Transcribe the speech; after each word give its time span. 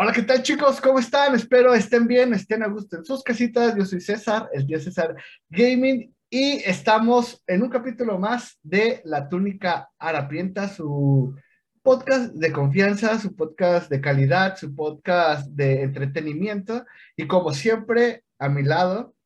Hola, 0.00 0.12
¿qué 0.12 0.22
tal 0.22 0.44
chicos? 0.44 0.80
¿Cómo 0.80 1.00
están? 1.00 1.34
Espero 1.34 1.74
estén 1.74 2.06
bien, 2.06 2.32
estén 2.32 2.62
a 2.62 2.68
gusto 2.68 2.96
en 2.96 3.04
sus 3.04 3.20
casitas. 3.24 3.74
Yo 3.76 3.84
soy 3.84 4.00
César, 4.00 4.48
el 4.52 4.64
dios 4.64 4.84
César 4.84 5.16
Gaming, 5.48 6.14
y 6.30 6.62
estamos 6.64 7.42
en 7.48 7.64
un 7.64 7.68
capítulo 7.68 8.16
más 8.16 8.60
de 8.62 9.02
La 9.04 9.28
Túnica 9.28 9.90
Harapienta, 9.98 10.68
su 10.68 11.34
podcast 11.82 12.32
de 12.32 12.52
confianza, 12.52 13.18
su 13.18 13.34
podcast 13.34 13.90
de 13.90 14.00
calidad, 14.00 14.56
su 14.56 14.72
podcast 14.72 15.48
de 15.48 15.82
entretenimiento. 15.82 16.84
Y 17.16 17.26
como 17.26 17.52
siempre, 17.52 18.22
a 18.38 18.48
mi 18.48 18.62
lado, 18.62 19.16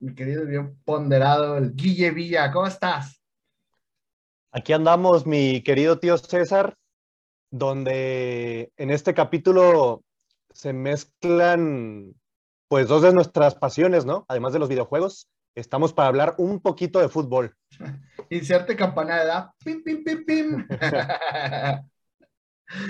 mi 0.00 0.14
querido 0.14 0.44
bien 0.44 0.76
ponderado, 0.84 1.56
el 1.56 1.74
Guille 1.74 2.10
Villa. 2.10 2.52
¿Cómo 2.52 2.66
estás? 2.66 3.22
Aquí 4.52 4.74
andamos, 4.74 5.26
mi 5.26 5.62
querido 5.62 5.98
tío 5.98 6.18
César, 6.18 6.76
donde 7.50 8.70
en 8.76 8.90
este 8.90 9.14
capítulo 9.14 10.02
se 10.52 10.72
mezclan 10.72 12.14
pues 12.68 12.88
dos 12.88 13.02
de 13.02 13.12
nuestras 13.12 13.54
pasiones, 13.54 14.04
¿no? 14.04 14.24
Además 14.28 14.52
de 14.52 14.58
los 14.58 14.68
videojuegos, 14.68 15.28
estamos 15.54 15.92
para 15.92 16.08
hablar 16.08 16.34
un 16.38 16.60
poquito 16.60 17.00
de 17.00 17.08
fútbol. 17.08 17.56
Inserte 18.30 18.76
campanada. 18.76 19.52
Pim, 19.64 19.82
pim, 19.82 20.04
pim, 20.04 20.24
pim. 20.24 20.66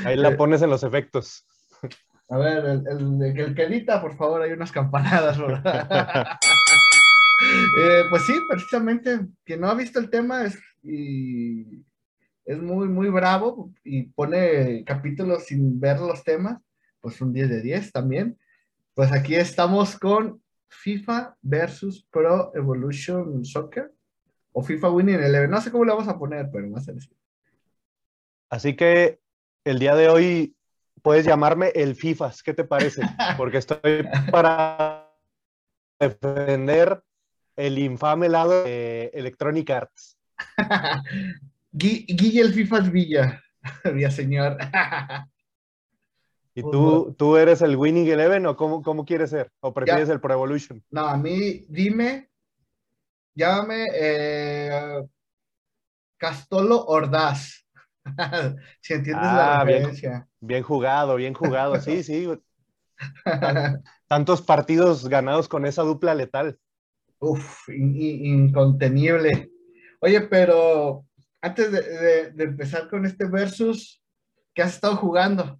Ahí 0.05 0.16
la 0.16 0.36
pones 0.36 0.61
en 0.61 0.69
los 0.69 0.83
efectos. 0.83 1.47
A 2.28 2.36
ver, 2.36 2.64
el, 2.64 2.84
el, 2.86 3.38
el 3.38 3.55
que 3.55 3.64
edita, 3.64 4.00
por 4.00 4.16
favor, 4.16 4.42
hay 4.42 4.53
unas 4.53 4.70
campanadas. 4.70 5.38
eh, 7.78 8.03
pues 8.11 8.22
sí, 8.27 8.34
precisamente, 8.48 9.20
quien 9.44 9.61
no 9.61 9.69
ha 9.69 9.75
visto 9.75 9.98
el 9.98 10.11
tema 10.11 10.44
es, 10.44 10.58
y 10.83 11.83
es 12.44 12.61
muy, 12.61 12.88
muy 12.88 13.08
bravo 13.08 13.72
y 13.83 14.05
pone 14.05 14.84
capítulos 14.84 15.47
sin 15.47 15.81
ver 15.81 15.98
los 15.98 16.22
temas, 16.22 16.61
pues 17.01 17.20
un 17.20 17.33
10 17.33 17.48
de 17.48 17.62
10 17.62 17.93
también. 17.93 18.39
Pues 18.95 19.12
aquí 19.12 19.34
estamos 19.34 19.98
con 19.98 20.43
FIFA 20.69 21.37
versus 21.43 22.06
Pro 22.11 22.53
Evolution 22.55 23.45
Soccer 23.45 23.93
o 24.53 24.62
FIFA 24.62 24.91
Winning 24.91 25.21
Eleven. 25.21 25.51
No 25.51 25.61
sé 25.61 25.71
cómo 25.71 25.84
le 25.84 25.93
vamos 25.93 26.09
a 26.09 26.19
poner, 26.19 26.48
pero 26.53 26.69
más 26.69 26.89
así. 26.89 27.11
Así 28.48 28.75
que 28.75 29.21
el 29.65 29.78
día 29.78 29.95
de 29.95 30.09
hoy 30.09 30.56
puedes 31.03 31.25
llamarme 31.25 31.69
el 31.75 31.95
FIFAs, 31.95 32.43
¿qué 32.43 32.55
te 32.55 32.65
parece? 32.65 33.03
Porque 33.37 33.59
estoy 33.59 34.05
para 34.31 35.09
defender 35.98 37.03
el 37.56 37.78
infame 37.78 38.28
lado 38.28 38.65
de 38.65 39.11
Electronic 39.15 39.71
Arts. 39.71 40.19
Guille 41.73 42.41
el 42.41 42.53
FIFAs 42.53 42.91
Villa, 42.91 43.43
Villa 43.95 44.11
señor. 44.11 44.56
¿Y 46.61 46.70
tú, 46.70 47.14
tú 47.16 47.36
eres 47.36 47.62
el 47.62 47.77
Winning 47.77 48.06
Eleven 48.08 48.44
o 48.47 48.56
cómo, 48.56 48.83
cómo 48.83 49.05
quieres 49.05 49.30
ser? 49.30 49.50
¿O 49.61 49.72
prefieres 49.72 50.08
Ya. 50.08 50.14
el 50.14 50.20
Pro 50.20 50.34
Evolution? 50.34 50.84
No, 50.91 51.06
a 51.06 51.16
mí, 51.16 51.64
dime, 51.69 52.30
llámame 53.34 53.86
eh, 53.94 55.03
Castolo 56.19 56.84
Ordaz. 56.86 57.66
si 58.81 58.94
entiendes 58.94 59.33
la 59.33 59.61
Ah, 59.61 59.64
bien. 59.64 59.78
referencia. 59.78 60.28
Bien 60.41 60.62
jugado, 60.62 61.16
bien 61.16 61.34
jugado, 61.34 61.81
sí, 61.81 62.03
sí. 62.03 62.28
Tantos 64.09 64.42
partidos 64.42 65.09
ganados 65.09 65.48
con 65.48 65.65
esa 65.65 65.82
dupla 65.82 66.15
letal. 66.15 66.59
Uf, 67.19 67.69
in- 67.69 67.94
in- 67.97 68.27
incontenible. 68.48 69.50
Oye, 70.00 70.21
pero 70.22 71.04
antes 71.41 71.71
de, 71.72 71.81
de- 71.82 72.31
de 72.32 72.44
empezar 72.44 72.88
con 72.88 73.04
este 73.06 73.27
versus, 73.27 74.03
¿qué 74.54 74.62
has 74.62 74.75
estado 74.75 74.97
jugando 74.97 75.59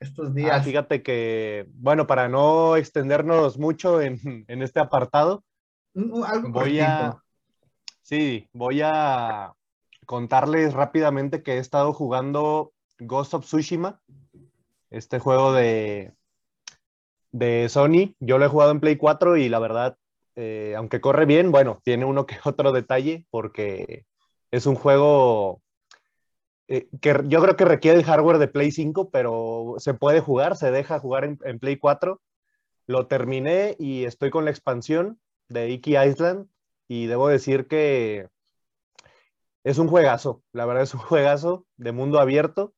estos 0.00 0.28
Ah, 0.28 0.34
días? 0.34 0.64
fíjate 0.64 1.02
que, 1.02 1.66
bueno, 1.74 2.06
para 2.06 2.28
no 2.28 2.76
extendernos 2.76 3.58
mucho 3.58 4.00
en, 4.00 4.18
en 4.48 4.62
este 4.62 4.80
apartado, 4.80 5.44
algo 5.94 6.52
voy 6.52 6.78
cortito. 6.78 6.82
a, 6.82 7.22
sí, 8.02 8.48
voy 8.52 8.80
a 8.84 9.52
contarles 10.06 10.74
rápidamente 10.74 11.42
que 11.42 11.54
he 11.54 11.58
estado 11.58 11.92
jugando 11.92 12.72
Ghost 12.98 13.34
of 13.34 13.44
Tsushima, 13.44 14.00
este 14.90 15.18
juego 15.18 15.52
de, 15.52 16.14
de 17.32 17.68
Sony. 17.68 18.14
Yo 18.20 18.38
lo 18.38 18.44
he 18.46 18.48
jugado 18.48 18.70
en 18.72 18.80
Play 18.80 18.96
4 18.96 19.36
y 19.36 19.48
la 19.48 19.58
verdad, 19.58 19.96
eh, 20.36 20.74
aunque 20.76 21.00
corre 21.00 21.26
bien, 21.26 21.50
bueno, 21.50 21.80
tiene 21.84 22.04
uno 22.04 22.26
que 22.26 22.36
otro 22.44 22.72
detalle 22.72 23.26
porque 23.30 24.04
es 24.50 24.66
un 24.66 24.74
juego 24.76 25.62
eh, 26.68 26.88
que 27.00 27.22
yo 27.26 27.40
creo 27.42 27.56
que 27.56 27.64
requiere 27.64 27.98
el 27.98 28.04
hardware 28.04 28.38
de 28.38 28.48
Play 28.48 28.70
5, 28.72 29.10
pero 29.10 29.74
se 29.78 29.94
puede 29.94 30.20
jugar, 30.20 30.56
se 30.56 30.70
deja 30.70 30.98
jugar 30.98 31.24
en, 31.24 31.38
en 31.44 31.58
Play 31.58 31.76
4. 31.76 32.20
Lo 32.86 33.06
terminé 33.06 33.76
y 33.78 34.04
estoy 34.04 34.30
con 34.30 34.44
la 34.44 34.50
expansión 34.50 35.20
de 35.48 35.70
Iki 35.70 35.96
Island 35.98 36.48
y 36.88 37.06
debo 37.06 37.28
decir 37.28 37.66
que 37.66 38.28
es 39.64 39.78
un 39.78 39.88
juegazo, 39.88 40.42
la 40.52 40.64
verdad 40.66 40.84
es 40.84 40.94
un 40.94 41.00
juegazo 41.00 41.66
de 41.76 41.92
mundo 41.92 42.20
abierto. 42.20 42.74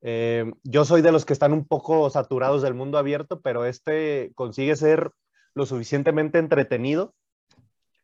Eh, 0.00 0.50
yo 0.62 0.84
soy 0.84 1.02
de 1.02 1.12
los 1.12 1.24
que 1.24 1.32
están 1.32 1.52
un 1.52 1.66
poco 1.66 2.08
saturados 2.10 2.62
del 2.62 2.74
mundo 2.74 2.96
abierto, 2.96 3.40
pero 3.40 3.64
este 3.64 4.32
consigue 4.34 4.76
ser 4.76 5.10
lo 5.54 5.66
suficientemente 5.66 6.38
entretenido. 6.38 7.14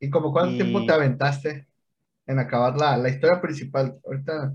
¿Y 0.01 0.11
como 0.11 0.33
cuánto 0.33 0.53
y- 0.53 0.57
tiempo 0.57 0.85
te 0.85 0.93
aventaste 0.93 1.69
en 2.27 2.39
acabar 2.39 2.77
la, 2.77 2.97
la 2.97 3.09
historia 3.09 3.41
principal? 3.41 3.99
Ahorita, 4.05 4.55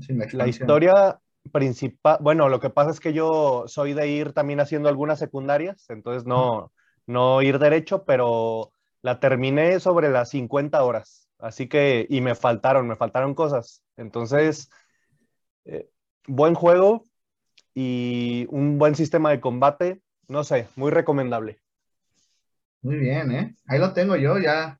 sin 0.00 0.18
la 0.18 0.26
La 0.32 0.46
historia 0.46 1.20
principal, 1.52 2.18
bueno, 2.20 2.48
lo 2.48 2.60
que 2.60 2.70
pasa 2.70 2.90
es 2.90 3.00
que 3.00 3.12
yo 3.12 3.64
soy 3.66 3.92
de 3.92 4.08
ir 4.08 4.32
también 4.32 4.60
haciendo 4.60 4.88
algunas 4.88 5.18
secundarias, 5.18 5.84
entonces 5.90 6.24
no, 6.26 6.72
no 7.06 7.42
ir 7.42 7.58
derecho, 7.58 8.04
pero 8.04 8.72
la 9.02 9.20
terminé 9.20 9.78
sobre 9.80 10.08
las 10.10 10.30
50 10.30 10.82
horas, 10.82 11.28
así 11.38 11.68
que, 11.68 12.06
y 12.08 12.20
me 12.20 12.34
faltaron, 12.34 12.88
me 12.88 12.96
faltaron 12.96 13.34
cosas. 13.34 13.82
Entonces, 13.96 14.70
eh, 15.66 15.88
buen 16.26 16.54
juego 16.54 17.06
y 17.74 18.46
un 18.50 18.78
buen 18.78 18.94
sistema 18.94 19.30
de 19.30 19.40
combate, 19.40 20.00
no 20.28 20.44
sé, 20.44 20.68
muy 20.76 20.90
recomendable. 20.90 21.58
Muy 22.82 22.96
bien, 22.96 23.32
¿eh? 23.32 23.54
Ahí 23.66 23.78
lo 23.78 23.92
tengo 23.92 24.16
yo, 24.16 24.38
ya 24.38 24.78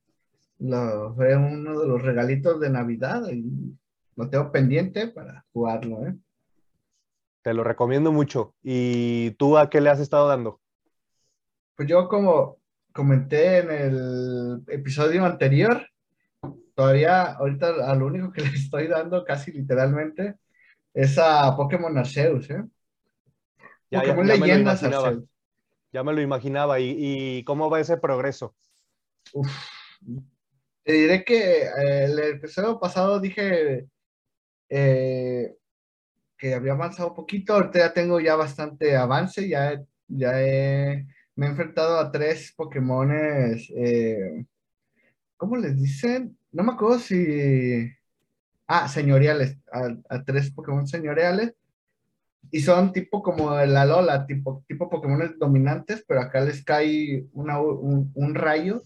lo, 0.59 1.15
fue 1.15 1.37
uno 1.37 1.79
de 1.81 1.87
los 1.87 2.03
regalitos 2.03 2.61
de 2.61 2.71
Navidad 2.71 3.23
y 3.31 3.77
lo 4.17 4.31
tengo 4.31 4.51
pendiente 4.53 5.09
para 5.09 5.45
jugarlo, 5.53 6.07
¿eh? 6.07 6.15
Te 7.43 7.53
lo 7.53 7.63
recomiendo 7.63 8.11
mucho. 8.11 8.55
¿Y 8.63 9.33
tú 9.33 9.59
a 9.59 9.69
qué 9.69 9.81
le 9.81 9.91
has 9.91 10.01
estado 10.01 10.29
dando? 10.29 10.61
Pues 11.77 11.89
yo 11.89 12.09
como 12.09 12.59
comenté 12.93 13.59
en 13.59 13.71
el 13.71 14.63
episodio 14.69 15.25
anterior, 15.25 15.87
todavía 16.75 17.33
ahorita 17.33 17.91
a 17.91 17.95
lo 17.95 18.07
único 18.07 18.33
que 18.33 18.41
le 18.43 18.49
estoy 18.49 18.87
dando 18.87 19.25
casi 19.25 19.53
literalmente 19.53 20.37
es 20.95 21.19
a 21.19 21.55
Pokémon 21.57 21.99
Arceus, 21.99 22.49
¿eh? 22.51 22.65
Ya, 23.91 24.01
Pokémon 24.01 24.27
ya 24.27 24.35
me 24.35 24.41
Leyendas 24.41 24.81
imaginaba. 24.83 25.09
Arceus. 25.09 25.25
Ya 25.93 26.03
me 26.03 26.13
lo 26.13 26.21
imaginaba. 26.23 26.81
¿Y, 26.81 26.97
y 26.99 27.45
cómo 27.45 27.69
va 27.69 27.81
ese 27.81 27.97
progreso? 27.97 28.55
Uf. 29.33 29.51
Te 30.83 30.93
diré 30.93 31.25
que 31.25 31.63
eh, 31.63 32.05
el 32.05 32.19
episodio 32.19 32.79
pasado 32.79 33.19
dije 33.21 33.87
eh, 34.69 35.57
que 36.39 36.55
había 36.55 36.73
avanzado 36.73 37.11
un 37.11 37.15
poquito, 37.17 37.55
ahorita 37.55 37.79
ya 37.81 37.93
tengo 37.95 38.21
ya 38.21 38.37
bastante 38.37 38.97
avance, 38.97 39.49
ya, 39.49 39.81
ya 40.09 40.33
me 41.37 41.47
he 41.47 41.51
enfrentado 41.51 41.99
a 41.99 42.11
tres 42.13 42.53
Pokémones, 42.57 43.71
eh, 43.77 44.45
¿cómo 45.37 45.57
les 45.57 45.77
dicen? 45.81 46.37
No 46.53 46.63
me 46.65 46.73
acuerdo 46.73 46.99
si... 46.99 47.91
Ah, 48.67 48.89
señoriales, 48.89 49.59
a, 49.73 50.25
tres 50.25 50.51
Pokémon 50.51 50.87
señoriales. 50.87 51.55
Y 52.51 52.61
son 52.61 52.93
tipo 52.93 53.23
como 53.23 53.59
el 53.59 53.77
Alola, 53.77 54.27
tipo, 54.27 54.65
tipo 54.69 54.89
Pokémon 54.89 55.37
dominantes, 55.39 56.05
pero 56.07 56.21
acá 56.21 56.41
les 56.41 56.65
cae 56.65 57.27
un, 57.33 58.11
un 58.15 58.35
rayo 58.35 58.83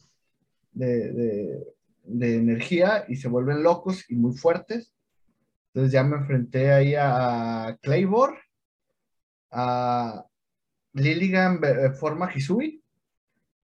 de, 0.72 1.12
de- 1.12 1.64
de 2.04 2.36
energía 2.36 3.04
y 3.08 3.16
se 3.16 3.28
vuelven 3.28 3.62
locos 3.62 4.04
y 4.10 4.14
muy 4.16 4.32
fuertes. 4.36 4.94
Entonces 5.78 5.92
ya 5.92 6.02
me 6.02 6.16
enfrenté 6.16 6.72
ahí 6.72 6.96
a 6.98 7.78
Claybor, 7.80 8.36
a 9.52 10.26
Lilligan 10.94 11.60
de 11.60 11.92
forma 11.92 12.32
Hisui, 12.34 12.82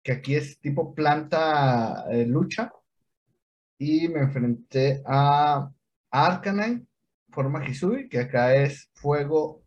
que 0.01 0.13
aquí 0.13 0.33
es 0.33 0.59
tipo 0.59 0.95
planta 0.95 2.07
eh, 2.09 2.25
lucha, 2.25 2.73
y 3.77 4.07
me 4.07 4.21
enfrenté 4.21 5.03
a 5.05 5.71
Arcanine, 6.09 6.87
forma 7.29 7.63
Hisui, 7.67 8.09
que 8.09 8.21
acá 8.21 8.55
es 8.55 8.89
fuego 8.95 9.61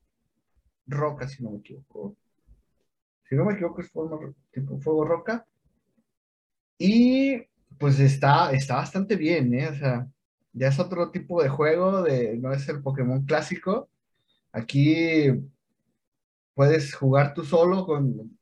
roca, 0.88 1.28
si 1.28 1.40
no 1.40 1.52
me 1.52 1.58
equivoco. 1.58 2.16
Si 3.28 3.36
no 3.36 3.44
me 3.44 3.52
equivoco, 3.52 3.80
es 3.80 3.92
tipo 4.50 4.80
fuego 4.80 5.04
roca. 5.04 5.46
Y 6.78 7.44
pues 7.78 8.00
está, 8.00 8.50
está 8.50 8.74
bastante 8.74 9.14
bien, 9.14 9.54
¿eh? 9.54 9.68
O 9.68 9.74
sea, 9.76 10.08
ya 10.54 10.68
es 10.68 10.78
otro 10.78 11.10
tipo 11.10 11.42
de 11.42 11.48
juego, 11.48 12.06
no 12.38 12.52
es 12.52 12.68
el 12.68 12.82
Pokémon 12.82 13.24
clásico. 13.24 13.88
Aquí 14.52 15.30
puedes 16.54 16.94
jugar 16.94 17.34
tú 17.34 17.44
solo 17.44 17.84
con, 17.84 18.38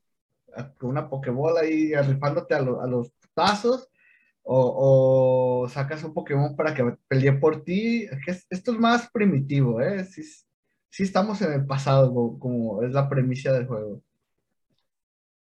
una 0.83 1.09
Pokébola 1.09 1.63
ahí 1.63 1.95
arrifándote 1.95 2.55
a, 2.55 2.59
a 2.59 2.87
los 2.87 3.13
tazos 3.35 3.89
o, 4.45 5.67
sacas 5.71 6.05
un 6.05 6.15
Pokémon 6.15 6.55
para 6.55 6.75
que 6.75 6.85
pelee 7.09 7.33
por 7.33 7.65
ti. 7.65 8.07
Esto 8.51 8.73
es 8.73 8.79
más 8.79 9.11
primitivo, 9.11 9.81
¿eh? 9.81 10.05
Sí, 10.05 11.03
estamos 11.03 11.41
en 11.43 11.53
el 11.53 11.67
pasado, 11.67 12.13
como, 12.39 12.83
es 12.83 12.93
la 12.93 13.09
premisa 13.09 13.53
del 13.53 13.67
juego. 13.67 14.03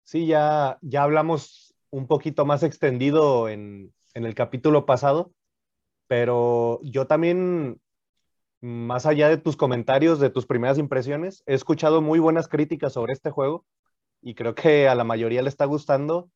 Sí, 0.04 0.26
ya, 0.26 0.78
ya 0.80 1.02
hablamos 1.02 1.74
un 1.90 2.06
poquito 2.06 2.46
más 2.46 2.62
extendido 2.62 3.48
en, 3.48 3.92
en 4.14 4.24
el 4.24 4.34
capítulo 4.34 4.86
pasado, 4.86 5.32
pero 6.06 6.80
yo 6.82 7.06
también, 7.06 7.80
más 8.60 9.06
allá 9.06 9.28
de 9.28 9.38
tus 9.38 9.56
comentarios, 9.56 10.20
de 10.20 10.30
tus 10.30 10.46
primeras 10.46 10.78
impresiones, 10.78 11.42
he 11.46 11.54
escuchado 11.54 12.02
muy 12.02 12.18
buenas 12.18 12.48
críticas 12.48 12.92
sobre 12.92 13.12
este 13.12 13.30
juego 13.30 13.64
y 14.22 14.34
creo 14.34 14.54
que 14.54 14.88
a 14.88 14.94
la 14.94 15.04
mayoría 15.04 15.42
le 15.42 15.48
está 15.48 15.64
gustando 15.64 16.30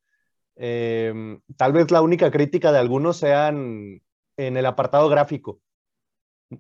Em, 0.61 1.41
tal 1.57 1.73
vez 1.73 1.91
la 1.93 2.03
única 2.03 2.33
crítica 2.33 2.73
de 2.73 2.79
algunos 2.79 3.17
sean 3.17 4.03
en 4.37 4.57
el 4.57 4.67
apartado 4.67 5.09
gráfico. 5.09 5.61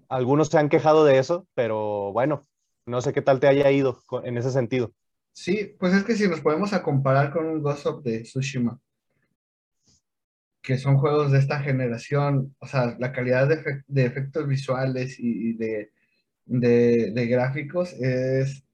Algunos 0.08 0.48
se 0.48 0.58
han 0.58 0.68
quejado 0.68 1.04
de 1.04 1.18
eso, 1.18 1.48
pero 1.54 2.12
bueno, 2.12 2.46
no 2.86 3.00
sé 3.00 3.12
qué 3.12 3.22
tal 3.22 3.40
te 3.40 3.48
haya 3.48 3.70
ido 3.72 4.04
en 4.22 4.38
ese 4.38 4.52
sentido. 4.52 4.92
Sí, 5.32 5.74
pues 5.78 5.94
es 5.94 6.04
que 6.04 6.14
si 6.14 6.28
nos 6.28 6.40
podemos 6.40 6.72
a 6.72 6.82
comparar 6.82 7.32
con 7.32 7.46
un 7.46 7.60
Ghost 7.60 7.86
of 7.86 8.04
Tsushima, 8.04 8.80
que 10.62 10.78
son 10.78 10.98
juegos 10.98 11.32
de 11.32 11.38
esta 11.38 11.60
generación, 11.60 12.54
o 12.58 12.66
sea, 12.66 12.96
la 12.98 13.12
calidad 13.12 13.48
de, 13.48 14.04
efectos 14.04 14.46
visuales 14.46 15.16
y, 15.18 15.54
de, 15.54 15.90
de, 16.46 17.26
gráficos 17.26 17.92
es, 17.94 18.64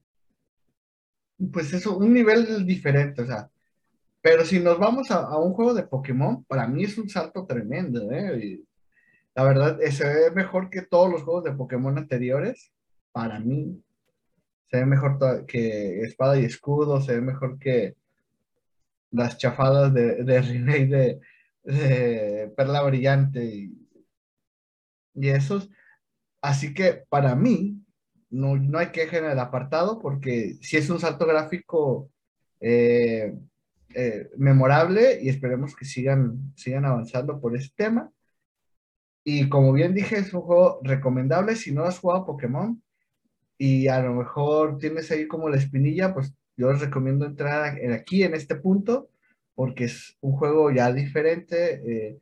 pues 1.53 1.73
eso, 1.73 1.97
un 1.97 2.13
nivel 2.13 2.67
diferente, 2.67 3.23
o 3.23 3.27
sea, 3.27 3.51
pero 4.23 4.45
si 4.45 4.59
nos 4.61 4.79
vamos 4.79 5.11
a, 5.11 5.39
un 5.39 5.53
juego 5.53 5.75
de 5.75 5.83
Pokémon, 5.83 6.45
para 6.45 6.67
mí 6.67 6.85
es 6.85 6.97
un 6.99 7.09
salto 7.09 7.47
tremendo, 7.47 8.11
¿eh? 8.11 8.61
la 9.35 9.45
verdad, 9.45 9.83
eh, 9.83 9.93
se 9.93 10.07
ve 10.07 10.31
mejor 10.31 10.71
que 10.71 10.83
todos 10.83 11.11
los 11.11 11.23
juegos 11.23 11.45
de 11.45 11.53
Pokémon 11.53 11.99
anteriores, 11.99 12.73
para 13.13 13.39
mí. 13.39 13.83
Se 14.71 14.79
ve 14.79 14.87
mejor 14.87 15.47
que 15.47 16.01
Espada 16.03 16.39
y 16.39 16.45
Escudo, 16.45 17.01
se 17.01 17.15
ve 17.15 17.21
mejor 17.21 17.59
que 17.59 17.97
las 19.11 19.39
chafadas 19.39 19.93
de, 19.95 20.25
de 20.25 20.41
remake 20.41 20.89
de, 20.89 21.21
Perla 21.65 22.83
Brillante 22.83 23.45
y, 23.45 23.89
y 25.15 25.29
esos. 25.29 25.71
Así 26.41 26.75
que 26.75 27.05
para 27.09 27.35
mí, 27.35 27.85
no, 28.31 28.57
no 28.57 28.79
hay 28.79 28.89
queja 28.89 29.19
en 29.19 29.27
el 29.27 29.39
apartado, 29.39 29.99
porque 29.99 30.59
si 30.61 30.77
es 30.77 30.91
un 30.91 31.01
salto 31.01 31.27
gráfico 31.27 32.11
eh, 32.61 33.35
eh, 33.95 34.31
memorable 34.37 35.21
y 35.23 35.29
esperemos 35.29 35.77
que 35.77 35.85
sigan, 35.85 36.53
sigan 36.57 36.85
avanzando 36.85 37.41
por 37.41 37.57
ese 37.57 37.71
tema. 37.77 38.11
Y 39.25 39.49
como 39.49 39.73
bien 39.73 39.95
dije, 39.95 40.17
es 40.19 40.35
un 40.35 40.43
juego 40.43 40.81
recomendable 40.83 41.57
si 41.57 41.73
no 41.73 41.85
has 41.85 41.99
jugado 41.99 42.27
Pokémon 42.27 42.83
y 43.57 43.89
a 43.89 44.01
lo 44.03 44.15
mejor 44.15 44.79
tienes 44.79 45.11
ahí 45.11 45.27
como 45.27 45.49
la 45.49 45.57
espinilla, 45.57 46.13
pues 46.13 46.35
yo 46.57 46.73
les 46.73 46.81
recomiendo 46.81 47.25
entrar 47.25 47.79
aquí 47.93 48.23
en 48.23 48.35
este 48.35 48.57
punto 48.57 49.09
porque 49.55 49.85
es 49.85 50.17
un 50.21 50.33
juego 50.33 50.71
ya 50.71 50.93
diferente. 50.93 51.83
Eh, 51.87 52.19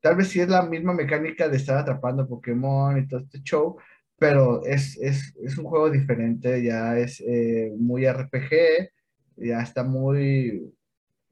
tal 0.00 0.16
vez 0.16 0.28
sí 0.28 0.40
es 0.40 0.48
la 0.48 0.62
misma 0.62 0.94
mecánica 0.94 1.48
de 1.48 1.56
estar 1.56 1.78
atrapando 1.78 2.28
Pokémon 2.28 2.98
y 2.98 3.06
todo 3.08 3.20
este 3.20 3.42
show, 3.42 3.76
pero 4.18 4.64
es, 4.64 4.96
es, 4.98 5.34
es 5.42 5.58
un 5.58 5.64
juego 5.64 5.90
diferente, 5.90 6.62
ya 6.62 6.98
es 6.98 7.20
eh, 7.20 7.72
muy 7.76 8.06
RPG, 8.06 8.90
ya 9.36 9.60
está 9.60 9.84
muy, 9.84 10.74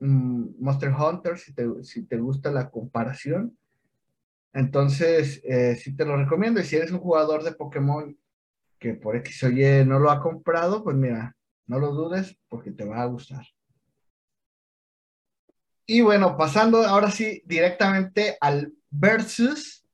Mm, 0.02 0.56
Monster 0.58 0.90
Hunter, 0.92 1.38
si 1.38 1.54
te, 1.54 1.64
si 1.84 2.04
te 2.04 2.16
gusta 2.18 2.50
la 2.50 2.70
comparación. 2.70 3.56
Entonces, 4.52 5.40
eh, 5.44 5.76
sí 5.76 5.94
te 5.94 6.04
lo 6.04 6.16
recomiendo. 6.16 6.60
Y 6.60 6.64
si 6.64 6.76
eres 6.76 6.90
un 6.90 6.98
jugador 6.98 7.44
de 7.44 7.52
Pokémon 7.52 8.16
que 8.80 8.94
por 8.94 9.14
X 9.16 9.44
o 9.44 9.50
Y 9.50 9.84
no 9.86 10.00
lo 10.00 10.10
ha 10.10 10.20
comprado, 10.20 10.82
pues 10.82 10.96
mira, 10.96 11.36
no 11.68 11.78
lo 11.78 11.92
dudes 11.92 12.36
porque 12.48 12.72
te 12.72 12.84
va 12.84 13.02
a 13.02 13.06
gustar. 13.06 13.44
Y 15.86 16.00
bueno, 16.00 16.36
pasando 16.36 16.84
ahora 16.84 17.10
sí 17.10 17.42
directamente 17.44 18.36
al 18.40 18.72
versus. 18.90 19.84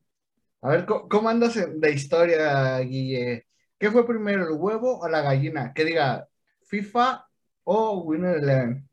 A 0.61 0.69
ver, 0.71 0.87
¿cómo, 0.87 1.29
andas 1.29 1.55
de 1.55 1.93
historia, 1.93 2.79
Guille? 2.81 3.47
¿Qué 3.79 3.91
fue 3.91 4.07
primero, 4.07 4.49
el 4.49 4.55
huevo 4.59 4.99
o 4.99 5.09
la 5.09 5.23
gallina? 5.23 5.73
Que 5.73 5.85
diga, 5.85 6.29
FIFA 6.63 7.27
o 7.65 7.99
Winner 7.99 8.39
Eleven. 8.39 8.89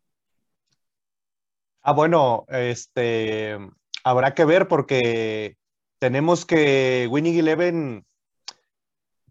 Ah, 1.81 1.93
bueno, 1.93 2.45
este, 2.49 3.57
habrá 4.03 4.33
que 4.33 4.45
ver 4.45 4.67
porque 4.67 5.57
tenemos 5.99 6.45
que 6.45 7.07
Winning 7.09 7.39
Eleven 7.39 8.05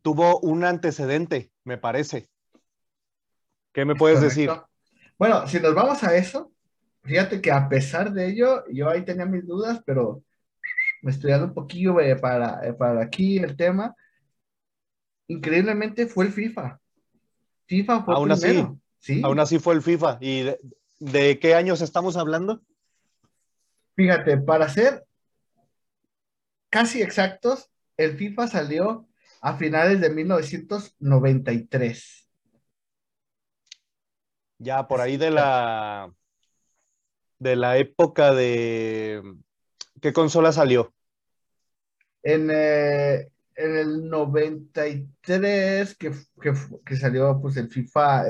tuvo 0.02 0.38
un 0.40 0.64
antecedente, 0.64 1.50
me 1.64 1.78
parece. 1.78 2.28
¿Qué 3.72 3.84
me 3.84 3.96
puedes 3.96 4.20
decir? 4.20 4.50
Bueno, 5.18 5.48
si 5.48 5.58
nos 5.58 5.74
vamos 5.74 6.02
a 6.04 6.14
eso, 6.16 6.53
fíjate 7.04 7.40
que 7.40 7.52
a 7.52 7.68
pesar 7.68 8.12
de 8.12 8.28
ello, 8.28 8.64
yo 8.70 8.88
ahí 8.88 9.04
tenía 9.04 9.26
mis 9.26 9.46
dudas, 9.46 9.80
pero 9.84 10.22
me 11.02 11.10
estudiando 11.10 11.46
un 11.46 11.54
poquillo 11.54 12.00
eh, 12.00 12.16
para, 12.16 12.66
eh, 12.66 12.72
para 12.72 13.02
aquí 13.02 13.38
el 13.38 13.56
tema. 13.56 13.94
Increíblemente 15.28 16.06
fue 16.06 16.26
el 16.26 16.32
FIFA. 16.32 16.80
FIFA 17.66 18.04
fue 18.04 18.14
aún 18.14 18.32
Así, 18.32 18.66
¿sí? 18.98 19.20
Aún 19.22 19.38
así 19.38 19.58
fue 19.58 19.74
el 19.74 19.82
FIFA. 19.82 20.18
Y 20.20 20.46
¿De 20.98 21.38
qué 21.38 21.54
años 21.54 21.82
estamos 21.82 22.16
hablando? 22.16 22.62
Fíjate, 23.94 24.38
para 24.38 24.68
ser 24.68 25.04
casi 26.70 27.02
exactos, 27.02 27.70
el 27.96 28.16
FIFA 28.16 28.48
salió 28.48 29.06
a 29.40 29.56
finales 29.56 30.00
de 30.00 30.10
1993. 30.10 32.28
Ya 34.58 34.88
por 34.88 35.00
ahí 35.00 35.16
de 35.16 35.30
la 35.30 36.12
de 37.44 37.56
la 37.56 37.76
época 37.76 38.34
de 38.34 39.22
¿qué 40.00 40.12
consola 40.14 40.50
salió? 40.50 40.94
En, 42.22 42.48
eh, 42.50 43.28
en 43.54 43.76
el 43.76 44.08
93 44.08 45.94
que, 45.96 46.12
que, 46.84 46.96
salió 46.96 47.38
pues 47.40 47.58
el 47.58 47.68
FIFA 47.68 48.24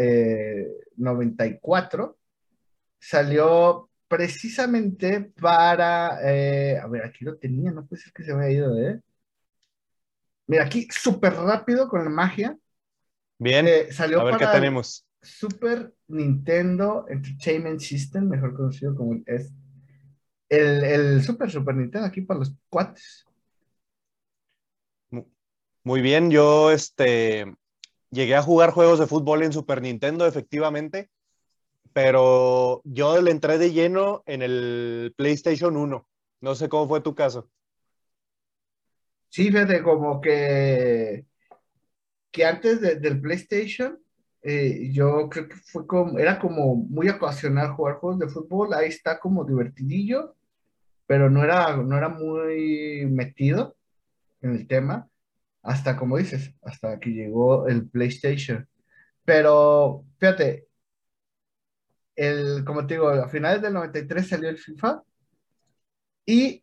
94 0.97 2.19
salió 2.99 3.89
precisamente 4.09 5.21
para, 5.21 6.19
eh, 6.23 6.79
a 6.79 6.87
ver, 6.89 7.05
aquí 7.05 7.25
lo 7.25 7.37
tenía, 7.37 7.71
no 7.71 7.87
puede 7.87 8.03
ser 8.03 8.13
que 8.13 8.25
se 8.25 8.35
me 8.35 8.45
haya 8.45 8.55
ido, 8.55 8.79
¿eh? 8.79 9.01
Mira, 10.47 10.65
aquí 10.65 10.89
súper 10.91 11.35
rápido 11.35 11.89
con 11.89 12.05
la 12.05 12.11
magia. 12.11 12.59
Bien, 13.39 13.67
eh, 13.67 13.93
salió 13.93 14.21
a 14.21 14.25
ver 14.25 14.37
qué 14.37 14.47
tenemos. 14.47 15.05
Super 15.25 15.95
Nintendo 16.09 17.07
Entertainment 17.09 17.81
System, 17.81 18.29
mejor 18.29 18.55
conocido 18.55 18.95
como 18.95 19.15
el, 19.27 20.85
el 20.85 21.23
Super 21.23 21.51
Super 21.51 21.75
Nintendo 21.75 22.07
aquí 22.07 22.21
para 22.21 22.41
los 22.41 22.55
cuates. 22.69 23.25
Muy 25.83 26.01
bien, 26.01 26.31
yo 26.31 26.71
este 26.71 27.55
llegué 28.11 28.37
a 28.37 28.43
jugar 28.43 28.71
juegos 28.71 28.99
de 28.99 29.07
fútbol 29.07 29.43
en 29.43 29.53
Super 29.53 29.83
Nintendo, 29.83 30.27
efectivamente 30.27 31.11
pero 31.95 32.83
yo 32.85 33.23
le 33.23 33.31
entré 33.31 33.57
de 33.57 33.73
lleno 33.73 34.25
en 34.27 34.43
el 34.43 35.15
PlayStation 35.17 35.77
1. 35.77 36.07
No 36.41 36.55
sé 36.57 36.69
cómo 36.69 36.89
fue 36.89 37.01
tu 37.01 37.15
caso. 37.15 37.49
Sí, 39.29 39.47
fíjate, 39.47 39.83
como 39.83 40.21
que, 40.21 41.25
que 42.33 42.45
antes 42.45 42.81
del 42.81 43.21
PlayStation, 43.21 44.04
eh, 44.47 44.91
yo 44.93 45.29
creo 45.31 45.49
que 45.49 45.57
fue 45.57 45.87
como, 45.87 46.19
era 46.19 46.39
como 46.39 46.77
muy 46.77 47.09
ocasional 47.09 47.73
jugar 47.73 47.97
juegos 47.97 48.19
de 48.21 48.29
fútbol, 48.29 48.75
ahí 48.75 48.89
está 48.89 49.19
como 49.19 49.45
divertidillo, 49.45 50.37
pero 51.07 51.31
no 51.31 51.43
era, 51.43 51.77
no 51.79 51.97
era 51.97 52.11
muy 52.11 53.07
metido 53.07 53.77
en 54.43 54.53
el 54.57 54.67
tema, 54.69 55.09
hasta 55.63 55.97
como 55.97 56.19
dices, 56.19 56.55
hasta 56.63 57.01
que 57.01 57.11
llegó 57.11 57.69
el 57.69 57.89
PlayStation. 57.89 58.69
Pero 59.25 60.05
fíjate, 60.19 60.69
el, 62.17 62.65
como 62.65 62.87
te 62.87 62.95
digo, 62.95 63.09
a 63.09 63.29
finales 63.29 63.63
del 63.63 63.75
93 63.75 64.29
salió 64.29 64.49
el 64.51 64.59
FIFA 64.59 65.03
y 66.27 66.63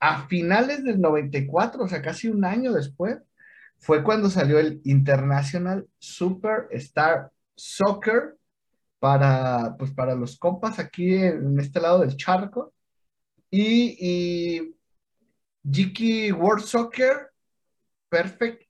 a 0.00 0.26
finales 0.26 0.84
del 0.84 1.00
94, 1.00 1.84
o 1.84 1.88
sea, 1.88 2.02
casi 2.02 2.28
un 2.28 2.44
año 2.44 2.72
después, 2.72 3.18
fue 3.78 4.02
cuando 4.02 4.30
salió 4.30 4.58
el 4.58 4.80
International 4.84 5.88
Superstar 5.98 7.30
Soccer 7.54 8.36
para, 8.98 9.76
pues, 9.78 9.92
para 9.92 10.14
los 10.14 10.38
compas 10.38 10.78
aquí 10.78 11.14
en, 11.14 11.58
este 11.60 11.80
lado 11.80 12.00
del 12.00 12.16
charco. 12.16 12.72
Y, 13.50 14.74
Jiki 15.70 16.32
World 16.32 16.64
Soccer 16.64 17.30
Perfect 18.08 18.62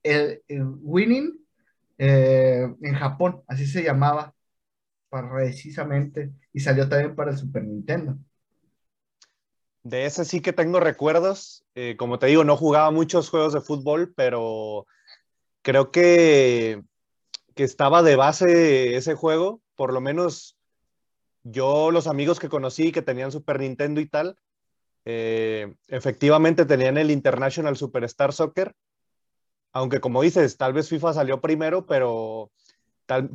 Winning 0.48 1.38
eh, 1.96 2.66
en 2.80 2.94
Japón, 2.94 3.42
así 3.46 3.66
se 3.66 3.82
llamaba 3.82 4.34
precisamente, 5.10 6.32
y 6.52 6.60
salió 6.60 6.88
también 6.88 7.14
para 7.14 7.30
el 7.30 7.38
Super 7.38 7.64
Nintendo. 7.64 8.18
De 9.82 10.04
ese 10.04 10.24
sí 10.24 10.40
que 10.40 10.52
tengo 10.52 10.80
recuerdos. 10.80 11.64
Eh, 11.74 11.96
como 11.96 12.18
te 12.18 12.26
digo, 12.26 12.44
no 12.44 12.56
jugaba 12.56 12.90
muchos 12.90 13.30
juegos 13.30 13.52
de 13.52 13.60
fútbol, 13.60 14.12
pero 14.14 14.86
creo 15.68 15.90
que, 15.90 16.82
que 17.54 17.62
estaba 17.62 18.02
de 18.02 18.16
base 18.16 18.96
ese 18.96 19.14
juego. 19.14 19.60
Por 19.76 19.92
lo 19.92 20.00
menos 20.00 20.56
yo, 21.42 21.90
los 21.90 22.06
amigos 22.06 22.40
que 22.40 22.48
conocí 22.48 22.90
que 22.90 23.02
tenían 23.02 23.30
Super 23.30 23.60
Nintendo 23.60 24.00
y 24.00 24.06
tal, 24.06 24.38
eh, 25.04 25.74
efectivamente 25.88 26.64
tenían 26.64 26.96
el 26.96 27.10
International 27.10 27.76
Superstar 27.76 28.32
Soccer. 28.32 28.74
Aunque 29.74 30.00
como 30.00 30.22
dices, 30.22 30.56
tal 30.56 30.72
vez 30.72 30.88
FIFA 30.88 31.12
salió 31.12 31.42
primero, 31.42 31.84
pero 31.84 32.50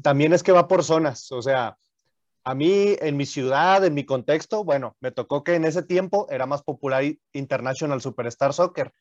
también 0.01 0.33
es 0.33 0.41
que 0.41 0.53
va 0.53 0.67
por 0.67 0.83
zonas. 0.83 1.31
O 1.31 1.43
sea, 1.43 1.77
a 2.43 2.55
mí 2.55 2.95
en 2.99 3.15
mi 3.15 3.27
ciudad, 3.27 3.85
en 3.85 3.93
mi 3.93 4.07
contexto, 4.07 4.63
bueno, 4.63 4.97
me 5.01 5.11
tocó 5.11 5.43
que 5.43 5.53
en 5.53 5.65
ese 5.65 5.83
tiempo 5.83 6.25
era 6.31 6.47
más 6.47 6.63
popular 6.63 7.03
International 7.31 8.01
Superstar 8.01 8.53
Soccer. 8.53 8.91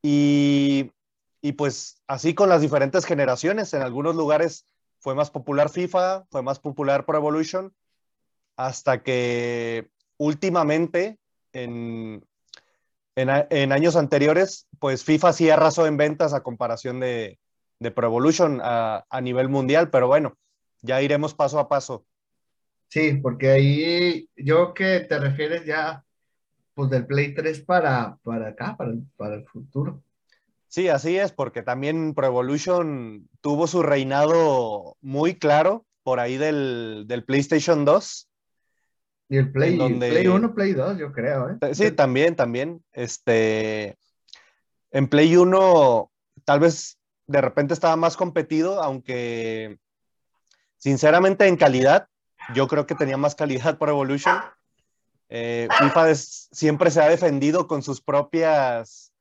Y, 0.00 0.92
y 1.40 1.52
pues 1.52 2.02
así 2.06 2.34
con 2.34 2.48
las 2.48 2.60
diferentes 2.60 3.04
generaciones, 3.04 3.74
en 3.74 3.82
algunos 3.82 4.16
lugares 4.16 4.66
fue 4.98 5.14
más 5.14 5.30
popular 5.30 5.68
FIFA, 5.68 6.26
fue 6.30 6.42
más 6.42 6.58
popular 6.58 7.04
Pro 7.04 7.18
Evolution, 7.18 7.74
hasta 8.56 9.02
que 9.02 9.90
últimamente, 10.16 11.18
en, 11.52 12.24
en, 13.14 13.72
años 13.72 13.96
anteriores, 13.96 14.66
pues 14.78 15.04
FIFA 15.04 15.32
sí 15.32 15.50
arrasó 15.50 15.86
en 15.86 15.96
ventas 15.96 16.34
a 16.34 16.42
comparación 16.42 17.00
de, 17.00 17.38
de 17.78 17.90
Pro 17.90 18.06
Evolution 18.06 18.60
a, 18.62 19.04
a 19.08 19.20
nivel 19.20 19.48
mundial, 19.48 19.90
pero 19.90 20.08
bueno, 20.08 20.36
ya 20.82 21.02
iremos 21.02 21.34
paso 21.34 21.58
a 21.58 21.68
paso. 21.68 22.04
Sí, 22.88 23.14
porque 23.22 23.50
ahí 23.50 24.28
yo 24.36 24.72
que 24.72 25.00
te 25.00 25.18
refieres 25.18 25.64
ya 25.64 26.04
pues 26.74 26.90
del 26.90 27.06
Play 27.06 27.34
3 27.34 27.60
para, 27.62 28.18
para 28.22 28.48
acá, 28.48 28.76
para 28.76 28.92
para 29.16 29.36
el 29.36 29.44
futuro. 29.46 30.02
Sí, 30.76 30.90
así 30.90 31.16
es, 31.16 31.32
porque 31.32 31.62
también 31.62 32.12
Pro 32.12 32.26
Evolution 32.26 33.30
tuvo 33.40 33.66
su 33.66 33.82
reinado 33.82 34.98
muy 35.00 35.38
claro 35.38 35.86
por 36.02 36.20
ahí 36.20 36.36
del, 36.36 37.04
del 37.08 37.24
PlayStation 37.24 37.86
2. 37.86 38.28
Y 39.30 39.38
el 39.38 39.52
Play, 39.52 39.78
donde... 39.78 40.10
Play 40.10 40.26
1, 40.26 40.54
Play 40.54 40.74
2, 40.74 40.98
yo 40.98 41.12
creo. 41.12 41.48
¿eh? 41.48 41.74
Sí, 41.74 41.92
también, 41.92 42.36
también. 42.36 42.84
Este, 42.92 43.96
en 44.90 45.08
Play 45.08 45.34
1 45.34 46.12
tal 46.44 46.60
vez 46.60 46.98
de 47.26 47.40
repente 47.40 47.72
estaba 47.72 47.96
más 47.96 48.18
competido, 48.18 48.82
aunque 48.82 49.78
sinceramente 50.76 51.46
en 51.46 51.56
calidad 51.56 52.08
yo 52.54 52.68
creo 52.68 52.86
que 52.86 52.94
tenía 52.94 53.16
más 53.16 53.34
calidad 53.34 53.78
por 53.78 53.88
Evolution. 53.88 54.36
Eh, 55.30 55.68
FIFA 55.78 56.14
siempre 56.14 56.90
se 56.90 57.00
ha 57.00 57.08
defendido 57.08 57.66
con 57.66 57.82
sus 57.82 58.02
propias, 58.02 59.14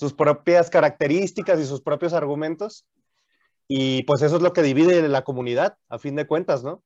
sus 0.00 0.14
propias 0.14 0.70
características 0.70 1.60
y 1.60 1.66
sus 1.66 1.82
propios 1.82 2.14
argumentos. 2.14 2.86
Y 3.68 4.02
pues 4.04 4.22
eso 4.22 4.36
es 4.36 4.42
lo 4.42 4.54
que 4.54 4.62
divide 4.62 5.06
la 5.06 5.24
comunidad, 5.24 5.76
a 5.90 5.98
fin 5.98 6.16
de 6.16 6.26
cuentas, 6.26 6.64
¿no? 6.64 6.82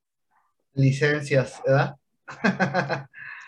Licencias, 0.72 1.62
¿verdad? 1.64 1.94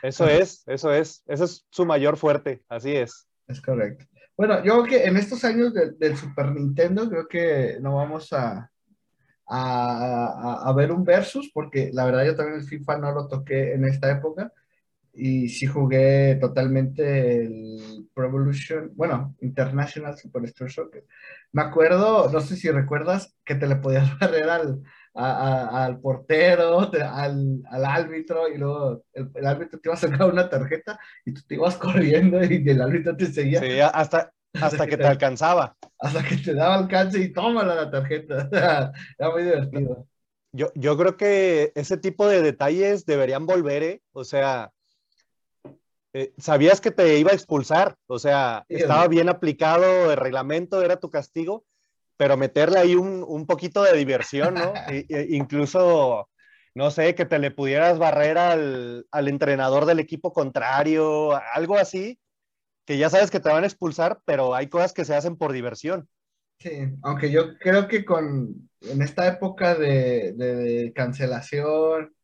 eso 0.04 0.28
es, 0.28 0.62
eso 0.68 0.92
es. 0.92 1.24
Ese 1.26 1.44
es 1.44 1.66
su 1.68 1.84
mayor 1.84 2.16
fuerte, 2.16 2.62
así 2.68 2.94
es. 2.94 3.26
Es 3.48 3.60
correcto. 3.60 4.04
Bueno, 4.36 4.62
yo 4.62 4.84
creo 4.84 4.84
que 4.84 5.04
en 5.04 5.16
estos 5.16 5.44
años 5.44 5.74
del 5.74 6.16
Super 6.16 6.52
Nintendo, 6.52 7.10
creo 7.10 7.26
que 7.26 7.78
no 7.80 7.96
vamos 7.96 8.32
a, 8.32 8.70
a, 9.48 10.72
ver 10.76 10.92
un 10.92 11.02
versus, 11.02 11.50
porque 11.52 11.90
la 11.92 12.04
verdad 12.04 12.24
yo 12.24 12.36
también 12.36 12.60
el 12.60 12.66
FIFA 12.66 12.98
no 12.98 13.12
lo 13.12 13.26
toqué 13.26 13.72
en 13.72 13.84
esta 13.84 14.12
época 14.12 14.52
y 15.12 15.48
sí 15.48 15.66
jugué 15.66 16.36
totalmente 16.40 17.42
el 17.42 18.05
Pro 18.16 18.28
Evolution, 18.28 18.92
bueno, 18.94 19.36
International 19.42 20.16
Superstar 20.16 20.70
Soccer. 20.70 21.04
Me 21.52 21.60
acuerdo, 21.60 22.30
no 22.30 22.40
sé 22.40 22.56
si 22.56 22.70
recuerdas, 22.70 23.36
que 23.44 23.56
te 23.56 23.66
le 23.66 23.76
podías 23.76 24.08
barrer 24.18 24.48
al, 24.48 24.82
al 25.12 26.00
portero, 26.00 26.80
al, 26.80 27.62
al, 27.68 27.84
árbitro, 27.84 28.48
y 28.48 28.56
luego 28.56 29.04
el, 29.12 29.46
árbitro 29.46 29.78
te 29.78 29.88
iba 29.88 29.94
a 29.94 29.98
sacar 29.98 30.32
una 30.32 30.48
tarjeta 30.48 30.98
y 31.26 31.34
tú 31.34 31.42
te 31.46 31.56
ibas 31.56 31.76
corriendo 31.76 32.42
y 32.42 32.66
el 32.66 32.80
árbitro 32.80 33.14
te 33.14 33.26
seguía. 33.26 33.60
Sí, 33.60 33.80
hasta, 33.80 34.32
hasta 34.62 34.86
que 34.86 34.96
te 34.96 35.06
alcanzaba. 35.06 35.76
Hasta 35.98 36.24
que 36.24 36.38
te 36.38 36.54
daba 36.54 36.76
alcance 36.76 37.20
y 37.20 37.34
tómala 37.34 37.74
la 37.74 37.90
tarjeta. 37.90 38.48
Era 38.50 39.30
muy 39.30 39.42
divertido. 39.42 40.08
Yo, 40.52 40.72
yo 40.74 40.96
creo 40.96 41.18
que 41.18 41.70
ese 41.74 41.98
tipo 41.98 42.26
de 42.26 42.40
detalles 42.40 43.04
deberían 43.04 43.44
volver, 43.44 43.82
¿eh? 43.82 44.02
O 44.12 44.24
sea, 44.24 44.72
eh, 46.16 46.32
sabías 46.38 46.80
que 46.80 46.90
te 46.90 47.18
iba 47.18 47.30
a 47.30 47.34
expulsar, 47.34 47.96
o 48.06 48.18
sea, 48.18 48.64
estaba 48.68 49.06
bien 49.08 49.28
aplicado 49.28 50.10
el 50.10 50.16
reglamento, 50.16 50.82
era 50.82 50.96
tu 50.98 51.10
castigo, 51.10 51.64
pero 52.16 52.36
meterle 52.36 52.78
ahí 52.78 52.94
un, 52.94 53.24
un 53.26 53.46
poquito 53.46 53.82
de 53.82 53.96
diversión, 53.96 54.54
¿no? 54.54 54.72
incluso, 55.28 56.28
no 56.74 56.90
sé, 56.90 57.14
que 57.14 57.26
te 57.26 57.38
le 57.38 57.50
pudieras 57.50 57.98
barrer 57.98 58.38
al, 58.38 59.06
al 59.10 59.28
entrenador 59.28 59.84
del 59.84 60.00
equipo 60.00 60.32
contrario, 60.32 61.38
algo 61.52 61.76
así, 61.76 62.18
que 62.86 62.96
ya 62.96 63.10
sabes 63.10 63.30
que 63.30 63.40
te 63.40 63.50
van 63.50 63.64
a 63.64 63.66
expulsar, 63.66 64.20
pero 64.24 64.54
hay 64.54 64.68
cosas 64.68 64.92
que 64.92 65.04
se 65.04 65.14
hacen 65.14 65.36
por 65.36 65.52
diversión. 65.52 66.08
Sí, 66.58 66.70
aunque 67.02 67.30
yo 67.30 67.58
creo 67.58 67.86
que 67.88 68.04
con 68.04 68.70
en 68.80 69.02
esta 69.02 69.26
época 69.26 69.74
de, 69.74 70.92
cancelación 70.94 72.14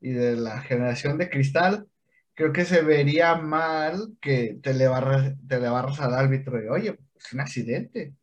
y 0.00 0.12
de 0.12 0.36
la 0.36 0.60
generación 0.62 1.18
de 1.18 1.28
cristal, 1.28 1.86
creo 2.34 2.52
que 2.52 2.64
se 2.64 2.82
vería 2.82 3.36
mal 3.36 4.16
que 4.20 4.58
te 4.62 4.74
le 4.74 4.88
barras, 4.88 5.34
te 5.46 5.60
le 5.60 5.68
barras 5.68 6.00
al 6.00 6.14
árbitro 6.14 6.62
y, 6.62 6.68
oye, 6.68 6.98
es 7.16 7.32
un 7.32 7.40
accidente. 7.40 8.14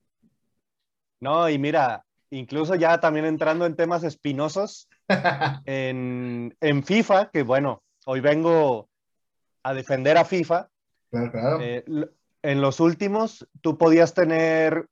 No, 1.19 1.49
y 1.49 1.57
mira, 1.57 2.05
incluso 2.29 2.75
ya 2.75 2.99
también 2.99 3.25
entrando 3.25 3.65
en 3.65 3.75
temas 3.75 4.03
espinosos, 4.03 4.89
en, 5.65 6.55
en 6.61 6.83
FIFA, 6.83 7.29
que 7.31 7.43
bueno, 7.43 7.83
hoy 8.05 8.19
vengo 8.21 8.89
a 9.63 9.73
defender 9.73 10.17
a 10.17 10.25
FIFA, 10.25 10.69
eh, 11.59 11.83
en 12.41 12.61
los 12.61 12.79
últimos, 12.79 13.47
tú 13.61 13.77
podías 13.77 14.13
tener 14.13 14.87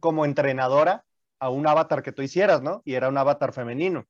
como 0.00 0.24
entrenadora 0.24 1.04
a 1.38 1.48
un 1.48 1.66
avatar 1.66 2.02
que 2.02 2.12
tú 2.12 2.22
hicieras, 2.22 2.62
¿no? 2.62 2.82
Y 2.84 2.94
era 2.94 3.08
un 3.08 3.18
avatar 3.18 3.52
femenino. 3.52 4.06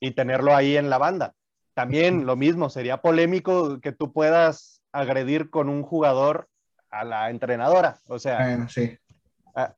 Y 0.00 0.12
tenerlo 0.12 0.54
ahí 0.54 0.76
en 0.76 0.90
la 0.90 0.98
banda. 0.98 1.34
También 1.74 2.26
lo 2.26 2.36
mismo, 2.36 2.68
sería 2.68 3.00
polémico 3.00 3.80
que 3.80 3.92
tú 3.92 4.12
puedas 4.12 4.82
agredir 4.92 5.50
con 5.50 5.68
un 5.68 5.82
jugador 5.82 6.48
a 6.90 7.04
la 7.04 7.30
entrenadora. 7.30 8.00
O 8.06 8.18
sea, 8.18 8.68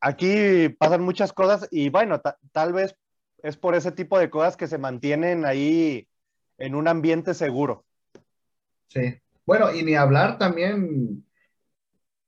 aquí 0.01 0.69
pasan 0.71 1.03
muchas 1.03 1.33
cosas 1.33 1.69
y 1.71 1.89
bueno, 1.89 2.21
tal 2.53 2.73
vez 2.73 2.97
es 3.43 3.57
por 3.57 3.75
ese 3.75 3.93
tipo 3.93 4.19
de 4.19 4.31
cosas 4.31 4.57
que 4.57 4.67
se 4.67 4.79
mantienen 4.79 5.45
ahí 5.45 6.09
en 6.59 6.75
un 6.75 6.89
ambiente 6.89 7.35
seguro. 7.35 7.85
Sí. 8.89 9.15
Bueno, 9.47 9.73
y 9.73 9.83
ni 9.83 9.95
hablar 9.95 10.39
también, 10.39 11.25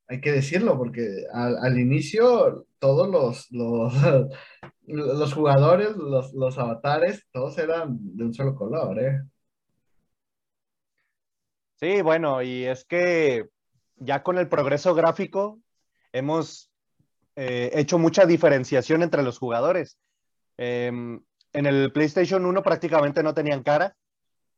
hay 0.07 0.21
que 0.21 0.33
decirlo, 0.33 0.77
porque 0.77 1.25
al, 1.33 1.79
inicio 1.79 2.67
todos 2.79 3.09
los, 3.09 3.51
los, 3.51 3.95
jugadores, 5.35 5.97
los, 5.97 6.59
avatares, 6.59 7.27
todos 7.33 7.57
eran 7.59 7.97
de 8.01 8.25
un 8.25 8.35
solo 8.35 8.55
color, 8.55 8.99
¿eh? 9.01 9.23
Sí, 11.77 12.01
bueno, 12.01 12.43
y 12.43 12.65
es 12.65 12.85
que 12.85 13.49
ya 13.97 14.23
con 14.23 14.39
el 14.39 14.49
progreso 14.49 14.95
gráfico 14.95 15.59
hemos 16.13 16.71
eh, 17.37 17.71
hecho 17.75 17.99
mucha 17.99 18.25
diferenciación 18.25 19.03
entre 19.03 19.23
los 19.23 19.39
jugadores. 19.39 19.99
Em, 20.57 21.21
en 21.53 21.67
el 21.67 21.93
PlayStation 21.93 22.45
1 22.47 22.63
prácticamente 22.63 23.23
no 23.23 23.35
tenían 23.35 23.63
cara 23.63 23.95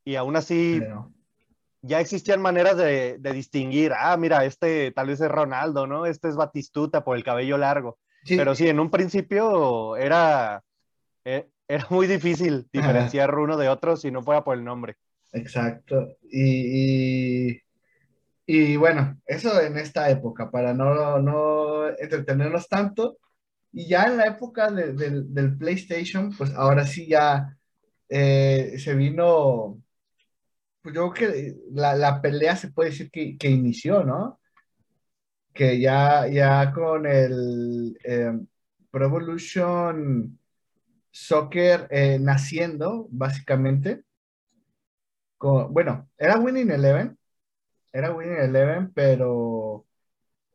y 0.05 0.15
aún 0.15 0.37
así 0.37 0.81
ya 1.83 2.01
existían 2.01 2.41
maneras 2.41 2.77
de, 2.77 3.19
distinguir, 3.33 3.93
ah, 3.97 4.17
mira, 4.17 4.45
este 4.45 4.93
tal 4.93 5.09
vez 5.09 5.21
es 5.21 5.31
Ronaldo, 5.31 5.87
¿no? 5.87 6.07
Este 6.07 6.29
es 6.29 6.37
Batistuta 6.37 7.05
por 7.05 7.17
el 7.17 7.25
cabello 7.25 7.59
largo. 7.59 7.99
Pero 8.27 8.55
sí, 8.55 8.69
en 8.69 8.79
un 8.79 8.91
principio 8.91 9.97
era, 9.97 10.63
e, 11.25 11.49
era 11.67 11.87
muy 11.91 12.07
difícil 12.07 12.69
diferenciar 12.73 13.35
uno 13.37 13.57
de 13.57 13.69
otro 13.69 13.97
si 13.97 14.11
no 14.11 14.23
fuera 14.23 14.45
por 14.45 14.57
el 14.57 14.65
nombre. 14.65 14.97
Exacto. 15.33 16.17
Y, 16.31 17.61
y, 18.47 18.77
bueno, 18.77 19.21
eso 19.27 19.61
en 19.61 19.79
esta 19.79 20.11
época, 20.11 20.51
para 20.51 20.75
no, 20.75 21.19
no 21.21 21.89
entretenernos 21.89 22.69
tanto. 22.69 23.19
Y 23.73 23.89
ya 23.89 24.05
en 24.07 24.17
la 24.17 24.27
época 24.27 24.71
del 24.71 25.59
PlayStation, 25.59 26.35
pues 26.37 26.53
ahora 26.55 26.87
sí 26.87 27.07
ya 27.09 27.57
eh, 28.09 28.77
se 28.79 28.95
vino 28.95 29.83
pues 30.83 30.95
yo 30.95 31.11
creo 31.11 31.31
que 31.31 31.57
la, 31.73 32.21
pelea 32.23 32.57
se 32.57 32.71
puede 32.71 32.91
decir 32.91 33.11
que, 33.11 33.51
inició, 33.51 34.05
¿no? 34.05 34.41
que 35.53 35.81
ya, 35.81 36.27
ya 36.29 36.73
con 36.73 37.07
el 37.07 37.99
eh, 38.05 38.33
Pro 38.91 39.05
Evolution 39.07 40.39
Soccer 41.11 41.89
eh, 41.91 42.19
naciendo, 42.21 43.09
básicamente, 43.11 44.05
bueno, 45.39 46.09
era 46.19 46.39
Winning 46.39 46.71
Eleven, 46.71 47.17
era 47.93 48.13
Winning 48.13 48.39
Eleven, 48.39 48.93
pero 48.93 49.87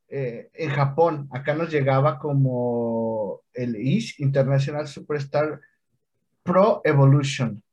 eh, 0.07 0.49
en 0.53 0.69
Japón, 0.69 1.27
acá 1.31 1.55
nos 1.55 1.71
llegaba 1.71 2.19
como 2.19 3.41
el 3.53 3.75
ISH, 3.75 4.19
International 4.19 4.87
Superstar 4.87 5.59
Pro 6.43 6.81
Evolution. 6.83 7.63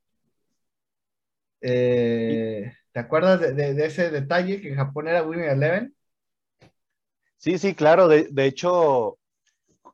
Eh, 1.61 2.73
¿Te 2.93 3.00
acuerdas 3.00 3.40
de, 3.40 3.85
ese 3.85 4.11
detalle 4.11 4.61
que 4.61 4.71
en 4.71 4.76
Japón 4.76 5.09
era 5.09 5.23
Winning 5.23 5.50
Eleven? 5.50 5.95
Sí, 7.37 7.59
sí, 7.59 7.75
claro. 7.75 8.09
De, 8.09 8.29
de, 8.31 8.47
hecho, 8.47 9.19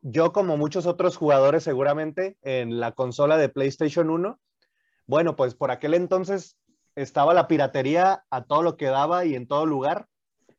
yo 0.02 0.32
como 0.32 0.56
muchos 0.56 0.86
otros 0.86 1.16
jugadores 1.16 1.64
seguramente 1.64 2.36
en 2.42 2.78
la 2.78 2.92
consola 2.92 3.36
de 3.36 3.48
PlayStation 3.48 4.10
1, 4.10 4.38
bueno, 5.06 5.36
pues 5.36 5.54
por 5.54 5.70
aquel 5.70 5.94
entonces 5.94 6.56
estaba 6.96 7.34
la 7.34 7.46
piratería 7.46 8.24
a 8.30 8.44
todo 8.44 8.62
lo 8.62 8.76
que 8.76 8.86
daba 8.86 9.24
y 9.24 9.34
en 9.34 9.46
todo 9.46 9.66
lugar. 9.66 10.08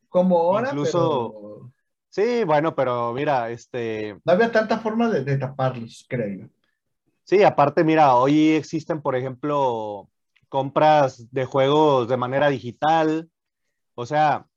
Como 0.09 0.37
ahora, 0.37 0.69
Incluso... 0.69 1.71
Sí, 2.09 2.45
bueno, 2.45 2.73
pero 2.73 3.13
mira, 3.13 3.49
este... 3.49 4.17
No 4.23 4.33
había 4.33 4.51
tanta 4.51 4.79
forma 4.79 5.09
de, 5.09 5.23
de 5.23 5.37
taparlos, 5.37 6.05
creo. 6.07 6.49
Sí, 7.23 7.43
aparte, 7.43 7.83
mira, 7.83 8.15
hoy 8.15 8.51
existen, 8.51 9.01
por 9.01 9.15
ejemplo, 9.15 10.09
compras 10.47 11.29
de 11.31 11.45
juegos 11.45 12.07
de 12.07 12.17
manera 12.17 12.47
digital. 12.47 13.29
O 13.95 14.05
sea, 14.05 14.47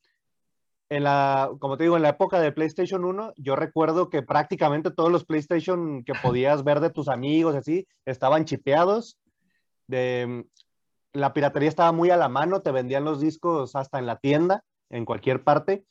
en 0.88 1.04
la, 1.04 1.50
como 1.58 1.76
te 1.76 1.84
digo, 1.84 1.96
en 1.96 2.02
la 2.02 2.10
época 2.10 2.40
de 2.40 2.52
PlayStation 2.52 3.04
1, 3.04 3.34
yo 3.36 3.56
recuerdo 3.56 4.10
que 4.10 4.22
prácticamente 4.22 4.90
todos 4.90 5.10
los 5.10 5.24
PlayStation 5.24 6.04
que 6.04 6.14
podías 6.14 6.62
ver 6.62 6.80
de 6.80 6.90
tus 6.90 7.08
amigos, 7.08 7.54
así, 7.54 7.86
estaban 8.04 8.44
chipeados. 8.44 9.18
De, 9.86 10.44
la 11.12 11.32
piratería 11.32 11.68
estaba 11.68 11.92
muy 11.92 12.10
a 12.10 12.16
la 12.16 12.28
mano, 12.28 12.62
te 12.62 12.70
vendían 12.70 13.04
los 13.04 13.20
discos 13.20 13.74
hasta 13.76 13.98
en 13.98 14.06
la 14.06 14.16
tienda, 14.16 14.64
en 14.88 15.04
cualquier 15.04 15.42
parte. 15.42 15.84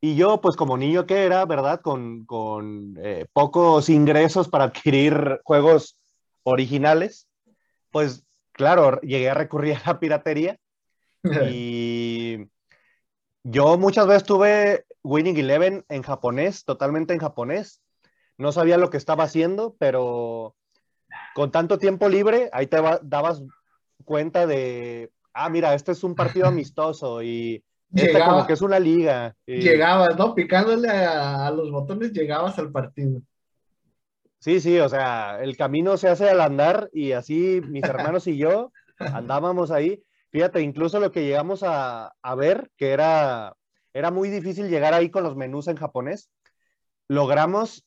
Y 0.00 0.16
yo, 0.16 0.40
pues 0.40 0.56
como 0.56 0.76
niño 0.76 1.06
que 1.06 1.24
era, 1.24 1.44
¿verdad? 1.44 1.80
Con, 1.80 2.24
con 2.26 2.96
eh, 3.00 3.26
pocos 3.32 3.88
ingresos 3.88 4.48
para 4.48 4.64
adquirir 4.72 5.40
juegos 5.44 5.98
originales, 6.42 7.28
pues 7.90 8.24
claro, 8.52 9.00
llegué 9.02 9.30
a 9.30 9.34
recurrir 9.34 9.76
a 9.76 9.92
la 9.92 10.00
piratería 10.00 10.58
y 11.50 12.48
yo 13.44 13.78
muchas 13.78 14.06
veces 14.06 14.24
tuve 14.24 14.86
Winning 15.04 15.36
Eleven 15.36 15.84
en 15.88 16.02
japonés, 16.02 16.64
totalmente 16.64 17.12
en 17.14 17.20
japonés. 17.20 17.80
No 18.38 18.50
sabía 18.50 18.78
lo 18.78 18.90
que 18.90 18.96
estaba 18.96 19.24
haciendo, 19.24 19.76
pero 19.78 20.56
con 21.34 21.50
tanto 21.52 21.78
tiempo 21.78 22.08
libre, 22.08 22.50
ahí 22.52 22.66
te 22.66 22.78
dabas 23.02 23.42
cuenta 24.02 24.46
de, 24.46 25.10
ah, 25.32 25.48
mira, 25.48 25.74
este 25.74 25.92
es 25.92 26.04
un 26.04 26.14
partido 26.14 26.46
amistoso 26.48 27.22
y 27.22 27.64
este 27.94 28.20
como 28.20 28.46
que 28.46 28.54
es 28.54 28.62
una 28.62 28.78
liga. 28.78 29.36
Llegabas, 29.46 30.16
¿no? 30.16 30.34
Picándole 30.34 30.88
a, 30.88 31.50
los 31.50 31.70
botones, 31.70 32.12
llegabas 32.12 32.58
al 32.58 32.72
partido. 32.72 33.20
Sí, 34.38 34.60
sí, 34.60 34.78
o 34.78 34.88
sea, 34.88 35.38
el 35.42 35.56
camino 35.56 35.96
se 35.96 36.08
hace 36.08 36.28
al 36.28 36.40
andar 36.40 36.88
y 36.92 37.12
así 37.12 37.60
mis 37.68 37.84
hermanos 37.84 38.26
y 38.26 38.36
yo 38.36 38.72
andábamos 38.98 39.70
ahí. 39.70 40.02
Fíjate, 40.30 40.62
incluso 40.62 40.98
lo 40.98 41.12
que 41.12 41.24
llegamos 41.24 41.62
a, 41.62 42.14
ver, 42.36 42.70
que 42.76 42.92
era, 42.92 43.54
era 43.92 44.10
muy 44.10 44.30
difícil 44.30 44.70
llegar 44.70 44.94
ahí 44.94 45.10
con 45.10 45.22
los 45.22 45.36
menús 45.36 45.68
en 45.68 45.76
japonés, 45.76 46.30
logramos 47.06 47.84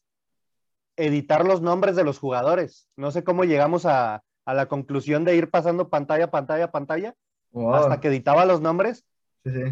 editar 0.95 1.43
los 1.45 1.61
nombres 1.61 1.95
de 1.95 2.03
los 2.03 2.19
jugadores. 2.19 2.87
No 2.95 3.09
sé 3.09 3.23
cómo 3.23 3.43
llegamos 3.43 3.87
a, 3.87 4.23
la 4.53 4.67
conclusión 4.67 5.23
de 5.23 5.35
ir 5.35 5.49
pasando 5.49 5.89
pantalla, 5.89 6.29
pantalla, 6.29 6.71
pantalla, 6.71 7.15
hasta 7.73 7.99
que 7.99 8.09
editaba 8.09 8.45
los 8.45 8.61
nombres. 8.61 9.05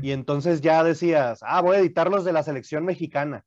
Y 0.01 0.11
entonces 0.11 0.61
ya 0.61 0.83
decías, 0.83 1.39
ah, 1.41 1.61
voy 1.61 1.75
a 1.75 1.79
editar 1.79 2.09
los 2.09 2.23
de 2.23 2.33
la 2.33 2.43
selección 2.43 2.85
mexicana 2.85 3.43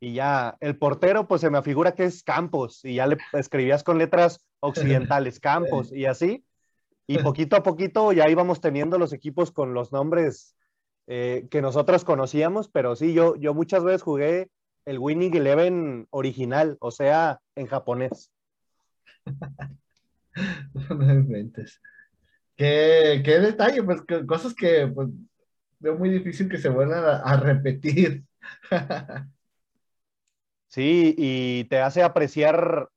y 0.00 0.14
ya 0.14 0.56
el 0.60 0.76
portero 0.76 1.28
pues 1.28 1.42
se 1.42 1.50
me 1.50 1.62
figura 1.62 1.94
que 1.94 2.04
es 2.04 2.22
Campos 2.22 2.84
y 2.84 2.94
ya 2.94 3.06
le 3.06 3.18
escribías 3.34 3.84
con 3.84 3.98
letras 3.98 4.46
occidentales 4.60 5.38
Campos 5.40 5.92
y 5.92 6.06
así. 6.06 6.44
Y 7.06 7.18
poquito 7.22 7.56
a 7.56 7.62
poquito 7.62 8.12
ya 8.12 8.28
íbamos 8.28 8.60
teniendo 8.60 8.98
los 8.98 9.12
equipos 9.12 9.52
con 9.52 9.74
los 9.74 9.92
nombres 9.92 10.56
eh, 11.06 11.46
que 11.50 11.60
nosotros 11.60 12.04
conocíamos, 12.04 12.68
pero 12.68 12.96
sí, 12.96 13.12
yo, 13.12 13.36
yo 13.36 13.52
muchas 13.52 13.84
veces 13.84 14.02
jugué 14.02 14.48
el 14.86 14.98
Winning 14.98 15.36
Eleven 15.36 16.06
original, 16.10 16.78
o 16.80 16.90
sea, 16.90 17.40
en 17.54 17.66
japonés. 17.66 18.32
no 20.90 21.12
inventes. 21.12 21.80
¿Qué, 22.56 23.22
qué 23.24 23.38
detalle, 23.38 23.82
pues 23.82 24.02
cosas 24.26 24.54
que 24.54 24.86
pues, 24.86 25.08
veo 25.78 25.96
muy 25.96 26.10
difícil 26.10 26.48
que 26.48 26.58
se 26.58 26.68
vuelvan 26.68 27.04
a 27.04 27.36
repetir. 27.36 28.24
Sí, 30.70 31.16
y 31.18 31.64
te 31.64 31.80
hace 31.80 32.02
apreciar 32.02 32.88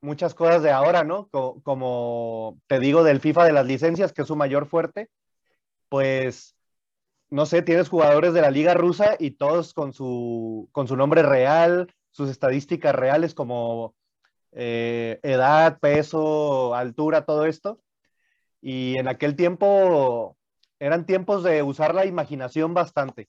muchas 0.00 0.34
cosas 0.34 0.62
de 0.62 0.72
ahora, 0.72 1.04
¿no? 1.04 1.28
Como, 1.30 2.60
te 2.66 2.80
digo 2.80 3.04
del 3.04 3.20
FIFA 3.20 3.44
de 3.44 3.52
las 3.52 3.66
licencias, 3.66 4.12
que 4.12 4.22
es 4.22 4.28
su 4.28 4.36
mayor 4.36 4.66
fuerte, 4.66 5.10
pues, 5.88 6.56
no 7.30 7.46
sé, 7.46 7.62
tienes 7.62 7.88
jugadores 7.88 8.34
de 8.34 8.42
la 8.42 8.50
liga 8.50 8.74
rusa 8.74 9.16
y 9.18 9.32
todos 9.32 9.74
con 9.74 9.92
su, 9.92 10.68
con 10.72 10.88
su 10.88 10.96
nombre 10.96 11.22
real, 11.22 11.92
sus 12.10 12.30
estadísticas 12.30 12.94
reales 12.94 13.34
como 13.34 13.94
eh, 14.54 15.20
edad, 15.22 15.78
peso, 15.80 16.74
altura, 16.74 17.24
todo 17.24 17.46
esto. 17.46 17.80
Y 18.60 18.96
en 18.96 19.08
aquel 19.08 19.36
tiempo 19.36 20.36
eran 20.78 21.06
tiempos 21.06 21.44
de 21.44 21.62
usar 21.62 21.94
la 21.94 22.06
imaginación 22.06 22.74
bastante. 22.74 23.28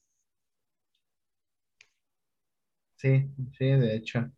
Sí, 2.95 3.29
sí, 3.57 3.65
de 3.65 3.95
hecho. 3.95 4.31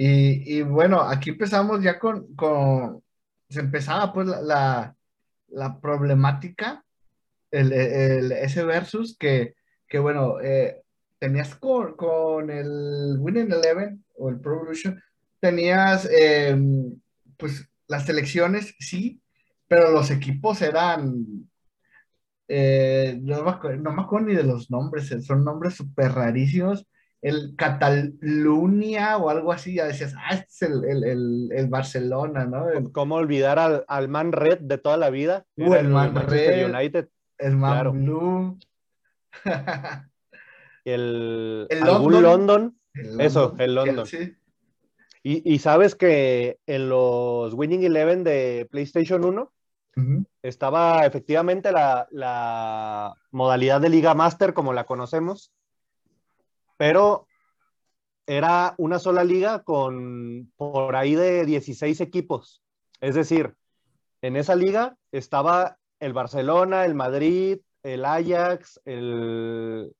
Y, 0.00 0.62
bueno, 0.62 1.00
aquí 1.00 1.30
empezamos 1.30 1.82
ya 1.82 1.98
con, 1.98 2.34
con 2.36 3.02
se 3.48 3.58
empezaba 3.58 4.12
pues 4.12 4.28
la, 4.28 4.94
la, 5.48 5.80
problemática, 5.80 6.84
el, 7.50 7.72
ese 8.30 8.62
versus 8.62 9.16
que, 9.18 9.54
que 9.88 9.98
bueno, 9.98 10.40
eh, 10.40 10.82
tenías 11.18 11.56
con, 11.56 11.96
con, 11.96 12.48
el 12.48 13.16
Winning 13.18 13.52
Eleven 13.52 14.04
o 14.16 14.28
el 14.28 14.38
Pro 14.38 14.56
Evolution, 14.56 15.02
tenías 15.40 16.08
em, 16.10 16.98
pues 17.36 17.68
las 17.86 18.06
selecciones, 18.06 18.74
sí, 18.78 19.20
pero 19.66 19.90
los 19.90 20.10
equipos 20.10 20.62
eran, 20.62 21.24
eh, 22.48 23.18
no, 23.22 23.42
me 23.42 23.50
acuerdo, 23.50 23.82
no 23.82 23.92
me 23.92 24.02
acuerdo 24.02 24.26
ni 24.28 24.34
de 24.34 24.44
los 24.44 24.70
nombres, 24.70 25.14
son 25.24 25.44
nombres 25.44 25.74
súper 25.74 26.12
rarísimos 26.12 26.86
el 27.20 27.54
Cataluña 27.56 29.16
o 29.16 29.28
algo 29.30 29.52
así, 29.52 29.74
ya 29.74 29.86
decías, 29.86 30.14
ah, 30.16 30.34
este 30.34 30.66
es 30.66 30.70
el, 30.70 31.66
Barcelona, 31.68 32.44
¿no? 32.44 32.66
¿Cómo 32.92 33.16
olvidar 33.16 33.84
al, 33.86 34.08
Man 34.08 34.32
Red 34.32 34.60
de 34.60 34.78
toda 34.78 34.96
la 34.96 35.10
vida? 35.10 35.44
Uh, 35.56 35.74
el, 35.74 35.88
Man 35.88 36.14
Red, 36.14 36.72
United. 36.72 37.08
El 37.38 37.56
Man 37.56 38.04
Blue. 38.04 38.58
el, 40.84 41.68
algún 41.82 42.22
London. 42.22 42.78
Eso, 43.18 43.54
el 43.58 43.74
London. 43.74 44.06
Y, 45.30 45.58
sabes 45.58 45.94
que 45.94 46.58
en 46.66 46.88
los 46.88 47.52
Winning 47.52 47.84
Eleven 47.84 48.24
de 48.24 48.66
PlayStation 48.70 49.24
1 49.24 49.52
estaba 50.42 51.04
efectivamente 51.04 51.70
la, 51.70 52.06
la 52.10 53.14
modalidad 53.30 53.80
de 53.80 53.90
Liga 53.90 54.14
Master 54.14 54.54
como 54.54 54.72
la 54.72 54.86
conocemos 54.86 55.52
pero 56.78 57.26
era 58.26 58.74
una 58.78 58.98
sola 58.98 59.24
liga 59.24 59.62
con 59.62 60.50
por 60.56 60.96
ahí 60.96 61.14
de 61.14 61.44
16 61.44 62.00
equipos. 62.00 62.62
Es 63.00 63.14
decir, 63.14 63.54
en 64.22 64.36
esa 64.36 64.54
liga 64.54 64.96
estaba 65.12 65.76
el 66.00 66.12
Barcelona, 66.12 66.86
el 66.86 66.94
Madrid, 66.94 67.58
el 67.82 68.04
Ajax, 68.04 68.80
el, 68.84 69.94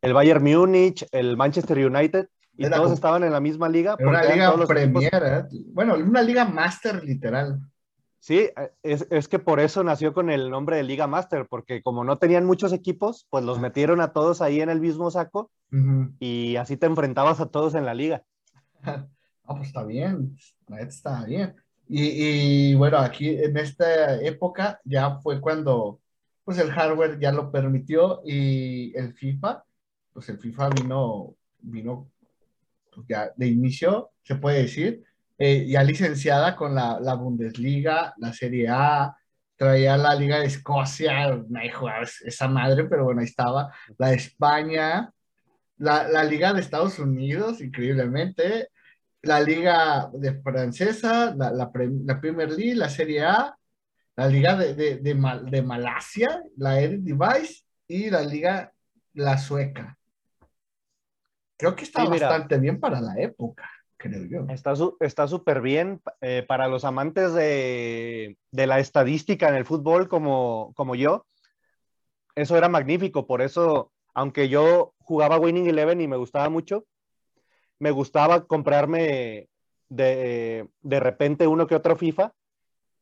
el 0.00 0.12
Bayern 0.14 0.44
Múnich, 0.44 1.06
el 1.10 1.36
Manchester 1.36 1.78
United, 1.84 2.28
y 2.56 2.68
todos 2.68 2.92
estaban 2.92 3.24
en 3.24 3.32
la 3.32 3.40
misma 3.40 3.68
liga. 3.68 3.96
Una 4.00 4.22
liga 4.22 4.66
Premier, 4.66 5.22
¿eh? 5.24 5.44
bueno, 5.72 5.94
una 5.94 6.22
liga 6.22 6.44
Master 6.44 7.02
literal. 7.04 7.60
Sí, 8.18 8.50
eh, 8.54 8.72
es, 8.82 9.28
que 9.28 9.38
por 9.38 9.60
eso 9.60 9.82
nació 9.82 10.12
con 10.12 10.28
el 10.28 10.50
nombre 10.50 10.76
de 10.76 10.82
Liga 10.82 11.06
Master, 11.06 11.46
porque 11.48 11.82
como 11.82 12.04
no 12.04 12.18
tenían 12.18 12.44
muchos 12.44 12.74
equipos, 12.74 13.26
pues 13.30 13.44
los 13.44 13.58
metieron 13.58 14.02
a 14.02 14.12
todos 14.12 14.42
ahí 14.42 14.60
en 14.60 14.68
el 14.68 14.78
mismo 14.78 15.10
saco 15.10 15.50
y 16.18 16.56
así 16.56 16.76
te 16.76 16.84
enfrentabas 16.84 17.40
a 17.40 17.46
todos 17.46 17.74
en 17.74 17.84
la 17.86 17.94
liga. 17.94 18.22
Ah, 19.42 19.56
pues 19.56 19.66
está 19.66 19.82
bien, 19.82 20.36
está 20.78 21.24
bien. 21.24 21.56
Y, 21.88 22.72
bueno, 22.76 22.98
aquí 22.98 23.30
en 23.30 23.56
esta 23.56 24.14
época 24.22 24.80
ya 24.84 25.16
fue 25.16 25.40
cuando 25.40 25.98
pues 26.44 26.56
el 26.58 26.70
hardware 26.70 27.18
ya 27.18 27.32
lo 27.32 27.50
permitió 27.50 28.20
y 28.24 28.96
el 28.96 29.12
FIFA 29.12 29.64
pues 30.12 30.28
el 30.28 30.38
FIFA 30.38 30.70
vino, 30.70 31.34
vino 31.60 32.10
ya 33.08 33.32
de 33.36 33.46
inicio, 33.46 34.10
se 34.22 34.36
puede 34.36 34.62
decir, 34.62 35.02
eh, 35.38 35.66
ya 35.66 35.82
licenciada 35.82 36.54
con 36.56 36.74
la, 36.74 37.00
la, 37.00 37.14
Bundesliga, 37.14 38.14
la 38.18 38.32
Serie 38.32 38.68
A, 38.68 39.16
traía 39.56 39.96
la 39.96 40.14
Liga 40.14 40.40
de 40.40 40.46
Escocia, 40.46 41.42
jugaba 41.74 42.02
esa 42.02 42.48
madre, 42.48 42.84
pero 42.84 43.04
bueno, 43.04 43.20
ahí 43.20 43.26
estaba, 43.26 43.72
la 43.98 44.08
de 44.08 44.16
España, 44.16 45.12
la, 45.78 46.08
la 46.08 46.24
Liga 46.24 46.52
de 46.52 46.60
Estados 46.60 46.98
Unidos, 46.98 47.60
increíblemente, 47.60 48.68
la 49.22 49.40
Liga 49.40 50.10
de 50.12 50.40
Francesa, 50.42 51.34
la, 51.36 51.50
la, 51.52 51.70
Premier 52.20 52.50
League, 52.50 52.74
la 52.74 52.88
Serie 52.88 53.24
A, 53.24 53.54
la 54.16 54.26
Liga 54.28 54.56
de, 54.56 54.74
de, 54.74 54.96
de, 54.96 55.62
Malasia, 55.62 56.42
la 56.56 56.74
Device 56.74 57.64
y 57.88 58.10
la 58.10 58.22
Liga 58.22 58.72
la 59.14 59.38
Sueca. 59.38 59.98
Creo 61.60 61.76
que 61.76 61.84
está 61.84 62.04
bastante 62.04 62.58
bien 62.58 62.80
para 62.80 63.02
la 63.02 63.20
época, 63.20 63.70
creo 63.98 64.24
yo. 64.24 64.46
Está 64.48 65.28
súper 65.28 65.60
bien 65.60 66.00
eh, 66.22 66.42
para 66.48 66.68
los 66.68 66.86
amantes 66.86 67.34
de, 67.34 68.38
de, 68.50 68.66
la 68.66 68.80
estadística 68.80 69.46
en 69.46 69.56
el 69.56 69.66
fútbol 69.66 70.08
como, 70.08 70.72
como 70.74 70.94
yo. 70.94 71.26
Eso 72.34 72.56
era 72.56 72.70
magnífico, 72.70 73.26
por 73.26 73.42
eso, 73.42 73.92
aunque 74.14 74.48
yo 74.48 74.94
jugaba 75.00 75.38
Winning 75.38 75.66
Eleven 75.66 76.00
y 76.00 76.08
me 76.08 76.16
gustaba 76.16 76.48
mucho, 76.48 76.86
me 77.78 77.90
gustaba 77.90 78.46
comprarme 78.46 79.50
de, 79.90 80.66
de 80.80 81.00
repente 81.00 81.46
uno 81.46 81.66
que 81.66 81.74
otro 81.74 81.94
FIFA, 81.94 82.32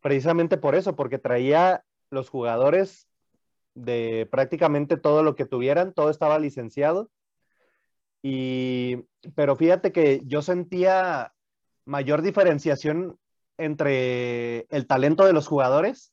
precisamente 0.00 0.56
por 0.56 0.74
eso, 0.74 0.96
porque 0.96 1.18
traía 1.18 1.84
los 2.10 2.28
jugadores 2.28 3.06
de 3.74 4.26
prácticamente 4.32 4.96
todo 4.96 5.22
lo 5.22 5.36
que 5.36 5.46
tuvieran, 5.46 5.92
todo 5.92 6.10
estaba 6.10 6.40
licenciado. 6.40 7.08
Y, 8.22 9.04
pero 9.34 9.56
fíjate 9.56 9.92
que 9.92 10.22
yo 10.24 10.42
sentía 10.42 11.32
mayor 11.84 12.22
diferenciación 12.22 13.18
entre 13.56 14.66
el 14.70 14.86
talento 14.86 15.24
de 15.24 15.32
los 15.32 15.46
jugadores 15.46 16.12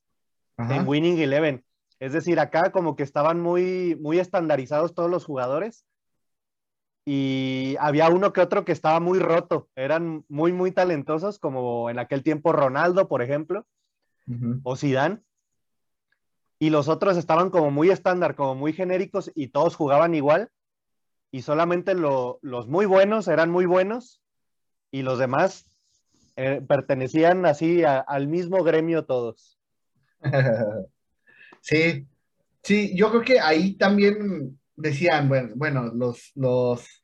en 0.58 0.88
Winning 0.88 1.20
Eleven. 1.20 1.64
Es 2.00 2.14
decir, 2.14 2.40
acá 2.40 2.72
como 2.72 2.96
que 2.96 3.04
estaban 3.04 3.40
muy, 3.40 3.98
muy 4.02 4.20
estandarizados 4.20 4.94
todos 4.94 5.10
los 5.10 5.26
jugadores 5.26 5.86
y 7.06 7.76
había 7.80 8.10
uno 8.10 8.34
que 8.34 8.42
otro 8.42 8.66
que 8.66 8.72
estaba 8.72 9.00
muy 9.00 9.20
roto, 9.20 9.70
eran 9.76 10.26
muy, 10.28 10.52
muy 10.52 10.72
talentosos, 10.72 11.38
como 11.38 11.90
en 11.92 12.00
aquel 12.00 12.24
tiempo 12.24 12.52
Ronaldo, 12.52 13.08
por 13.08 13.22
ejemplo, 13.22 13.68
o 14.64 14.76
Zidane, 14.76 15.20
y 16.58 16.72
los 16.72 16.88
otros 16.88 17.16
estaban 17.16 17.52
como 17.52 17.70
muy 17.70 17.92
estándar, 17.92 18.36
como 18.36 18.56
muy 18.56 18.74
genéricos, 18.74 19.32
y 19.36 19.50
todos 19.50 19.76
jugaban 19.76 20.16
igual, 20.16 20.50
y 21.36 21.42
solamente 21.42 21.96
los 21.96 22.68
muy 22.70 22.86
buenos 22.86 23.28
eran 23.28 23.52
muy 23.52 23.66
buenos, 23.66 24.22
y 24.90 25.02
los 25.02 25.20
demás 25.20 25.70
eh, 26.38 26.62
pertenecían 26.66 27.46
así 27.46 27.84
al 27.84 28.30
mismo 28.30 28.64
gremio 28.64 29.04
todos. 29.04 29.60
Sí, 31.60 32.08
sí, 32.62 32.96
yo 32.96 33.10
creo 33.10 33.24
que 33.24 33.40
ahí 33.40 33.76
también 33.76 34.60
decían, 34.76 35.28
bueno, 35.28 35.54
bueno 35.56 35.92
los, 35.96 36.32
los, 36.36 37.04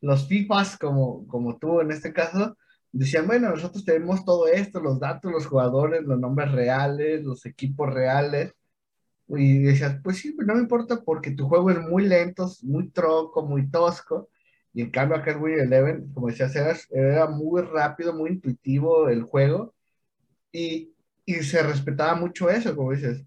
los 0.00 0.28
FIFAs 0.28 0.78
como, 0.78 1.26
como 1.26 1.58
tú 1.58 1.80
en 1.80 1.90
este 1.90 2.12
caso, 2.12 2.56
decían, 2.92 3.26
bueno, 3.26 3.50
nosotros 3.50 3.84
tenemos 3.84 4.24
todo 4.24 4.46
esto, 4.46 4.78
los 4.78 5.00
datos, 5.00 5.32
los 5.32 5.46
jugadores, 5.46 6.04
los 6.04 6.20
nombres 6.20 6.52
reales, 6.52 7.24
los 7.24 7.44
equipos 7.46 7.92
reales. 7.92 8.54
Y 9.28 9.58
decías, 9.62 9.98
pues 10.04 10.18
sí, 10.18 10.36
no 10.38 10.54
me 10.54 10.60
importa 10.60 11.02
porque 11.04 11.32
tu 11.32 11.48
juego 11.48 11.70
es 11.70 11.80
muy 11.80 12.06
lento, 12.06 12.50
muy 12.62 12.90
troco, 12.90 13.42
muy 13.44 13.68
tosco. 13.70 14.28
Y 14.72 14.82
en 14.82 14.90
cambio 14.90 15.16
acá 15.16 15.32
en 15.32 15.42
Win 15.42 15.60
Eleven, 15.60 16.12
como 16.12 16.28
decías, 16.28 16.54
era, 16.56 16.76
era, 16.90 17.26
muy 17.28 17.62
rápido, 17.62 18.14
muy 18.14 18.30
intuitivo 18.30 19.08
el 19.08 19.22
juego. 19.22 19.74
Y, 20.52 20.94
y 21.24 21.34
se 21.42 21.62
respetaba 21.62 22.14
mucho 22.14 22.50
eso, 22.50 22.76
como 22.76 22.92
dices 22.92 23.24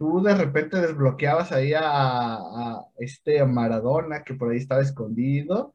tú 0.00 0.22
de 0.22 0.34
repente 0.34 0.80
desbloqueabas 0.80 1.52
ahí 1.52 1.74
a, 1.76 2.80
este 2.98 3.44
Maradona 3.44 4.24
que 4.24 4.32
por 4.34 4.50
ahí 4.50 4.56
estaba 4.56 4.80
escondido 4.80 5.74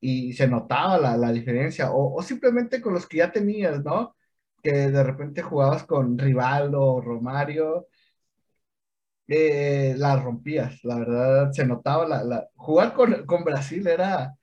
y 0.00 0.34
se 0.34 0.46
notaba 0.48 1.16
la, 1.16 1.32
diferencia, 1.32 1.90
o, 1.92 2.22
simplemente 2.22 2.80
con 2.80 2.94
los 2.94 3.08
que 3.08 3.18
ya 3.18 3.32
tenías, 3.32 3.84
¿no? 3.84 4.14
Que 4.62 4.70
de 4.90 5.02
repente 5.02 5.42
jugabas 5.42 5.84
con 5.84 6.16
Rivaldo 6.18 6.80
o 6.80 7.00
Romario, 7.00 7.88
eh, 9.32 9.94
la 9.96 10.16
rompías, 10.16 10.82
la 10.82 10.98
verdad, 10.98 11.52
se 11.52 11.64
notaba, 11.64 12.04
la, 12.06 12.48
jugar 12.56 12.94
con, 12.94 13.44
Brasil 13.44 13.86
era 13.86 14.34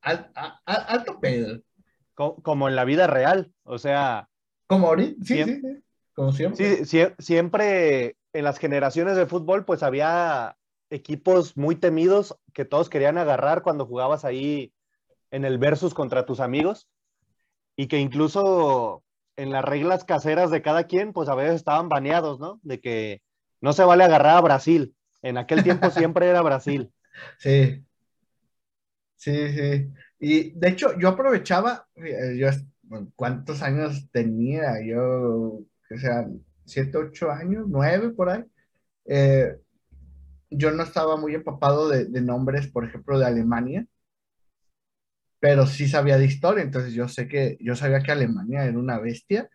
alto 0.00 1.18
pedo. 1.20 1.60
Como, 2.14 2.68
en 2.68 2.76
la 2.76 2.84
vida 2.84 3.06
real, 3.06 3.52
o 3.64 3.78
sea... 3.78 4.28
Como 4.68 4.86
ahorita, 4.88 5.24
sí, 5.24 5.44
sí, 5.44 5.60
sí. 5.60 5.82
Como 6.14 6.32
siempre. 6.32 6.84
Sí, 6.86 7.02
siempre 7.18 8.16
en 8.32 8.44
las 8.44 8.58
generaciones 8.58 9.16
de 9.16 9.26
fútbol, 9.26 9.64
pues 9.64 9.82
había 9.82 10.56
equipos 10.88 11.56
muy 11.56 11.74
temidos 11.74 12.38
que 12.54 12.64
todos 12.64 12.88
querían 12.88 13.18
agarrar 13.18 13.62
cuando 13.62 13.86
jugabas 13.86 14.24
ahí 14.24 14.72
en 15.30 15.44
el 15.44 15.58
versus 15.58 15.94
contra 15.94 16.24
tus 16.24 16.40
amigos 16.40 16.88
y 17.76 17.88
que 17.88 17.98
incluso 17.98 19.02
en 19.36 19.50
las 19.50 19.64
reglas 19.64 20.04
caseras 20.04 20.50
de 20.50 20.62
cada 20.62 20.84
quien, 20.84 21.12
pues 21.12 21.28
a 21.28 21.34
veces 21.34 21.56
estaban 21.56 21.88
baneados, 21.88 22.38
¿no? 22.38 22.60
De 22.62 22.80
que 22.80 23.20
no 23.66 23.72
se 23.72 23.82
vale 23.82 24.04
agarrar 24.04 24.36
a 24.36 24.40
Brasil. 24.40 24.94
En 25.22 25.38
aquel 25.38 25.64
tiempo 25.64 25.90
siempre 25.90 26.28
era 26.28 26.40
Brasil. 26.40 26.92
Sí. 27.36 27.84
Sí, 29.16 29.48
sí. 29.48 29.92
Y 30.20 30.52
de 30.52 30.68
hecho, 30.68 30.96
yo 31.00 31.08
aprovechaba, 31.08 31.88
eh, 31.96 32.36
yo, 32.38 32.48
¿cuántos 33.16 33.62
años 33.62 34.08
tenía? 34.12 34.80
Yo 34.86 35.64
que 35.88 35.98
sean 35.98 36.44
7, 36.64 36.96
8 36.96 37.32
años, 37.32 37.64
9 37.66 38.10
por 38.10 38.30
ahí, 38.30 38.44
eh, 39.04 39.56
yo 40.48 40.70
no 40.70 40.84
estaba 40.84 41.16
muy 41.16 41.34
empapado 41.34 41.88
de, 41.88 42.08
nombres, 42.20 42.68
por 42.68 42.84
ejemplo, 42.84 43.18
de 43.18 43.26
Alemania, 43.26 43.84
pero 45.40 45.66
sí 45.66 45.88
sabía 45.88 46.18
de 46.18 46.26
historia, 46.26 46.62
entonces 46.62 46.94
yo 46.94 47.08
sé 47.08 47.26
que, 47.26 47.58
yo 47.60 47.74
sabía 47.74 48.00
que 48.00 48.12
Alemania 48.12 48.64
era 48.64 48.78
una 48.78 49.00
bestia, 49.00 49.50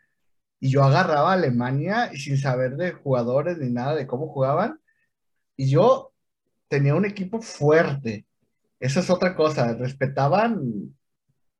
y 0.62 0.70
yo 0.70 0.84
agarraba 0.84 1.32
a 1.32 1.34
Alemania 1.34 2.12
sin 2.16 2.38
saber 2.38 2.78
de 2.78 2.94
jugadores 2.94 3.58
ni 3.58 3.70
nada 3.70 3.96
de 3.96 4.08
cómo 4.08 4.28
jugaban, 4.28 4.80
y 5.58 5.70
yo 5.70 6.14
tenía 6.70 6.96
un 6.96 7.06
equipo 7.06 7.42
fuerte. 7.42 8.26
Esa 8.80 9.02
es 9.02 9.10
otra 9.10 9.36
cosa, 9.36 9.74
respetaban 9.74 10.96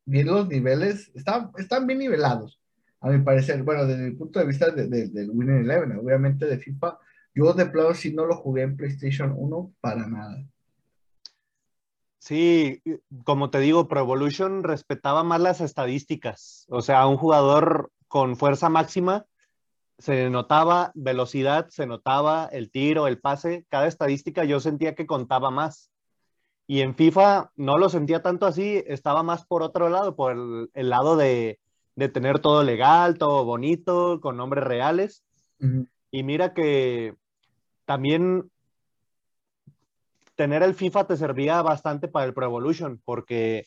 bien 0.06 0.28
los 0.28 0.48
niveles, 0.48 1.12
estaban, 1.14 1.52
estaban 1.58 1.88
bien 1.88 2.00
nivelados 2.00 2.62
a 3.02 3.10
mi 3.10 3.24
parecer, 3.24 3.64
bueno, 3.64 3.86
desde 3.86 4.04
mi 4.04 4.16
punto 4.16 4.40
de 4.40 4.46
vista 4.46 4.70
del 4.70 4.90
de, 4.90 5.28
Winning 5.28 5.64
Eleven, 5.64 5.98
obviamente 5.98 6.46
de 6.46 6.60
FIFA, 6.60 7.00
yo 7.34 7.52
de 7.54 7.66
plano 7.66 7.96
sí 7.96 8.14
no 8.14 8.26
lo 8.26 8.38
jugué 8.38 8.62
en 8.62 8.78
PlayStation 8.78 9.34
1 9.36 9.74
para 9.82 10.08
nada. 10.08 10.46
Sí, 12.20 12.84
como 13.24 13.50
te 13.50 13.60
digo, 13.60 13.88
Pro 13.88 14.02
Evolution 14.02 14.64
respetaba 14.64 15.24
más 15.24 15.42
las 15.42 15.62
estadísticas. 15.62 16.68
O 16.70 16.84
sea, 16.84 17.08
un 17.08 17.18
jugador 17.18 17.92
con 18.12 18.36
fuerza 18.36 18.68
máxima 18.68 19.26
se 19.98 20.30
notaba 20.30 20.92
velocidad, 20.96 21.70
se 21.70 21.88
notaba 21.88 22.50
el 22.52 22.70
tiro, 22.70 23.08
el 23.08 23.22
pase, 23.22 23.66
cada 23.70 23.88
estadística 23.88 24.44
yo 24.44 24.60
sentía 24.60 24.96
que 24.96 25.06
contaba 25.06 25.50
más. 25.50 25.92
Y 26.68 26.82
en 26.82 26.94
FIFA 26.94 27.54
no 27.56 27.78
lo 27.78 27.88
sentía 27.88 28.22
tanto 28.22 28.46
así, 28.46 28.84
estaba 28.86 29.24
más 29.24 29.46
por 29.46 29.64
otro 29.64 29.88
lado, 29.88 30.18
por 30.18 30.34
el 30.74 30.90
lado 30.90 31.16
de, 31.16 31.62
de 31.96 32.10
tener 32.10 32.40
todo 32.40 32.64
legal, 32.64 33.18
todo 33.18 33.46
bonito, 33.46 34.20
con 34.20 34.36
nombres 34.36 34.66
reales. 34.66 35.24
Y 36.12 36.24
mira 36.24 36.54
que 36.54 37.16
también 37.86 38.52
tener 40.36 40.64
el 40.64 40.74
FIFA 40.74 41.08
te 41.08 41.16
servía 41.16 41.62
bastante 41.62 42.10
para 42.10 42.26
el 42.26 42.34
Pro 42.34 42.46
Evolution, 42.46 43.02
porque 43.06 43.64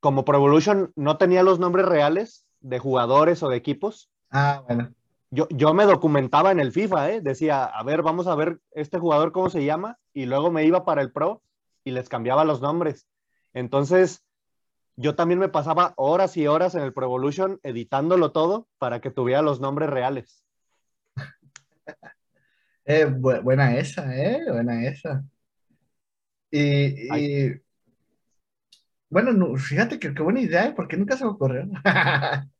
como 0.00 0.26
Pro 0.26 0.36
Evolution 0.36 0.92
no 0.94 1.16
tenía 1.16 1.42
los 1.42 1.58
nombres 1.58 1.86
reales 1.86 2.44
de 2.64 2.78
jugadores 2.78 3.42
o 3.42 3.48
de 3.48 3.56
equipos. 3.56 4.10
Ah, 4.30 4.62
bueno. 4.66 4.92
Yo, 5.30 5.46
yo 5.50 5.74
me 5.74 5.84
documentaba 5.84 6.50
en 6.52 6.60
el 6.60 6.72
FIFA, 6.72 7.10
¿eh? 7.10 7.20
decía, 7.20 7.64
a 7.64 7.82
ver, 7.82 8.02
vamos 8.02 8.26
a 8.26 8.34
ver 8.34 8.60
este 8.70 8.98
jugador 8.98 9.32
cómo 9.32 9.50
se 9.50 9.64
llama, 9.64 9.98
y 10.12 10.26
luego 10.26 10.50
me 10.50 10.64
iba 10.64 10.84
para 10.84 11.02
el 11.02 11.12
Pro 11.12 11.42
y 11.82 11.90
les 11.90 12.08
cambiaba 12.08 12.44
los 12.44 12.62
nombres. 12.62 13.08
Entonces, 13.52 14.24
yo 14.96 15.14
también 15.14 15.40
me 15.40 15.48
pasaba 15.48 15.92
horas 15.96 16.36
y 16.36 16.46
horas 16.46 16.74
en 16.74 16.82
el 16.82 16.92
Pro 16.92 17.06
Evolution 17.06 17.58
editándolo 17.62 18.32
todo 18.32 18.68
para 18.78 19.00
que 19.00 19.10
tuviera 19.10 19.42
los 19.42 19.60
nombres 19.60 19.90
reales. 19.90 20.44
Eh, 22.86 23.06
buena 23.06 23.78
esa, 23.78 24.14
¿eh? 24.14 24.42
Buena 24.46 24.84
esa. 24.84 25.24
Y, 26.50 27.08
bueno, 29.08 29.56
fíjate 29.56 29.98
que 29.98 30.12
qué 30.12 30.22
buena 30.22 30.40
idea, 30.40 30.66
¿eh? 30.66 30.74
porque 30.76 30.98
nunca 30.98 31.16
se 31.16 31.24
me 31.24 31.30
ocurrió. 31.30 31.66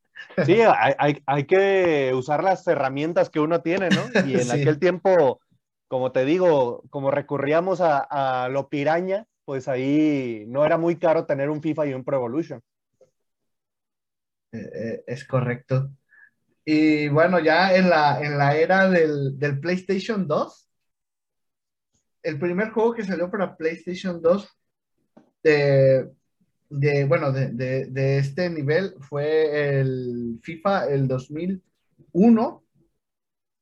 sí, 0.45 0.61
hay, 0.61 1.23
hay, 1.27 1.45
que 1.45 2.13
usar 2.15 2.43
las 2.43 2.67
herramientas 2.67 3.31
que 3.31 3.41
uno 3.41 3.63
tiene, 3.63 3.89
¿no? 3.91 4.03
Y 4.27 4.41
en 4.41 4.51
aquel 4.51 4.79
tiempo, 4.79 5.41
como 5.89 6.13
te 6.13 6.25
digo, 6.25 6.83
como 6.91 7.11
recurríamos 7.11 7.81
a, 7.81 7.99
a, 7.99 8.49
lo 8.49 8.69
piraña, 8.69 9.27
pues 9.45 9.69
ahí 9.69 10.45
no 10.49 10.65
era 10.65 10.79
muy 10.79 10.97
caro 10.97 11.27
tener 11.27 11.51
un 11.51 11.63
FIFA 11.63 11.87
y 11.87 11.95
un 11.95 12.05
Pro 12.05 12.17
Evolution. 12.17 12.63
Eh, 14.53 14.71
eh, 14.75 15.05
es 15.07 15.27
correcto. 15.27 15.91
Y 16.65 17.09
bueno, 17.09 17.41
ya 17.41 17.75
en 17.75 17.91
la, 17.91 18.21
en 18.23 18.39
la 18.39 18.57
era 18.57 18.89
del, 18.89 19.39
del, 19.39 19.61
PlayStation 19.61 20.27
2, 20.27 20.71
el 22.23 22.39
primer 22.39 22.71
juego 22.71 22.95
que 22.95 23.05
salió 23.05 23.31
para 23.31 23.57
PlayStation 23.57 24.23
2 24.23 24.49
de, 25.43 26.11
de 26.75 27.05
bueno, 27.05 27.31
de, 27.33 27.51
de, 27.87 28.19
este 28.19 28.51
nivel 28.51 28.95
fue 29.01 29.79
el 29.79 30.41
FIFA 30.43 30.89
el 30.89 31.07
2001 31.07 32.65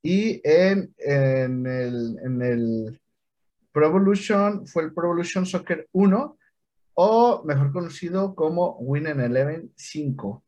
y 0.02 0.40
en, 0.44 0.94
en, 0.98 1.66
el, 1.66 2.18
en 2.24 2.42
el 2.42 3.00
Pro 3.70 3.86
Evolution 3.86 4.66
fue 4.66 4.84
el 4.84 4.94
Pro 4.94 5.04
Evolution 5.04 5.44
Soccer 5.44 5.88
1 5.92 6.38
o 6.94 7.42
mejor 7.44 7.72
conocido 7.72 8.34
como 8.34 8.76
Win 8.78 9.06
Eleven 9.06 9.72
5. 9.76 10.42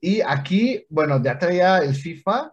Y 0.00 0.20
aquí, 0.20 0.86
bueno, 0.88 1.22
ya 1.22 1.38
traía 1.38 1.78
el 1.78 1.94
FIFA, 1.94 2.52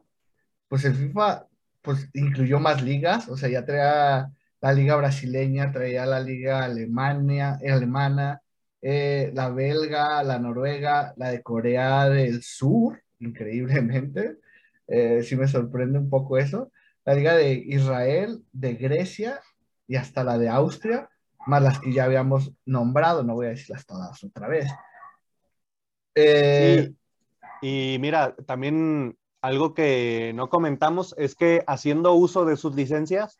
pues 0.67 0.85
el 0.85 0.95
FIFA 0.95 1.47
pues 1.81 2.09
incluyó 2.13 2.59
más 2.59 2.81
ligas, 2.81 3.29
o 3.29 3.37
sea, 3.37 3.49
ya 3.49 3.63
traía 3.63 4.31
la 4.61 4.73
liga 4.73 4.95
brasileña, 4.95 5.71
traía 5.71 6.05
la 6.05 6.19
liga 6.19 6.63
alemania, 6.63 7.59
alemana, 7.67 8.41
eh, 8.81 9.31
la 9.33 9.49
belga, 9.49 10.23
la 10.23 10.39
noruega, 10.39 11.13
la 11.17 11.31
de 11.31 11.41
Corea 11.41 12.09
del 12.09 12.43
Sur, 12.43 13.01
increíblemente, 13.19 14.37
eh, 14.87 15.23
sí 15.23 15.35
me 15.35 15.47
sorprende 15.47 15.99
un 15.99 16.09
poco 16.09 16.37
eso, 16.37 16.71
la 17.03 17.15
liga 17.15 17.35
de 17.35 17.53
Israel, 17.53 18.43
de 18.51 18.75
Grecia 18.75 19.41
y 19.87 19.95
hasta 19.95 20.23
la 20.23 20.37
de 20.37 20.49
Austria, 20.49 21.09
más 21.47 21.61
las 21.61 21.79
que 21.79 21.93
ya 21.93 22.05
habíamos 22.05 22.51
nombrado, 22.65 23.23
no 23.23 23.35
voy 23.35 23.47
a 23.47 23.49
decirlas 23.49 23.85
todas 23.85 24.23
otra 24.23 24.47
vez. 24.47 24.67
Eh, 26.15 26.87
sí. 26.87 26.97
Y 27.61 27.99
mira, 27.99 28.35
también 28.45 29.17
algo 29.41 29.73
que 29.73 30.31
no 30.35 30.49
comentamos 30.49 31.13
es 31.17 31.35
que 31.35 31.63
haciendo 31.67 32.13
uso 32.13 32.45
de 32.45 32.57
sus 32.57 32.75
licencias, 32.75 33.37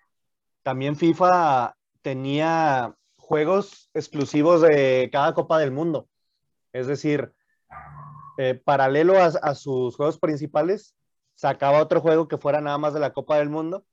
también 0.65 0.95
FIFA 0.95 1.78
tenía 2.01 2.95
juegos 3.17 3.91
exclusivos 3.93 4.62
de 4.62 5.10
cada 5.12 5.36
Copa 5.36 5.60
del 5.60 5.69
Mundo. 5.69 6.10
Es 6.73 6.88
decir, 6.88 7.32
eh, 8.39 8.56
paralelo 8.56 9.21
a, 9.21 9.25
a, 9.28 9.54
sus 9.54 9.95
juegos 9.95 10.17
principales, 10.17 10.95
sacaba 11.36 11.84
otro 11.84 12.01
juego 12.01 12.28
que 12.28 12.39
fuera 12.39 12.62
nada 12.62 12.80
más 12.80 12.95
de 12.95 12.99
la 12.99 13.13
Copa 13.13 13.38
del 13.38 13.51
Mundo, 13.51 13.86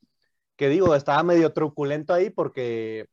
que 0.57 0.71
digo, 0.71 0.95
estaba 0.95 1.23
medio 1.23 1.53
truculento 1.53 2.15
ahí 2.15 2.31
porque 2.31 3.07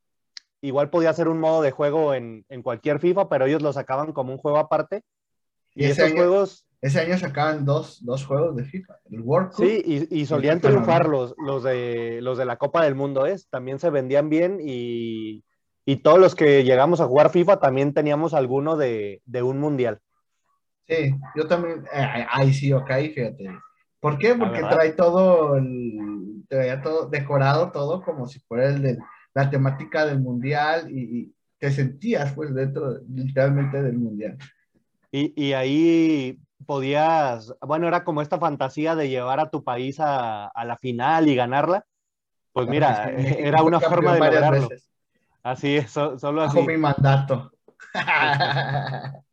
igual 0.62 0.89
podía 0.89 1.12
ser 1.12 1.28
un 1.28 1.41
modo 1.41 1.62
de 1.62 1.72
juego 1.72 2.13
en, 2.13 2.45
en 2.48 2.63
cualquier 2.63 3.02
FIFA, 3.02 3.28
pero 3.28 3.45
ellos 3.45 3.62
lo 3.62 3.74
sacaban 3.74 4.13
como 4.13 4.32
un 4.32 4.38
juego 4.38 4.58
aparte. 4.58 5.04
Y, 5.76 5.84
y 5.84 5.88
esos 5.88 6.13
juegos 6.13 6.65
ese 6.82 7.02
año 7.02 7.18
sacaban 7.18 7.65
dos, 7.65 8.04
dos 8.06 8.26
juegos 8.26 8.56
de 8.56 8.63
FIFA, 8.63 8.96
el 9.12 9.22
World 9.22 9.52
Cup. 9.52 9.65
Sí, 9.65 9.82
y, 9.86 10.22
y 10.22 10.26
solían 10.26 10.62
triunfar 10.62 11.08
los, 11.08 11.36
los, 11.38 11.63
de, 11.63 12.20
los 12.22 12.38
de 12.38 12.46
la 12.46 12.56
Copa 12.56 12.84
del 12.84 12.96
Mundo, 12.96 13.26
es. 13.26 13.50
También 13.50 13.80
se 13.80 13.89
vendían 13.89 14.30
bien 14.30 14.60
y, 14.62 15.44
y, 15.86 15.98
todos 15.98 16.20
los 16.20 16.36
que 16.36 16.63
llegamos 16.63 17.02
a 17.02 17.06
jugar 17.06 17.32
FIFA 17.32 17.60
también 17.60 17.94
teníamos 17.94 18.34
alguno 18.34 18.78
de, 18.78 19.22
de 19.26 19.44
un 19.44 19.60
mundial. 19.60 20.00
Sí, 20.88 21.15
yo 21.36 21.48
también, 21.48 21.84
eh, 21.94 22.26
ahí 22.32 22.54
sí, 22.54 22.72
ok, 22.72 22.89
fíjate. 23.13 23.50
¿Por 24.00 24.18
qué? 24.18 24.34
Porque 24.36 24.62
trae 24.62 24.94
todo, 24.94 25.58
el, 25.58 26.46
traía 26.48 26.82
todo 26.82 27.10
decorado, 27.10 27.72
todo 27.72 28.02
como 28.02 28.26
si 28.26 28.39
fuera 28.39 28.70
el 28.70 28.82
de 28.82 28.98
la 29.34 29.50
temática 29.50 30.06
del 30.06 30.22
mundial 30.22 30.89
y, 30.89 31.20
y 31.20 31.34
te 31.58 31.72
sentías 31.72 32.32
pues 32.34 32.54
dentro 32.56 33.02
literalmente 33.10 33.82
del 33.84 33.98
mundial. 33.98 34.38
Y, 35.12 35.34
y, 35.36 35.54
ahí 35.54 36.39
podías, 36.65 37.54
bueno, 37.62 37.88
era 37.88 38.04
como 38.04 38.22
esta 38.22 38.39
fantasía 38.39 38.95
de 38.95 39.10
llevar 39.10 39.39
a 39.39 39.50
tu 39.50 39.63
país 39.63 40.00
a, 40.00 40.48
a 40.48 40.65
la 40.65 40.78
final 40.78 41.28
y 41.28 41.36
ganarla. 41.36 41.86
Pues 42.52 42.67
mira, 42.67 43.10
era 43.12 43.63
una 43.63 43.80
forma 43.80 44.13
de 44.13 44.19
lograrlo. 44.19 44.69
Veces. 44.69 44.89
Así 45.43 45.78
es, 45.78 45.91
solo 45.91 46.41
así. 46.41 46.58
Bajo 46.58 46.67
mi 46.67 46.78
mandato. 46.78 47.52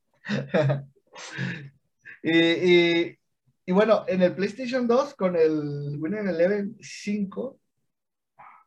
y, 2.23 2.39
y, 2.39 3.19
y, 3.67 3.73
bueno, 3.73 4.05
en 4.07 4.23
el 4.23 4.35
PlayStation 4.35 4.87
2 4.87 5.15
con 5.15 5.37
el 5.37 5.99
Winning 5.99 6.29
Eleven 6.29 6.77
5, 6.81 7.59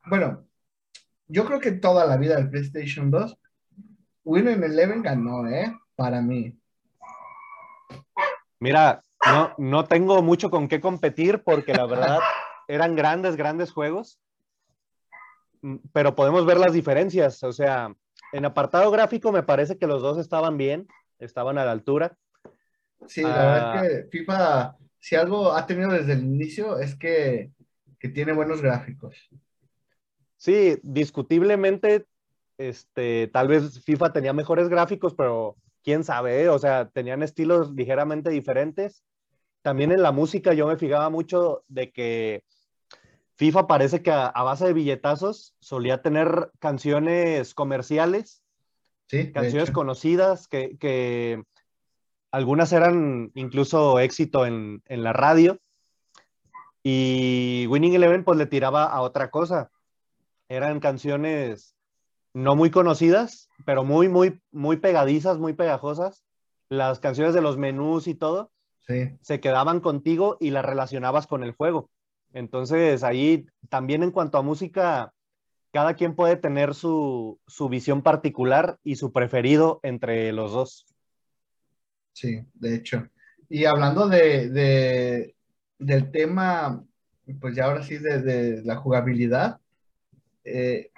bueno, 0.07 0.45
yo 1.27 1.45
creo 1.45 1.59
que 1.59 1.71
toda 1.73 2.05
la 2.05 2.17
vida 2.17 2.35
del 2.35 2.49
PlayStation 2.49 3.09
2, 3.09 3.37
Winning 4.25 4.63
Eleven 4.63 5.01
ganó, 5.01 5.47
¿eh? 5.47 5.73
Para 5.95 6.21
mí. 6.21 6.58
Mira, 8.59 9.01
no, 9.25 9.53
no 9.57 9.85
tengo 9.85 10.21
mucho 10.21 10.49
con 10.49 10.67
qué 10.67 10.81
competir 10.81 11.43
porque 11.43 11.73
la 11.73 11.85
verdad 11.85 12.19
eran 12.67 12.95
grandes, 12.95 13.35
grandes 13.35 13.71
juegos, 13.71 14.19
mm, 15.61 15.77
pero 15.93 16.15
podemos 16.15 16.45
ver 16.45 16.57
las 16.57 16.73
diferencias. 16.73 17.43
O 17.43 17.53
sea, 17.53 17.93
en 18.33 18.45
apartado 18.45 18.91
gráfico 18.91 19.31
me 19.31 19.43
parece 19.43 19.77
que 19.77 19.87
los 19.87 20.01
dos 20.01 20.17
estaban 20.17 20.57
bien, 20.57 20.87
estaban 21.19 21.57
a 21.57 21.65
la 21.65 21.71
altura. 21.71 22.17
Sí, 23.07 23.23
la 23.23 23.45
verdad 23.45 23.85
es 23.85 23.91
que 23.91 24.09
FIFA, 24.09 24.77
si 24.99 25.15
algo 25.15 25.53
ha 25.53 25.65
tenido 25.65 25.91
desde 25.91 26.13
el 26.13 26.23
inicio, 26.23 26.79
es 26.79 26.95
que, 26.95 27.51
que 27.97 28.09
tiene 28.09 28.33
buenos 28.33 28.61
gráficos. 28.61 29.29
Sí, 30.35 30.77
discutiblemente, 30.83 32.05
este, 32.57 33.27
tal 33.27 33.47
vez 33.47 33.83
FIFA 33.83 34.13
tenía 34.13 34.33
mejores 34.33 34.69
gráficos, 34.69 35.13
pero 35.13 35.55
quién 35.89 36.03
sabe, 36.03 36.43
¿eh? 36.43 36.49
o 36.49 36.59
sea, 36.59 36.87
tenían 36.87 37.23
estilos 37.23 37.71
ligeramente 37.71 38.29
diferentes. 38.29 39.03
También 39.63 39.91
en 39.91 40.03
la 40.03 40.11
música 40.11 40.53
yo 40.53 40.67
me 40.67 40.77
fijaba 40.77 41.09
mucho 41.09 41.63
de 41.67 41.91
que 41.91 42.43
FIFA 43.37 43.65
parece 43.65 44.03
que 44.03 44.11
a, 44.11 44.27
a 44.27 44.43
base 44.43 44.67
de 44.67 44.73
billetazos 44.73 45.55
solía 45.59 46.03
tener 46.03 46.51
canciones 46.59 47.55
comerciales, 47.55 48.43
sí, 49.07 49.31
canciones 49.31 49.71
conocidas, 49.71 50.47
que, 50.47 50.77
que, 50.77 51.41
algunas 52.31 52.71
eran 52.71 53.31
incluso 53.33 53.99
éxito 53.99 54.45
en, 54.45 54.83
en 54.85 55.03
la 55.03 55.13
radio. 55.13 55.57
Y 56.83 57.65
Winning 57.67 57.95
Eleven 57.95 58.23
pues 58.23 58.37
le 58.37 58.45
tiraba 58.45 58.83
a 58.83 59.01
otra 59.01 59.31
cosa. 59.31 59.71
Eran 60.49 60.79
canciones 60.81 61.75
no 62.39 62.55
muy 62.55 62.71
conocidas, 62.71 63.49
pero 63.65 63.83
muy, 63.83 64.07
muy, 64.07 64.41
muy 64.51 64.77
pegadizas, 64.77 65.37
muy 65.37 65.53
pegajosas. 65.53 66.23
Las 66.69 66.99
canciones 66.99 67.33
de 67.33 67.41
los 67.41 67.57
menús 67.57 68.07
y 68.07 68.15
todo 68.15 68.51
sí. 68.87 69.17
se 69.21 69.39
quedaban 69.39 69.79
contigo 69.81 70.37
y 70.39 70.51
las 70.51 70.63
relacionabas 70.63 71.27
con 71.27 71.43
el 71.43 71.51
juego. 71.51 71.89
Entonces, 72.33 73.03
ahí 73.03 73.45
también 73.69 74.03
en 74.03 74.11
cuanto 74.11 74.37
a 74.37 74.43
música, 74.43 75.13
cada 75.73 75.95
quien 75.95 76.15
puede 76.15 76.35
tener 76.37 76.75
su, 76.75 77.39
su 77.47 77.69
visión 77.69 78.01
particular 78.03 78.79
y 78.83 78.95
su 78.95 79.11
preferido 79.11 79.79
entre 79.83 80.31
los 80.31 80.51
dos. 80.51 80.85
Sí, 82.13 82.45
de 82.53 82.75
hecho. 82.75 83.07
Y 83.49 83.65
hablando 83.65 84.07
de, 84.07 84.49
de 84.49 85.35
del 85.79 86.11
tema, 86.11 86.83
pues 87.39 87.55
ya 87.55 87.65
ahora 87.65 87.83
sí, 87.83 87.97
de, 87.97 88.21
de 88.21 88.61
la 88.63 88.75
jugabilidad, 88.75 89.59
eh, 90.43 90.91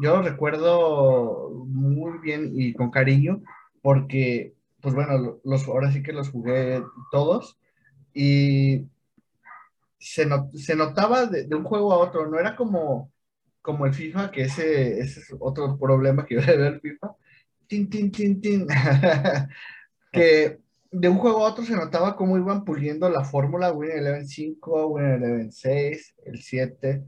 yo 0.00 0.16
lo 0.16 0.22
recuerdo 0.22 1.50
muy 1.66 2.18
bien 2.18 2.52
y 2.54 2.74
con 2.74 2.90
cariño 2.90 3.42
porque, 3.82 4.54
pues 4.80 4.94
bueno, 4.94 5.40
los, 5.44 5.66
ahora 5.66 5.92
sí 5.92 6.02
que 6.02 6.12
los 6.12 6.30
jugué 6.30 6.82
todos 7.10 7.58
y 8.14 8.86
se, 9.98 10.26
not, 10.26 10.52
se 10.54 10.74
notaba 10.76 11.26
de, 11.26 11.44
de, 11.44 11.54
un 11.54 11.64
juego 11.64 11.92
a 11.92 11.98
otro, 11.98 12.26
no 12.26 12.38
era 12.38 12.56
como, 12.56 13.12
como 13.60 13.86
el 13.86 13.94
FIFA, 13.94 14.30
que 14.30 14.42
ese, 14.42 15.00
ese 15.00 15.20
es 15.20 15.34
otro 15.38 15.78
problema 15.78 16.26
que 16.26 16.34
yo 16.36 16.40
le 16.40 16.56
veo 16.56 16.68
al 16.68 16.80
FIFA, 16.80 17.16
tin, 17.66 17.88
tin, 17.88 18.10
tin, 18.10 18.40
tin, 18.40 18.66
que 20.12 20.60
de 20.90 21.08
un 21.08 21.18
juego 21.18 21.44
a 21.44 21.50
otro 21.50 21.64
se 21.64 21.74
notaba 21.74 22.16
cómo 22.16 22.36
iban 22.36 22.64
puliendo 22.64 23.08
la 23.08 23.24
fórmula 23.24 23.72
Win 23.72 23.92
Eleven 23.92 24.28
5, 24.28 24.86
Win 24.88 25.06
Eleven 25.06 25.52
6, 25.52 26.14
el 26.26 26.42
7, 26.42 27.04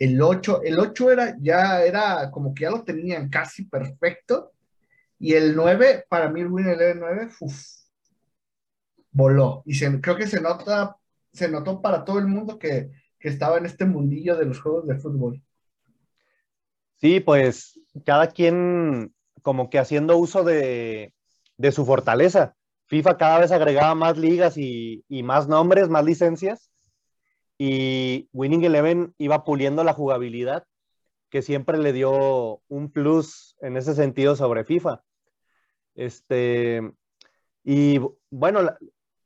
el 0.00 0.20
8, 0.20 0.62
el 0.64 0.78
8 0.78 1.10
era 1.10 1.36
ya 1.40 1.84
era 1.84 2.30
como 2.30 2.54
que 2.54 2.62
ya 2.62 2.70
lo 2.70 2.82
tenían 2.82 3.28
casi 3.28 3.66
perfecto. 3.66 4.52
Y 5.18 5.34
el 5.34 5.54
9, 5.54 6.06
para 6.08 6.30
mí 6.30 6.40
el 6.40 6.48
Win 6.48 6.68
Eleven 6.68 7.00
9, 7.00 7.28
uf, 7.40 7.54
voló. 9.12 9.62
Y 9.66 9.74
se, 9.74 10.00
creo 10.00 10.16
que 10.16 10.26
se 10.26 10.40
nota, 10.40 10.96
se 11.32 11.48
notó 11.48 11.82
para 11.82 12.04
todo 12.04 12.18
el 12.18 12.26
mundo 12.26 12.58
que, 12.58 12.90
que 13.18 13.28
estaba 13.28 13.58
en 13.58 13.66
este 13.66 13.84
mundillo 13.84 14.36
de 14.36 14.46
los 14.46 14.60
juegos 14.60 14.86
de 14.86 14.96
fútbol. 14.96 15.42
Sí, 16.96 17.20
pues 17.20 17.78
cada 18.06 18.28
quien 18.28 19.14
como 19.42 19.68
que 19.68 19.78
haciendo 19.78 20.16
uso 20.16 20.44
de, 20.44 21.12
de 21.58 21.72
su 21.72 21.84
fortaleza. 21.84 22.54
FIFA 22.86 23.18
cada 23.18 23.38
vez 23.40 23.52
agregaba 23.52 23.94
más 23.94 24.16
ligas 24.16 24.56
y, 24.56 25.04
y, 25.08 25.22
más 25.22 25.46
nombres, 25.46 25.90
más 25.90 26.04
licencias. 26.06 26.69
Y 27.62 28.26
Winning 28.32 28.64
Eleven 28.64 29.14
iba 29.18 29.44
puliendo 29.44 29.84
la 29.84 29.92
jugabilidad 29.92 30.64
que 31.28 31.42
siempre 31.42 31.76
le 31.76 31.92
dio 31.92 32.62
un 32.68 32.90
plus 32.90 33.54
en 33.60 33.76
ese 33.76 33.94
sentido 33.94 34.34
sobre 34.34 34.64
FIFA. 34.64 35.02
Este, 35.94 36.90
y 37.62 38.00
bueno, 38.30 38.60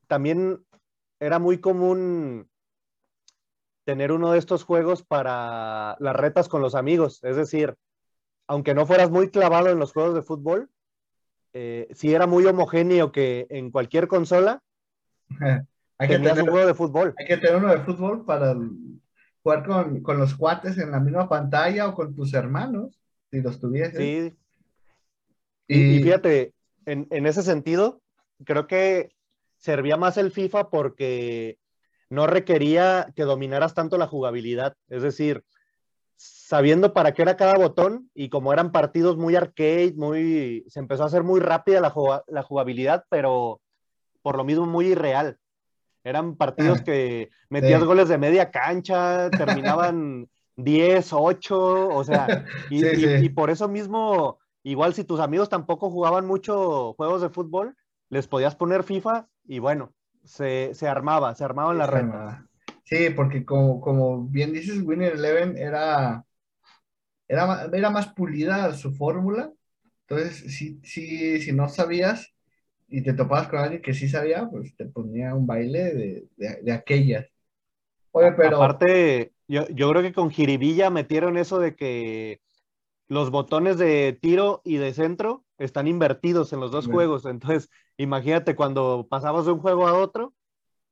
también 0.08 0.66
era 1.20 1.38
muy 1.38 1.60
común 1.60 2.50
tener 3.84 4.10
uno 4.10 4.32
de 4.32 4.40
estos 4.40 4.64
juegos 4.64 5.04
para 5.04 5.94
las 6.00 6.16
retas 6.16 6.48
con 6.48 6.60
los 6.60 6.74
amigos. 6.74 7.22
Es 7.22 7.36
decir, 7.36 7.76
aunque 8.48 8.74
no 8.74 8.84
fueras 8.84 9.12
muy 9.12 9.30
clavado 9.30 9.68
en 9.68 9.78
los 9.78 9.92
juegos 9.92 10.12
de 10.16 10.22
fútbol, 10.22 10.68
eh, 11.52 11.86
si 11.92 12.12
era 12.12 12.26
muy 12.26 12.44
homogéneo 12.46 13.12
que 13.12 13.46
en 13.48 13.70
cualquier 13.70 14.08
consola 14.08 14.60
hay 15.98 16.08
que 16.08 16.18
tener 16.18 16.42
un 16.42 16.48
juego 16.48 16.66
de 16.66 16.74
fútbol. 16.74 17.14
Hay 17.18 17.26
que 17.26 17.36
tener 17.36 17.56
uno 17.56 17.70
de 17.70 17.80
fútbol 17.80 18.24
para 18.24 18.56
jugar 19.42 19.66
con, 19.66 20.02
con, 20.02 20.18
los 20.18 20.34
cuates 20.34 20.78
en 20.78 20.90
la 20.90 21.00
misma 21.00 21.28
pantalla 21.28 21.88
o 21.88 21.94
con 21.94 22.14
tus 22.14 22.34
hermanos, 22.34 23.00
si 23.30 23.40
los 23.40 23.60
tuvieses. 23.60 23.98
Sí. 23.98 24.34
Y, 25.68 25.96
y 25.96 26.02
fíjate, 26.02 26.52
en, 26.86 27.06
en, 27.10 27.26
ese 27.26 27.42
sentido, 27.42 28.00
creo 28.44 28.66
que 28.66 29.14
servía 29.56 29.96
más 29.96 30.16
el 30.16 30.30
FIFA 30.30 30.68
porque 30.68 31.58
no 32.10 32.26
requería 32.26 33.12
que 33.14 33.22
dominaras 33.22 33.74
tanto 33.74 33.96
la 33.96 34.06
jugabilidad. 34.06 34.76
Es 34.88 35.02
decir, 35.02 35.44
sabiendo 36.16 36.92
para 36.92 37.12
qué 37.12 37.22
era 37.22 37.36
cada 37.36 37.54
botón 37.54 38.10
y 38.14 38.28
como 38.28 38.52
eran 38.52 38.72
partidos 38.72 39.16
muy 39.16 39.36
arcade, 39.36 39.94
muy, 39.96 40.64
se 40.68 40.80
empezó 40.80 41.04
a 41.04 41.06
hacer 41.06 41.22
muy 41.22 41.40
rápida 41.40 41.80
la, 41.80 41.92
la 42.26 42.42
jugabilidad, 42.42 43.04
pero 43.08 43.60
por 44.22 44.36
lo 44.36 44.44
mismo 44.44 44.66
muy 44.66 44.86
irreal. 44.86 45.38
Eran 46.04 46.36
partidos 46.36 46.82
que 46.84 47.30
metías 47.48 47.82
goles 47.82 48.08
de 48.08 48.18
media 48.18 48.50
cancha, 48.50 49.30
terminaban 49.30 50.28
10, 50.56 51.12
8, 51.12 51.88
o 51.88 52.04
sea, 52.04 52.46
y, 52.70 52.86
y, 52.86 53.28
por 53.30 53.50
eso 53.50 53.66
mismo, 53.66 54.38
igual 54.62 54.94
si 54.94 55.02
tus 55.02 55.18
amigos 55.18 55.48
tampoco 55.48 55.90
jugaban 55.90 56.26
mucho 56.26 56.92
juegos 56.94 57.22
de 57.22 57.30
fútbol, 57.30 57.74
les 58.08 58.28
podías 58.28 58.54
poner 58.54 58.84
FIFA 58.84 59.26
y 59.46 59.58
bueno, 59.58 59.92
se, 60.22 60.72
se 60.74 60.86
armaba, 60.86 61.34
se 61.34 61.44
armaba 61.44 61.72
en 61.72 61.78
la 61.78 61.86
red. 61.86 62.04
Sí, 62.84 63.10
porque 63.10 63.44
como, 63.44 63.80
como 63.80 64.24
bien 64.24 64.52
dices, 64.52 64.82
Winner 64.82 65.14
Eleven 65.14 65.56
era, 65.56 66.24
era, 67.26 67.64
era 67.72 67.90
más 67.90 68.08
pulida 68.08 68.72
su 68.74 68.92
fórmula. 68.92 69.50
Entonces, 70.06 70.54
si, 70.54 70.80
si, 70.82 71.40
si 71.40 71.52
no 71.52 71.68
sabías 71.68 72.33
y 72.96 73.02
te 73.02 73.12
topabas 73.12 73.48
con 73.48 73.58
alguien 73.58 73.82
que 73.82 73.92
sí 73.92 74.08
sabía, 74.08 74.48
pues 74.48 74.76
te 74.76 74.84
ponía 74.84 75.34
un 75.34 75.48
baile 75.48 75.92
de, 75.92 76.28
de, 76.36 76.62
de 76.62 76.72
aquellas. 76.72 77.26
Oye, 78.12 78.30
pero... 78.32 78.62
Aparte, 78.62 79.32
yo, 79.48 79.66
yo 79.70 79.90
creo 79.90 80.02
que 80.02 80.12
con 80.12 80.30
Jiribilla 80.30 80.90
metieron 80.90 81.36
eso 81.36 81.58
de 81.58 81.74
que 81.74 82.40
los 83.08 83.32
botones 83.32 83.78
de 83.78 84.16
tiro 84.22 84.62
y 84.64 84.76
de 84.76 84.94
centro 84.94 85.44
están 85.58 85.88
invertidos 85.88 86.52
en 86.52 86.60
los 86.60 86.70
dos 86.70 86.86
juegos. 86.86 87.26
Entonces, 87.26 87.68
imagínate 87.96 88.54
cuando 88.54 89.08
pasabas 89.10 89.46
de 89.46 89.52
un 89.52 89.58
juego 89.58 89.88
a 89.88 89.94
otro, 89.94 90.32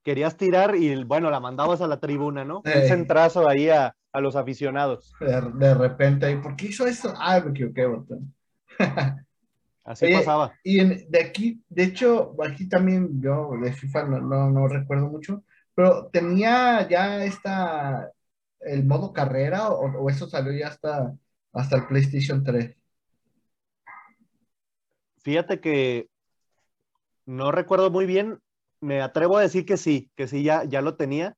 querías 0.03 0.37
tirar 0.37 0.75
y 0.75 1.05
bueno, 1.05 1.31
la 1.31 1.39
mandabas 1.39 1.83
a 1.83 1.87
la 1.87 2.01
tribuna, 2.01 2.45
¿no? 2.45 2.63
Un 2.65 2.83
centrazo 2.89 3.49
ahí 3.49 3.69
a, 3.69 3.95
a 4.13 4.21
los 4.21 4.35
aficionados. 4.35 5.15
De, 5.21 5.41
de, 5.55 5.75
repente, 5.75 6.33
¿y 6.33 6.37
por 6.39 6.57
qué 6.57 6.67
hizo 6.67 6.85
eso? 6.85 7.15
Ah, 7.17 7.41
me 7.45 7.53
equivoqué, 7.53 7.87
botón. 7.87 8.35
Así 9.85 10.13
pasaba. 10.13 10.55
Y 10.63 10.81
en, 10.81 11.11
de 11.11 11.21
aquí, 11.21 11.63
de 11.69 11.85
hecho, 11.85 12.37
aquí 12.45 12.69
también 12.69 13.21
yo 13.21 13.53
de 13.61 13.73
FIFA 13.73 14.05
no, 14.05 14.21
no, 14.21 14.51
no, 14.51 14.69
recuerdo 14.69 15.09
mucho, 15.09 15.43
pero 15.75 16.07
tenía 16.07 16.89
ya 16.89 17.25
esta, 17.25 18.13
el 18.61 18.85
modo 18.85 19.13
carrera 19.13 19.71
o, 19.71 19.87
o 19.87 20.11
eso 20.11 20.29
salió 20.29 20.53
ya 20.53 20.69
hasta, 20.69 21.15
hasta 21.53 21.77
el 21.77 21.87
PlayStation 21.87 22.45
3. 22.45 22.77
Fíjate 25.23 25.61
que 25.61 26.09
no 27.27 27.53
recuerdo 27.53 27.91
muy 27.91 28.07
bien, 28.07 28.41
me 28.81 29.01
atrevo 29.01 29.37
a 29.37 29.43
decir 29.43 29.65
que 29.65 29.77
sí, 29.77 30.11
que 30.17 30.27
sí, 30.27 30.43
ya, 30.43 30.65
ya 30.65 30.83
lo 30.83 30.97
tenía. 30.97 31.37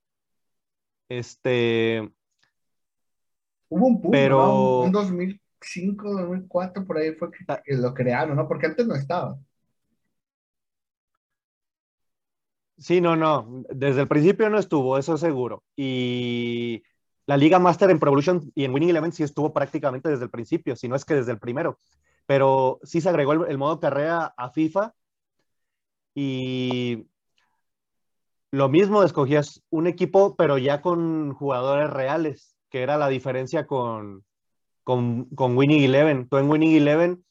Este. 1.09 2.11
Hubo 3.69 3.87
un 3.87 4.01
punto, 4.01 4.11
pero... 4.11 4.81
Un 4.81 5.39
2005, 5.65 6.13
2004, 6.13 6.85
por 6.85 6.97
ahí 6.97 7.13
fue 7.13 7.31
que, 7.31 7.39
ah. 7.47 7.61
que, 7.63 7.75
lo 7.75 7.93
crearon, 7.93 8.35
¿no? 8.35 8.47
Porque 8.47 8.67
antes 8.67 8.85
no 8.87 8.95
estaba. 8.95 9.37
Sí, 12.77 12.99
no, 13.01 13.15
no. 13.15 13.63
Desde 13.69 14.01
el 14.01 14.07
principio 14.07 14.49
no 14.49 14.59
estuvo, 14.59 14.97
eso 14.97 15.17
seguro. 15.17 15.63
Y 15.75 16.83
la 17.25 17.37
Liga 17.37 17.57
Master 17.57 17.89
en 17.89 17.99
Pro 17.99 18.09
Evolution 18.09 18.51
y 18.53 18.65
en 18.65 18.73
Winning 18.73 18.89
Eleven 18.89 19.11
sí 19.13 19.23
estuvo 19.23 19.53
prácticamente 19.53 20.09
desde 20.09 20.25
el 20.25 20.29
principio, 20.29 20.75
si 20.75 20.87
no 20.87 20.95
es 20.95 21.05
que 21.05 21.15
desde 21.15 21.31
el 21.31 21.39
primero. 21.39 21.79
Pero 22.25 22.79
sí 22.83 23.01
se 23.01 23.09
agregó 23.09 23.33
el, 23.33 23.45
el 23.49 23.57
modo 23.57 23.79
carrera 23.79 24.33
a 24.37 24.49
FIFA 24.51 24.93
y 26.13 27.07
lo 28.51 28.69
mismo, 28.69 29.03
escogías 29.03 29.63
un 29.69 29.87
equipo, 29.87 30.35
pero 30.37 30.57
ya 30.57 30.81
con 30.81 31.33
jugadores 31.33 31.89
reales, 31.89 32.55
que 32.69 32.83
era 32.83 32.97
la 32.97 33.09
diferencia 33.09 33.67
con, 33.67 34.23
con, 34.85 35.25
con 35.35 35.57
Winning 35.57 35.83
Eleven. 35.83 36.29
Tú 36.29 36.37
en 36.37 36.49
Winning 36.49 36.77
Eleven 36.77 37.25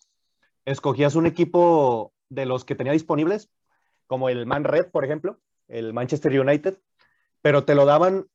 escogías 0.67 1.15
un 1.15 1.25
equipo 1.25 2.13
de 2.29 2.45
los 2.45 2.65
que 2.65 2.75
tenía 2.75 2.93
disponibles, 2.93 3.49
como 4.07 4.29
el 4.29 4.45
Man 4.45 4.65
Red, 4.65 4.91
por 4.91 5.05
ejemplo, 5.05 5.41
el 5.69 5.95
Manchester 5.95 6.39
United, 6.39 6.79
pero 7.41 7.65
te 7.65 7.75
lo 7.75 7.87
daban 7.87 8.27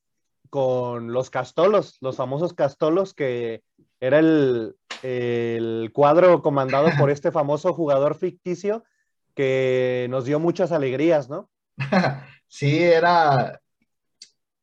con 0.49 1.11
los 1.11 1.29
castolos, 1.29 1.97
los 2.01 2.15
famosos 2.15 2.53
castolos, 2.53 3.13
que 3.13 3.61
era 3.99 4.19
el, 4.19 4.75
el 5.03 5.91
cuadro 5.93 6.41
comandado 6.41 6.89
por 6.97 7.09
este 7.11 7.31
famoso 7.31 7.73
jugador 7.73 8.15
ficticio 8.15 8.83
que 9.35 10.07
nos 10.09 10.25
dio 10.25 10.39
muchas 10.39 10.71
alegrías, 10.71 11.29
¿no? 11.29 11.49
sí, 12.47 12.79
era, 12.81 13.59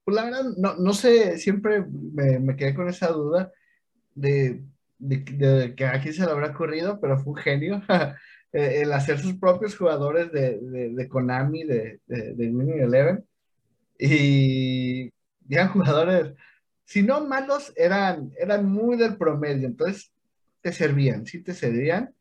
pues 0.03 0.15
la 0.15 0.25
verdad, 0.25 0.45
no, 0.57 0.77
no 0.77 0.95
sé, 0.95 1.39
siempre 1.39 1.85
me, 1.85 2.39
me, 2.39 2.57
quedé 2.57 2.75
con 2.75 2.89
esa 2.89 3.09
duda 3.09 3.53
de, 4.17 4.65
de, 4.99 5.17
de, 5.19 5.75
que 5.77 5.87
aquí 5.87 6.13
se 6.13 6.25
le 6.25 6.33
habrá 6.33 6.51
ocurrido, 6.51 6.99
pero 7.01 7.19
fue 7.19 7.35
un 7.35 7.39
genio. 7.39 7.83
El 8.53 8.93
hacer 8.93 9.19
sus 9.19 9.35
propios 9.35 9.77
jugadores 9.77 10.33
de, 10.33 10.59
de 10.91 11.09
Konami, 11.09 11.65
de, 11.65 12.01
Winning 12.09 12.81
Eleven, 12.81 13.25
y 13.99 15.13
eran 15.51 15.69
jugadores, 15.69 16.33
si 16.85 17.03
no 17.03 17.27
malos, 17.27 17.73
eran, 17.77 18.33
eran 18.39 18.65
muy 18.65 18.97
del 18.97 19.19
promedio, 19.19 19.67
entonces 19.67 20.11
te 20.63 20.73
servían, 20.73 21.27
sí 21.27 21.43
te 21.43 21.53
servían, 21.53 22.15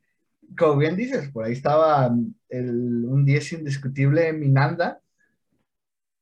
como 0.57 0.77
bien 0.77 0.95
dices, 0.95 1.31
por 1.31 1.45
ahí 1.45 1.53
estaba 1.53 2.11
el, 2.49 3.05
un 3.05 3.23
10 3.23 3.53
indiscutible 3.53 4.33
Minanda. 4.33 4.99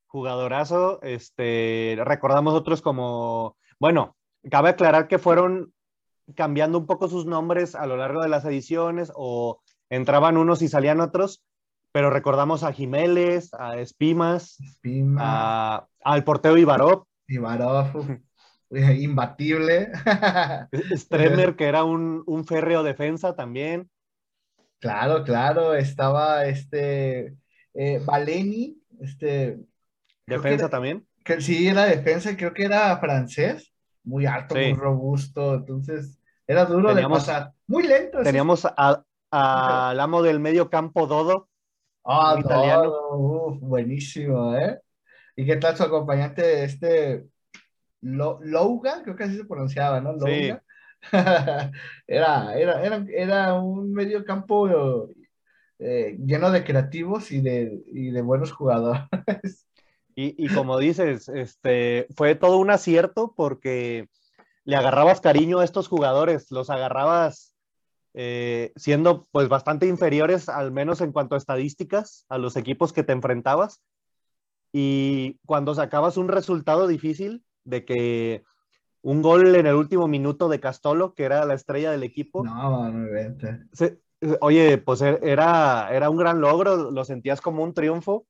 Jugadorazo, 0.07 1.01
este, 1.01 1.97
recordamos 2.03 2.53
otros 2.53 2.81
como, 2.81 3.57
bueno, 3.79 4.15
cabe 4.49 4.69
aclarar 4.69 5.07
que 5.07 5.19
fueron 5.19 5.73
cambiando 6.35 6.77
un 6.77 6.85
poco 6.85 7.09
sus 7.09 7.25
nombres 7.25 7.75
a 7.75 7.85
lo 7.85 7.97
largo 7.97 8.21
de 8.21 8.29
las 8.29 8.45
ediciones 8.45 9.11
o 9.15 9.61
entraban 9.89 10.37
unos 10.37 10.61
y 10.61 10.67
salían 10.67 11.01
otros, 11.01 11.43
pero 11.91 12.09
recordamos 12.09 12.63
a 12.63 12.73
Jiménez, 12.73 13.53
a 13.53 13.77
Espimas, 13.77 14.57
a, 15.17 15.87
al 16.03 16.23
portero 16.23 16.57
Ibarov. 16.57 17.05
Ibarov, 17.27 18.19
imbatible. 18.71 19.91
Stremer, 20.91 21.55
que 21.57 21.65
era 21.65 21.83
un, 21.83 22.23
un 22.25 22.45
férreo 22.45 22.83
defensa 22.83 23.35
también. 23.35 23.89
Claro, 24.79 25.23
claro, 25.23 25.75
estaba 25.75 26.45
este 26.45 27.35
eh, 27.73 28.01
Valeni, 28.03 28.81
este. 28.99 29.59
¿Defensa 30.25 30.69
también? 30.69 31.05
Que 31.23 31.39
sí, 31.41 31.67
era 31.67 31.85
defensa, 31.85 32.35
creo 32.35 32.53
que 32.53 32.65
era 32.65 32.97
francés, 32.97 33.72
muy 34.03 34.25
alto, 34.25 34.55
muy 34.55 34.73
robusto, 34.73 35.55
entonces 35.55 36.19
era 36.45 36.65
duro 36.65 36.93
de 36.93 37.07
pasar, 37.07 37.53
muy 37.67 37.83
lento. 37.83 38.21
Teníamos 38.21 38.67
al 38.75 39.99
amo 39.99 40.21
del 40.21 40.39
medio 40.39 40.69
campo 40.69 41.07
Dodo. 41.07 41.49
Ah, 42.05 42.35
italiano. 42.37 42.91
buenísimo, 43.61 44.55
¿eh? 44.55 44.79
¿Y 45.35 45.45
qué 45.45 45.55
tal 45.55 45.75
su 45.75 45.83
acompañante, 45.83 46.63
este 46.65 47.25
Louga? 48.01 49.01
Creo 49.03 49.15
que 49.15 49.23
así 49.23 49.37
se 49.37 49.45
pronunciaba, 49.45 50.01
¿no? 50.01 50.13
Louga. 50.13 50.27
Sí. 50.27 50.53
era, 52.07 52.55
era, 52.55 52.83
era, 52.83 53.05
era, 53.09 53.53
un 53.55 53.93
medio 53.93 54.23
campo 54.23 55.09
eh, 55.79 56.17
lleno 56.25 56.51
de 56.51 56.63
creativos 56.63 57.31
y 57.31 57.41
de, 57.41 57.81
y 57.87 58.11
de 58.11 58.21
buenos 58.21 58.51
jugadores. 58.51 59.67
Y, 60.15 60.35
y, 60.43 60.53
como 60.53 60.77
dices, 60.77 61.29
este, 61.29 62.07
fue 62.15 62.35
todo 62.35 62.57
un 62.57 62.69
acierto 62.69 63.33
porque 63.35 64.09
le 64.63 64.75
agarrabas 64.75 65.21
cariño 65.21 65.59
a 65.59 65.65
estos 65.65 65.87
jugadores, 65.87 66.51
los 66.51 66.69
agarrabas 66.69 67.53
eh, 68.13 68.71
siendo 68.75 69.27
pues 69.31 69.49
bastante 69.49 69.87
inferiores, 69.87 70.47
al 70.47 70.71
menos 70.71 71.01
en 71.01 71.11
cuanto 71.11 71.35
a 71.35 71.39
estadísticas, 71.39 72.25
a 72.29 72.37
los 72.37 72.55
equipos 72.55 72.93
que 72.93 73.03
te 73.03 73.13
enfrentabas. 73.13 73.81
y 74.71 75.39
cuando 75.45 75.75
sacabas 75.75 76.17
un 76.17 76.29
resultado 76.29 76.87
difícil 76.87 77.43
de 77.63 77.85
que 77.85 78.43
un 79.03 79.21
gol 79.21 79.55
en 79.55 79.67
el 79.67 79.75
último 79.75 80.07
minuto 80.07 80.47
de 80.49 80.59
Castolo, 80.59 81.13
que 81.13 81.23
era 81.25 81.45
la 81.45 81.53
estrella 81.53 81.91
del 81.91 82.03
equipo. 82.03 82.43
No, 82.43 82.89
no 82.89 83.11
vete. 83.11 83.67
oye, 84.39 84.77
pues 84.77 85.01
e, 85.01 85.19
era, 85.21 85.89
era 85.91 86.09
un 86.09 86.17
gran 86.17 86.39
logro, 86.39 86.89
lo 86.89 87.03
sentías 87.03 87.41
como 87.41 87.63
un 87.63 87.73
triunfo. 87.73 88.25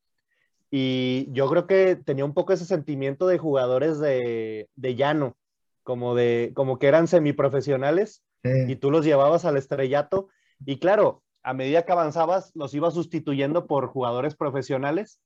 Y 0.76 1.28
yo 1.34 1.48
creo 1.52 1.68
que 1.68 1.96
tenía 1.96 2.26
un 2.26 2.34
poco 2.34 2.52
ese 2.52 2.66
sentimiento 2.66 3.28
de 3.28 3.38
jugadores 3.38 4.00
de, 4.00 4.70
de 4.76 4.96
llano, 4.96 5.38
como, 5.84 6.16
de, 6.16 6.52
como 6.56 6.80
que 6.80 6.88
eran 6.88 7.08
semiprofesionales 7.08 8.24
y 8.44 8.76
tú 8.78 8.90
los 8.90 9.06
llevabas 9.06 9.46
al 9.46 9.56
estrellato. 9.56 10.30
Y 10.66 10.80
claro, 10.80 11.22
a 11.44 11.54
medida 11.54 11.86
que 11.86 11.92
avanzabas, 11.92 12.52
los 12.56 12.74
ibas 12.74 12.96
sustituyendo 12.96 13.68
por 13.68 13.86
jugadores 13.86 14.34
profesionales, 14.34 15.20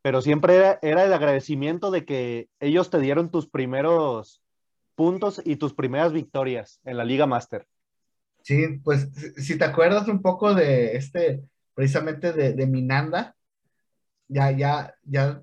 pero 0.00 0.22
siempre 0.22 0.56
era, 0.56 0.78
era 0.80 1.04
el 1.04 1.12
agradecimiento 1.12 1.90
de 1.90 2.06
que 2.06 2.48
ellos 2.58 2.88
te 2.88 2.98
dieron 2.98 3.30
tus 3.30 3.46
primeros 3.46 4.40
puntos 4.94 5.42
y 5.44 5.56
tus 5.56 5.74
primeras 5.74 6.14
victorias 6.14 6.80
en 6.84 6.96
la 6.96 7.04
Liga 7.04 7.26
Master. 7.26 7.66
Sí, 8.40 8.80
pues 8.82 9.10
si 9.36 9.58
te 9.58 9.64
acuerdas 9.66 10.08
un 10.08 10.22
poco 10.22 10.54
de 10.54 10.96
este, 10.96 11.42
precisamente 11.74 12.32
de, 12.32 12.66
Minanda, 12.66 13.35
ya, 14.28 14.50
ya, 14.52 14.94
ya 15.04 15.42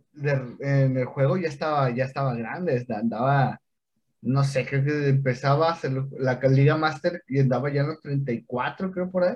en 0.60 0.98
el 0.98 1.06
juego 1.06 1.38
ya 1.38 1.50
estaba, 1.50 1.90
ya 1.92 2.06
estaba 2.06 2.36
grande, 2.36 2.86
andaba, 2.90 3.62
no 4.22 4.44
sé, 4.44 4.66
creo 4.66 4.84
que 4.84 5.10
empezaba 5.10 5.70
a 5.70 5.74
hacer 5.74 5.92
la 6.20 6.40
Liga 6.50 6.78
Master 6.78 7.24
y 7.28 7.40
andaba 7.40 7.72
ya 7.72 7.82
en 7.82 7.88
los 7.90 8.02
34, 8.02 8.92
creo 8.92 9.12
por 9.12 9.24
ahí. 9.26 9.36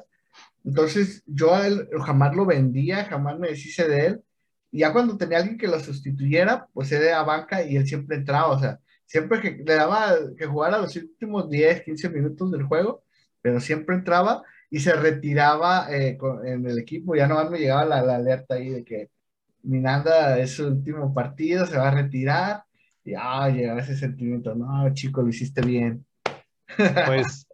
Entonces 0.66 1.24
yo 1.26 1.56
a 1.56 1.68
él 1.68 1.88
jamás 2.06 2.36
lo 2.36 2.45
vendía, 2.45 3.06
jamás 3.06 3.39
me 3.39 3.50
deshice 3.50 3.88
de 3.88 4.06
él. 4.08 4.24
Y 4.72 4.80
ya 4.80 4.93
cuando 4.93 5.18
tenía 5.18 5.39
alguien 5.39 5.58
que 5.58 5.68
lo 5.68 5.80
sustituyera, 5.80 6.68
pues 6.74 6.91
era 6.91 7.20
a 7.20 7.24
banca 7.24 7.64
y 7.64 7.78
él 7.78 7.88
siempre 7.88 8.18
entraba, 8.18 8.50
o 8.50 8.60
sea, 8.60 8.80
siempre 9.06 9.41
que 9.41 9.64
le 9.66 9.76
daba 9.76 10.16
que 10.38 10.45
jugara 10.45 10.80
los 10.80 10.95
últimos 10.95 11.50
10, 11.50 11.84
15 11.84 12.10
minutos 12.10 12.52
del 12.52 12.64
juego, 12.64 13.04
pero 13.41 13.60
siempre 13.60 13.95
entraba 13.95 14.43
y 14.70 14.80
se 14.80 14.93
retiraba 14.93 15.88
eh, 15.95 16.18
en 16.45 16.66
el 16.68 16.80
equipo. 16.80 17.16
Ya 17.16 17.28
no 17.28 17.50
me 17.50 17.60
llegaba 17.60 17.86
la, 17.86 18.16
alerta 18.16 18.56
ahí 18.56 18.70
de 18.70 18.84
que 18.84 19.10
Minanda 19.68 20.39
es 20.39 20.55
su 20.55 20.68
último 20.68 21.13
partido, 21.13 21.65
se 21.65 21.78
va 21.78 21.89
a 21.89 21.91
retirar. 21.91 22.63
Y 23.03 23.13
ah, 23.15 23.47
ese 23.49 23.95
sentimiento, 23.95 24.55
no, 24.55 24.93
chico, 24.93 25.22
lo 25.22 25.30
hiciste 25.30 25.61
bien. 25.61 26.05
Pues 27.05 27.47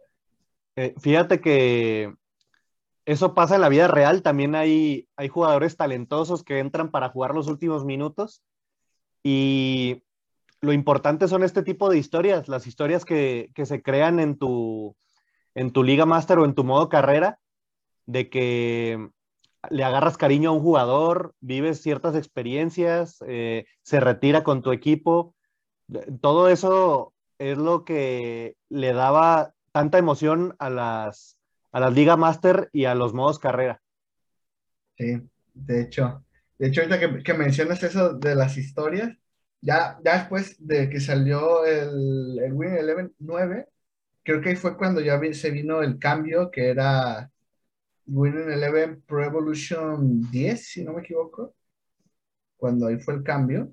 eh, 0.76 0.94
fíjate 1.00 1.40
que 1.40 2.12
eso 3.04 3.34
pasa 3.34 3.54
en 3.54 3.60
la 3.60 3.68
vida 3.68 3.88
real. 3.88 4.22
También 4.22 4.54
hay, 4.54 5.08
hay 5.16 5.28
jugadores 5.28 5.76
talentosos 5.76 6.42
que 6.42 6.58
entran 6.58 6.90
para 6.90 7.08
jugar 7.08 7.34
los 7.34 7.48
últimos 7.48 7.84
minutos. 7.84 8.42
Y 9.22 10.02
lo 10.60 10.72
importante 10.72 11.28
son 11.28 11.42
este 11.42 11.62
tipo 11.62 11.88
de 11.90 11.98
historias, 11.98 12.48
las 12.48 12.66
historias 12.66 13.04
que, 13.04 13.50
se 13.64 13.82
crean 13.82 14.18
en 14.20 14.36
tu, 14.36 14.96
en 15.54 15.72
tu 15.72 15.82
Liga 15.82 16.06
Master 16.06 16.38
o 16.38 16.44
en 16.44 16.54
tu 16.54 16.64
modo 16.64 16.88
carrera, 16.88 17.38
de 18.06 18.28
que 18.28 19.10
le 19.70 19.84
agarras 19.84 20.16
cariño 20.16 20.50
a 20.50 20.52
un 20.52 20.60
jugador, 20.60 21.34
vives 21.40 21.80
ciertas 21.80 22.14
experiencias, 22.16 23.18
eh, 23.26 23.66
se 23.82 24.00
retira 24.00 24.42
con 24.42 24.62
tu 24.62 24.72
equipo. 24.72 25.34
Todo 26.20 26.48
eso 26.48 27.12
es 27.38 27.58
lo 27.58 27.84
que 27.84 28.56
le 28.68 28.92
daba 28.92 29.54
tanta 29.72 29.98
emoción 29.98 30.54
a 30.58 30.70
las, 30.70 31.36
a 31.72 31.80
las 31.80 31.92
Liga 31.92 32.16
Master 32.16 32.70
y 32.72 32.84
a 32.84 32.94
los 32.94 33.12
modos 33.14 33.38
carrera. 33.38 33.82
Sí, 34.96 35.20
de 35.52 35.82
hecho. 35.82 36.24
De 36.58 36.68
hecho, 36.68 36.82
ahorita 36.82 37.00
que, 37.00 37.22
que 37.22 37.34
mencionas 37.34 37.82
eso 37.82 38.14
de 38.14 38.34
las 38.34 38.56
historias, 38.56 39.16
ya, 39.60 39.98
después 40.02 40.56
de 40.58 40.88
que 40.88 41.00
salió 41.00 41.64
el, 41.64 42.38
el 42.38 42.52
Winning 42.52 42.78
Eleven 42.78 43.14
9, 43.18 43.66
creo 44.22 44.40
que 44.40 44.56
fue 44.56 44.76
cuando 44.76 45.00
ya 45.00 45.20
se 45.32 45.50
vino 45.50 45.82
el 45.82 45.98
cambio, 45.98 46.50
que 46.50 46.68
era 46.68 47.30
Winning 48.06 48.50
Eleven 48.50 49.02
Pro 49.02 49.24
Evolution 49.24 50.30
10, 50.30 50.66
si 50.66 50.84
no 50.84 50.92
me 50.94 51.02
equivoco, 51.02 51.54
cuando 52.56 52.86
ahí 52.86 52.98
fue 52.98 53.14
el 53.14 53.22
cambio, 53.22 53.72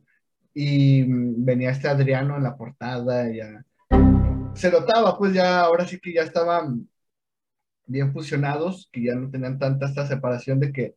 y 0.53 1.03
mm, 1.03 1.45
venía 1.45 1.71
este 1.71 1.87
Adriano 1.87 2.37
en 2.37 2.43
la 2.43 2.57
portada, 2.57 3.31
ya 3.31 3.63
se 4.55 4.71
notaba, 4.71 5.17
pues 5.17 5.33
ya, 5.33 5.61
ahora 5.61 5.87
sí 5.87 5.99
que 5.99 6.13
ya 6.13 6.23
estaban 6.23 6.89
bien 7.85 8.13
fusionados, 8.13 8.89
que 8.91 9.03
ya 9.03 9.15
no 9.15 9.29
tenían 9.29 9.59
tanta 9.59 9.87
esta 9.87 10.07
separación 10.07 10.59
de 10.59 10.71
que, 10.73 10.95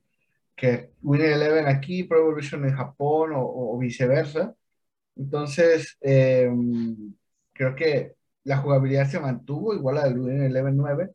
que 0.56 0.92
Winning 1.02 1.32
Eleven 1.32 1.66
aquí, 1.66 2.04
Pro 2.04 2.20
Evolution 2.20 2.64
en 2.64 2.76
Japón 2.76 3.32
o 3.34 3.78
viceversa. 3.78 4.54
Entonces, 5.16 5.96
eh, 6.00 6.50
creo 7.52 7.74
que 7.74 8.16
la 8.44 8.58
jugabilidad 8.58 9.08
se 9.08 9.20
mantuvo 9.20 9.74
igual 9.74 9.98
a 9.98 10.02
la 10.02 10.08
del 10.08 10.20
Winning 10.20 10.42
Eleven 10.44 10.76
9, 10.76 11.14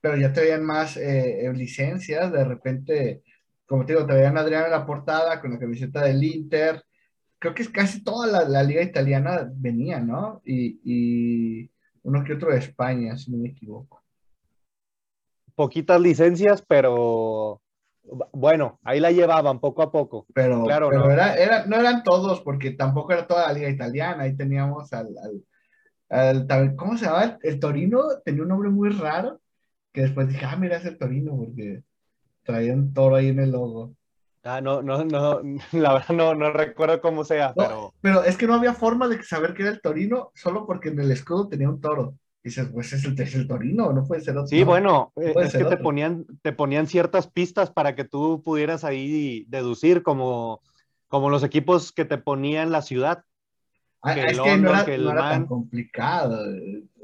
pero 0.00 0.16
ya 0.16 0.32
traían 0.32 0.64
más 0.64 0.96
eh, 0.96 1.50
licencias, 1.54 2.32
de 2.32 2.44
repente, 2.44 3.22
como 3.66 3.84
te 3.84 3.92
digo, 3.92 4.06
traían 4.06 4.36
a 4.36 4.40
Adrián 4.40 4.64
en 4.64 4.70
la 4.70 4.86
portada 4.86 5.40
con 5.40 5.52
la 5.52 5.58
camiseta 5.58 6.02
del 6.04 6.22
Inter, 6.22 6.82
creo 7.38 7.54
que 7.54 7.62
es 7.62 7.68
casi 7.68 8.04
toda 8.04 8.46
la, 8.46 8.62
liga 8.62 8.82
italiana 8.82 9.50
venía, 9.52 10.00
¿no? 10.00 10.42
Y, 10.44 10.80
y, 10.84 11.70
uno 12.02 12.24
que 12.24 12.32
otro 12.32 12.50
de 12.50 12.58
España, 12.58 13.16
si 13.16 13.30
no 13.30 13.38
me 13.38 13.50
equivoco. 13.50 14.02
Poquitas 15.54 16.00
licencias, 16.00 16.64
pero 16.66 17.60
bueno, 18.32 18.78
ahí 18.82 19.00
la 19.00 19.10
llevaban 19.10 19.60
poco 19.60 19.82
a 19.82 19.92
poco. 19.92 20.26
Pero, 20.32 20.64
claro, 20.64 20.90
no. 20.90 21.10
Era, 21.10 21.66
no 21.66 21.76
eran 21.76 22.02
todos, 22.02 22.40
porque 22.40 22.72
tampoco 22.72 23.12
era 23.12 23.26
toda 23.26 23.46
la 23.46 23.52
liga 23.52 23.68
italiana. 23.68 24.24
Ahí 24.24 24.36
teníamos 24.36 24.92
al, 24.92 25.08
al, 26.08 26.76
¿cómo 26.76 26.96
se 26.96 27.04
llama? 27.04 27.38
El, 27.42 27.60
Torino 27.60 28.02
tenía 28.24 28.42
un 28.42 28.48
nombre 28.48 28.70
muy 28.70 28.90
raro, 28.90 29.40
que 29.92 30.02
después 30.02 30.28
dije, 30.28 30.44
ah, 30.44 30.56
mira, 30.56 30.76
es 30.76 30.84
el 30.84 30.98
Torino, 30.98 31.36
porque 31.36 31.82
traía 32.42 32.74
un 32.74 32.92
toro 32.92 33.16
ahí 33.16 33.28
en 33.28 33.40
el 33.40 33.52
logo. 33.52 33.94
Ah, 34.42 34.60
no, 34.60 34.82
no, 34.82 35.04
no, 35.04 35.40
la 35.72 35.92
verdad 35.94 36.14
no, 36.14 36.34
no 36.34 36.52
recuerdo 36.52 37.00
cómo 37.00 37.24
sea, 37.24 37.52
pero... 37.54 37.94
Pero 38.00 38.24
es 38.24 38.36
que 38.36 38.46
no 38.46 38.54
había 38.54 38.74
forma 38.74 39.08
de 39.08 39.22
saber 39.22 39.54
que 39.54 39.62
era 39.62 39.72
el 39.72 39.80
Torino, 39.80 40.32
solo 40.34 40.66
porque 40.66 40.88
en 40.88 41.00
el 41.00 41.10
escudo 41.10 41.48
tenía 41.48 41.68
un 41.68 41.80
toro 41.80 42.14
dices, 42.42 42.68
pues 42.72 42.92
es 42.92 43.04
el, 43.04 43.46
Torino, 43.46 43.92
no 43.92 44.04
puede 44.06 44.22
ser 44.22 44.36
otro. 44.36 44.46
Sí, 44.46 44.64
bueno, 44.64 45.12
eh, 45.16 45.34
es 45.42 45.52
que 45.52 45.64
te 45.64 45.76
ponían, 45.76 46.24
te 46.42 46.52
ponían 46.52 46.86
ciertas 46.86 47.26
pistas 47.28 47.70
para 47.70 47.94
que 47.94 48.04
tú 48.04 48.42
pudieras 48.42 48.84
ahí 48.84 49.44
deducir, 49.48 50.02
como, 50.02 50.60
como 51.08 51.30
los 51.30 51.42
equipos 51.42 51.92
que 51.92 52.04
te 52.04 52.18
ponían 52.18 52.72
la 52.72 52.82
ciudad. 52.82 53.24
Ah, 54.02 54.14
es 54.14 54.40
que 54.40 54.56
no 54.56 54.70
era, 54.70 55.30
tan 55.30 55.46
complicado. 55.46 56.42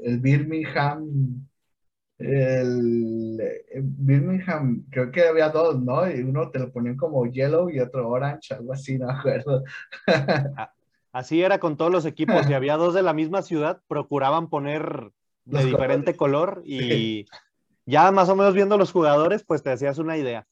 El, 0.01 0.19
Birmingham, 0.19 1.47
el, 2.19 3.39
Birmingham, 3.75 4.85
creo 4.89 5.11
que 5.11 5.27
había 5.27 5.49
dos, 5.49 5.79
¿no? 5.81 6.09
Y 6.09 6.21
uno 6.21 6.49
te 6.49 6.59
lo 6.59 6.71
ponían 6.71 6.97
como 6.97 7.25
yellow 7.25 7.69
y 7.69 7.79
otro 7.79 8.09
orange, 8.09 8.55
algo 8.55 8.73
así, 8.73 8.97
no 8.97 9.09
acuerdo. 9.09 9.63
Así 11.11 11.41
era 11.41 11.59
con 11.59 11.77
todos 11.77 11.91
los 11.91 12.05
equipos, 12.05 12.49
y 12.49 12.53
había 12.53 12.77
dos 12.77 12.93
de 12.93 13.01
la 13.01 13.13
misma 13.13 13.41
ciudad, 13.41 13.81
procuraban 13.87 14.49
poner 14.49 15.11
de 15.45 15.65
diferente 15.65 16.15
color 16.15 16.61
y 16.65 17.25
ya 17.85 18.11
más 18.11 18.29
o 18.29 18.35
menos 18.35 18.53
viendo 18.53 18.77
los 18.77 18.91
jugadores, 18.91 19.43
pues 19.43 19.63
te 19.63 19.71
hacías 19.71 19.97
una 19.97 20.17
idea. 20.17 20.45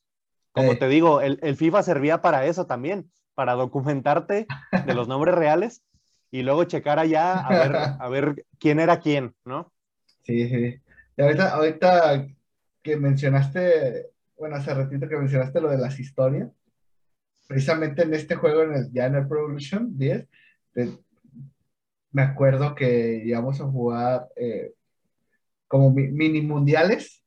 Como 0.54 0.78
te 0.78 0.88
digo, 0.88 1.20
el, 1.20 1.38
el, 1.42 1.58
FIFA 1.58 1.84
servía 1.84 2.22
para 2.22 2.46
eso 2.46 2.66
también, 2.66 3.12
para 3.34 3.54
documentarte 3.54 4.48
de 4.86 4.94
los 4.94 5.10
nombres 5.10 5.36
reales 5.36 5.84
y 6.32 6.44
luego 6.44 6.64
checar 6.64 6.98
allá 6.98 7.40
a 7.40 7.50
ver, 7.50 7.76
a 8.00 8.10
ver 8.10 8.46
quién 8.58 8.80
era 8.80 9.02
quién, 9.02 9.36
¿no? 9.44 9.74
Sí, 10.24 10.48
sí. 10.48 10.82
Y 11.18 11.22
ahorita, 11.22 12.28
que 12.82 12.98
mencionaste, 12.98 14.12
bueno, 14.38 14.56
hace 14.58 14.74
ratito 14.74 15.08
que 15.08 15.18
mencionaste 15.18 15.62
lo 15.62 15.70
de 15.70 15.78
las 15.78 16.00
historias, 16.00 16.52
precisamente 17.48 18.04
en 18.04 18.14
este 18.14 18.36
juego, 18.36 18.64
en 18.64 18.74
el, 18.74 18.92
ya 18.92 19.06
en 19.06 19.16
el 19.16 19.28
Pro 19.28 19.42
Evolution 19.42 19.98
10, 19.98 20.28
me 22.12 22.22
acuerdo 22.22 22.76
que 22.76 23.22
íbamos 23.26 23.60
a 23.62 23.66
jugar 23.66 24.30
eh, 24.36 24.74
como 25.68 25.92
mini 25.92 26.42
mundiales 26.42 27.24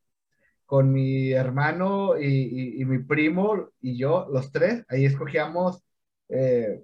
con 0.68 0.92
mi 0.92 1.32
hermano 1.32 2.20
y, 2.20 2.84
mi 2.84 2.98
primo 2.98 3.70
y 3.80 3.96
yo, 3.96 4.28
los 4.30 4.52
tres. 4.52 4.84
Ahí 4.88 5.06
escogíamos 5.06 5.82
eh, 6.28 6.82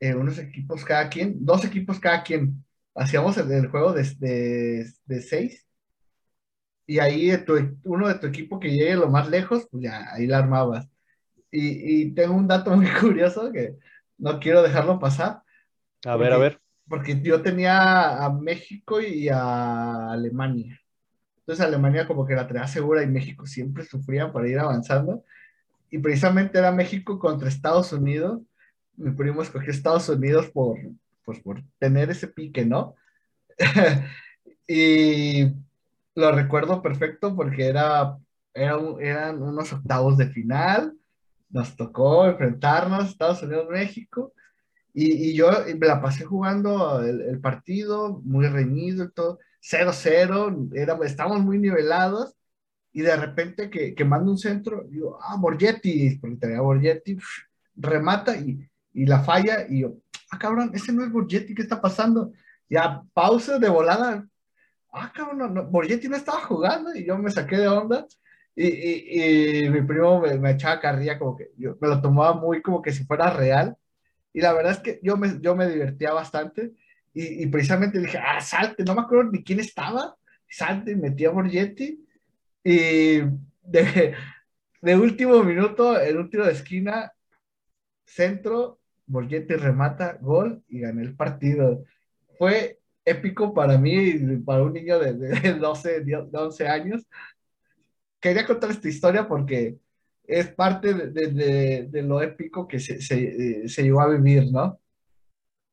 eh, 0.00 0.14
unos 0.14 0.38
equipos 0.38 0.84
cada 0.86 1.08
quien, 1.10 1.44
dos 1.44 1.64
equipos 1.66 2.00
cada 2.00 2.22
quien. 2.22 2.64
Hacíamos 2.94 3.36
el, 3.36 3.68
juego 3.68 3.92
de, 3.92 4.86
de, 5.06 5.20
seis. 5.20 5.67
Y 6.88 6.98
ahí 6.98 7.30
uno 7.84 8.08
de 8.08 8.16
tu 8.16 8.26
equipo 8.26 8.58
que 8.58 8.72
llegue 8.72 8.96
lo 8.96 9.08
más 9.08 9.30
lejos, 9.30 9.68
pues 9.70 9.84
ya, 9.84 10.12
ahí 10.12 10.26
la 10.26 10.38
armabas. 10.38 10.88
Y, 11.52 12.02
y 12.02 12.14
tengo 12.14 12.34
un 12.34 12.48
dato 12.48 12.70
muy 12.76 12.88
curioso 13.00 13.52
que 13.52 13.76
no 14.16 14.40
quiero 14.40 14.62
dejarlo 14.62 14.98
pasar. 14.98 15.42
A 16.04 16.16
ver, 16.16 16.32
a 16.32 16.38
ver 16.38 16.60
porque 16.88 17.20
yo 17.20 17.42
tenía 17.42 18.24
a 18.24 18.32
México 18.32 19.00
y 19.00 19.28
a 19.28 20.10
Alemania. 20.10 20.80
Entonces 21.40 21.64
Alemania 21.64 22.06
como 22.06 22.26
que 22.26 22.34
la 22.34 22.46
tenía 22.46 22.66
segura 22.66 23.02
y 23.02 23.06
México 23.06 23.46
siempre 23.46 23.84
sufría 23.84 24.32
para 24.32 24.48
ir 24.48 24.58
avanzando. 24.58 25.24
Y 25.90 25.98
precisamente 25.98 26.58
era 26.58 26.72
México 26.72 27.18
contra 27.18 27.48
Estados 27.48 27.92
Unidos. 27.92 28.40
mi 28.96 29.10
primo 29.12 29.42
escogió 29.42 29.70
Estados 29.70 30.08
Unidos 30.08 30.50
por, 30.50 30.78
pues, 31.24 31.40
por 31.40 31.62
tener 31.78 32.10
ese 32.10 32.28
pique, 32.28 32.64
¿no? 32.64 32.94
y 34.66 35.52
lo 36.18 36.32
recuerdo 36.32 36.82
perfecto 36.82 37.36
porque 37.36 37.66
era, 37.68 38.18
era 38.52 38.76
eran 39.00 39.40
unos 39.40 39.72
octavos 39.72 40.16
de 40.16 40.26
final, 40.26 40.94
nos 41.48 41.76
tocó 41.76 42.26
enfrentarnos 42.26 43.08
Estados 43.08 43.42
Unidos-México 43.44 44.32
y, 44.92 45.30
y, 45.30 45.34
yo 45.34 45.50
me 45.78 45.86
la 45.86 46.02
pasé 46.02 46.24
jugando 46.24 47.00
el, 47.02 47.20
el 47.20 47.40
partido, 47.40 48.20
muy 48.24 48.48
reñido 48.48 49.04
y 49.04 49.12
todo, 49.12 49.38
0-0, 49.62 51.04
estábamos 51.04 51.40
muy 51.40 51.58
nivelados 51.58 52.34
y 52.92 53.02
de 53.02 53.16
repente 53.16 53.70
que, 53.70 53.94
que 53.94 54.04
manda 54.04 54.28
un 54.28 54.38
centro, 54.38 54.84
digo, 54.88 55.18
ah, 55.22 55.36
Borgetti, 55.38 56.16
porque 56.18 56.36
tenía 56.36 56.60
Borgetti, 56.60 57.16
remata 57.76 58.36
y, 58.36 58.68
y, 58.92 59.06
la 59.06 59.20
falla, 59.20 59.66
y 59.68 59.82
yo, 59.82 59.94
ah, 60.30 60.38
cabrón, 60.38 60.72
ese 60.74 60.92
no 60.92 61.04
es 61.04 61.12
Borgetti, 61.12 61.54
¿qué 61.54 61.62
está 61.62 61.80
pasando? 61.80 62.32
Ya, 62.68 63.04
pausa 63.14 63.60
de 63.60 63.68
volada, 63.68 64.26
ah, 64.92 65.12
cabrón, 65.14 65.54
no, 65.54 65.64
Borgetti 65.66 66.08
no 66.08 66.16
estaba 66.16 66.40
jugando, 66.40 66.94
y 66.94 67.04
yo 67.06 67.18
me 67.18 67.30
saqué 67.30 67.56
de 67.56 67.68
onda, 67.68 68.06
y, 68.54 68.66
y, 68.66 69.64
y 69.64 69.70
mi 69.70 69.82
primo 69.82 70.20
me, 70.20 70.38
me, 70.38 70.52
echaba 70.52 70.80
carrilla 70.80 71.18
como 71.18 71.36
que, 71.36 71.50
yo 71.56 71.76
me 71.80 71.88
lo 71.88 72.00
tomaba 72.00 72.34
muy 72.34 72.62
como 72.62 72.82
que 72.82 72.92
si 72.92 73.04
fuera 73.04 73.30
real, 73.30 73.76
y 74.32 74.40
la 74.40 74.52
verdad 74.52 74.72
es 74.72 74.78
que 74.80 75.00
yo 75.02 75.16
me, 75.16 75.40
yo 75.40 75.54
me 75.56 75.68
divertía 75.68 76.12
bastante, 76.12 76.72
y, 77.14 77.42
y 77.44 77.46
precisamente 77.46 77.98
dije, 77.98 78.18
ah, 78.18 78.40
salte, 78.40 78.84
no 78.84 78.94
me 78.94 79.02
acuerdo 79.02 79.30
ni 79.30 79.42
quién 79.42 79.60
estaba, 79.60 80.16
salte, 80.48 80.96
metí 80.96 81.24
a 81.24 81.30
Borgetti, 81.30 82.04
y 82.64 83.20
de, 83.62 84.14
de 84.82 84.96
último 84.96 85.42
minuto, 85.42 85.98
el 85.98 86.16
último 86.18 86.44
de 86.44 86.52
esquina, 86.52 87.12
centro, 88.04 88.80
Borgetti 89.06 89.54
remata, 89.54 90.18
gol 90.20 90.62
y 90.68 90.80
gané 90.80 91.02
el 91.02 91.16
partido. 91.16 91.84
Fue 92.36 92.77
épico 93.08 93.54
para 93.54 93.78
mí, 93.78 94.14
para 94.44 94.62
un 94.62 94.72
niño 94.72 94.98
de, 94.98 95.14
de 95.14 95.54
12, 95.54 96.00
de 96.00 96.28
11 96.32 96.68
años. 96.68 97.06
Quería 98.20 98.46
contar 98.46 98.70
esta 98.70 98.88
historia 98.88 99.28
porque 99.28 99.78
es 100.24 100.48
parte 100.48 100.92
de, 100.92 101.28
de, 101.28 101.86
de 101.88 102.02
lo 102.02 102.20
épico 102.20 102.66
que 102.66 102.80
se, 102.80 103.00
se, 103.00 103.68
se, 103.68 103.82
llevó 103.82 104.00
a 104.00 104.08
vivir, 104.08 104.52
¿no? 104.52 104.78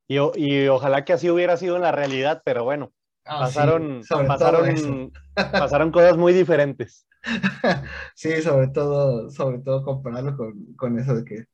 Y, 0.08 0.18
y 0.36 0.68
ojalá 0.68 1.04
que 1.04 1.14
así 1.14 1.30
hubiera 1.30 1.58
sido 1.58 1.76
en 1.76 1.82
la 1.82 1.92
realidad, 1.92 2.42
pero 2.46 2.64
bueno, 2.64 2.94
Ah, 3.28 3.40
pasaron, 3.40 4.04
sí, 4.04 4.14
pasaron, 4.28 5.12
pasaron 5.36 5.92
cosas 5.92 6.16
muy 6.16 6.32
diferentes. 6.32 7.08
sí, 8.16 8.40
sobre 8.44 8.68
todo, 8.68 9.32
sobre 9.32 9.60
todo 9.60 9.84
compararlo 9.84 10.38
con, 10.38 10.74
con 10.76 11.00
eso 11.00 11.16
de 11.16 11.26
que 11.26 11.46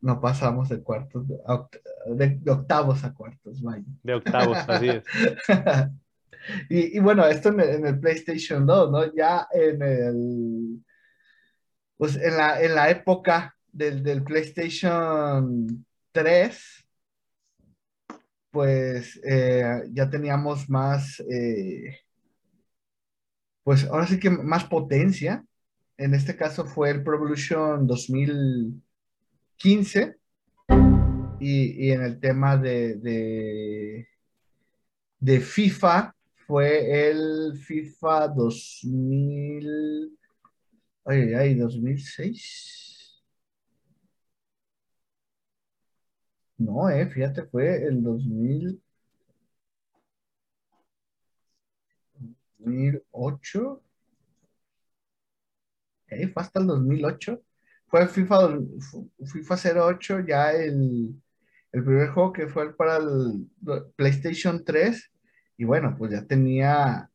no 0.00 0.20
pasamos 0.20 0.68
de 0.68 0.82
cuartos, 0.82 1.26
de, 1.28 2.38
de, 2.40 2.50
octavos 2.50 3.02
a 3.04 3.12
cuartos, 3.12 3.62
vaya. 3.62 3.84
De 4.02 4.14
octavos, 4.14 4.58
así 4.68 4.88
es. 4.88 5.04
y, 6.70 6.96
y, 6.96 7.00
bueno, 7.00 7.26
esto 7.26 7.48
en 7.48 7.60
el, 7.60 7.68
en 7.70 7.86
el, 7.86 8.00
PlayStation 8.00 8.66
2, 8.66 8.90
¿no? 8.90 9.14
Ya 9.14 9.48
en 9.52 9.82
el, 9.82 10.84
pues 11.96 12.16
en 12.16 12.36
la, 12.36 12.60
en 12.60 12.74
la 12.74 12.90
época 12.90 13.56
del, 13.72 14.02
del 14.02 14.22
PlayStation 14.22 15.84
3, 16.12 16.86
pues 18.50 19.20
eh, 19.22 19.82
ya 19.92 20.08
teníamos 20.08 20.70
más, 20.70 21.20
eh, 21.30 21.98
pues 23.62 23.84
ahora 23.84 24.06
sí 24.06 24.18
que 24.18 24.30
más 24.30 24.64
potencia. 24.64 25.44
En 25.98 26.14
este 26.14 26.36
caso 26.36 26.64
fue 26.64 26.90
el 26.90 27.02
Pro 27.02 27.16
Evolution 27.16 27.86
2015 29.56 30.16
y, 31.40 31.86
y 31.88 31.92
en 31.92 32.02
el 32.02 32.20
tema 32.20 32.56
de, 32.56 32.94
de, 32.96 34.08
de, 35.20 35.40
FIFA 35.40 36.14
fue 36.46 37.10
el 37.10 37.58
FIFA 37.58 38.28
2000, 38.28 40.18
ay, 41.04 41.34
ay, 41.34 41.54
2006. 41.54 43.22
No, 46.58 46.88
eh, 46.90 47.06
fíjate, 47.08 47.44
fue 47.44 47.86
el 47.86 48.02
2000, 48.02 48.80
2008. 52.58 53.82
Eh, 56.08 56.28
fue 56.28 56.42
hasta 56.42 56.60
el 56.60 56.66
2008. 56.66 57.45
Fue 57.96 58.08
FIFA, 58.08 58.58
FIFA 59.24 59.56
08, 59.88 60.20
ya 60.28 60.52
el, 60.52 61.14
el 61.72 61.82
primer 61.82 62.10
juego 62.10 62.30
que 62.30 62.46
fue 62.46 62.76
para 62.76 62.98
el 62.98 63.48
PlayStation 63.96 64.62
3. 64.62 65.10
Y 65.56 65.64
bueno, 65.64 65.94
pues 65.96 66.12
ya 66.12 66.26
tenía, 66.26 67.08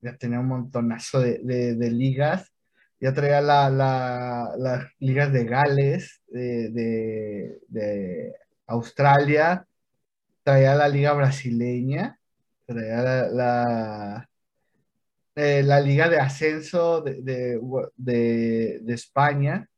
ya 0.00 0.16
tenía 0.16 0.38
un 0.38 0.46
montonazo 0.46 1.18
de, 1.18 1.40
de, 1.74 1.90
ligas. 1.90 2.52
Ya 3.00 3.12
traía 3.12 3.40
la, 3.40 3.68
la, 3.68 4.54
las 4.56 4.84
ligas 5.00 5.32
de 5.32 5.44
Gales, 5.44 6.22
de, 6.28 7.58
de 7.66 8.32
Australia, 8.68 9.66
traía 10.44 10.76
la 10.76 10.86
liga 10.86 11.14
brasileña, 11.14 12.16
traía 12.64 13.02
la, 13.02 13.28
la, 13.28 14.28
eh, 15.34 15.64
la 15.64 15.80
liga 15.80 16.08
de 16.08 16.20
ascenso 16.20 17.00
de, 17.00 17.58
de, 17.96 18.94
España, 18.94 19.68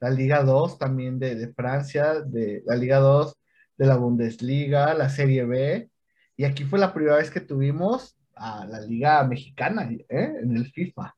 la 0.00 0.10
liga 0.10 0.42
2 0.42 0.78
también 0.78 1.18
de, 1.18 1.52
Francia, 1.54 2.20
de 2.20 2.62
la 2.66 2.76
liga 2.76 2.98
2 2.98 3.36
de 3.76 3.86
la 3.86 3.96
Bundesliga, 3.96 4.94
la 4.94 5.08
Serie 5.08 5.44
B, 5.44 5.90
y 6.36 6.44
aquí 6.44 6.64
fue 6.64 6.78
la 6.78 6.92
primera 6.92 7.16
vez 7.16 7.30
que 7.30 7.40
tuvimos 7.40 8.16
a 8.34 8.64
la 8.66 8.80
liga 8.80 9.22
mexicana 9.24 9.88
¿eh? 9.90 10.32
en 10.42 10.56
el 10.56 10.70
FIFA. 10.70 11.14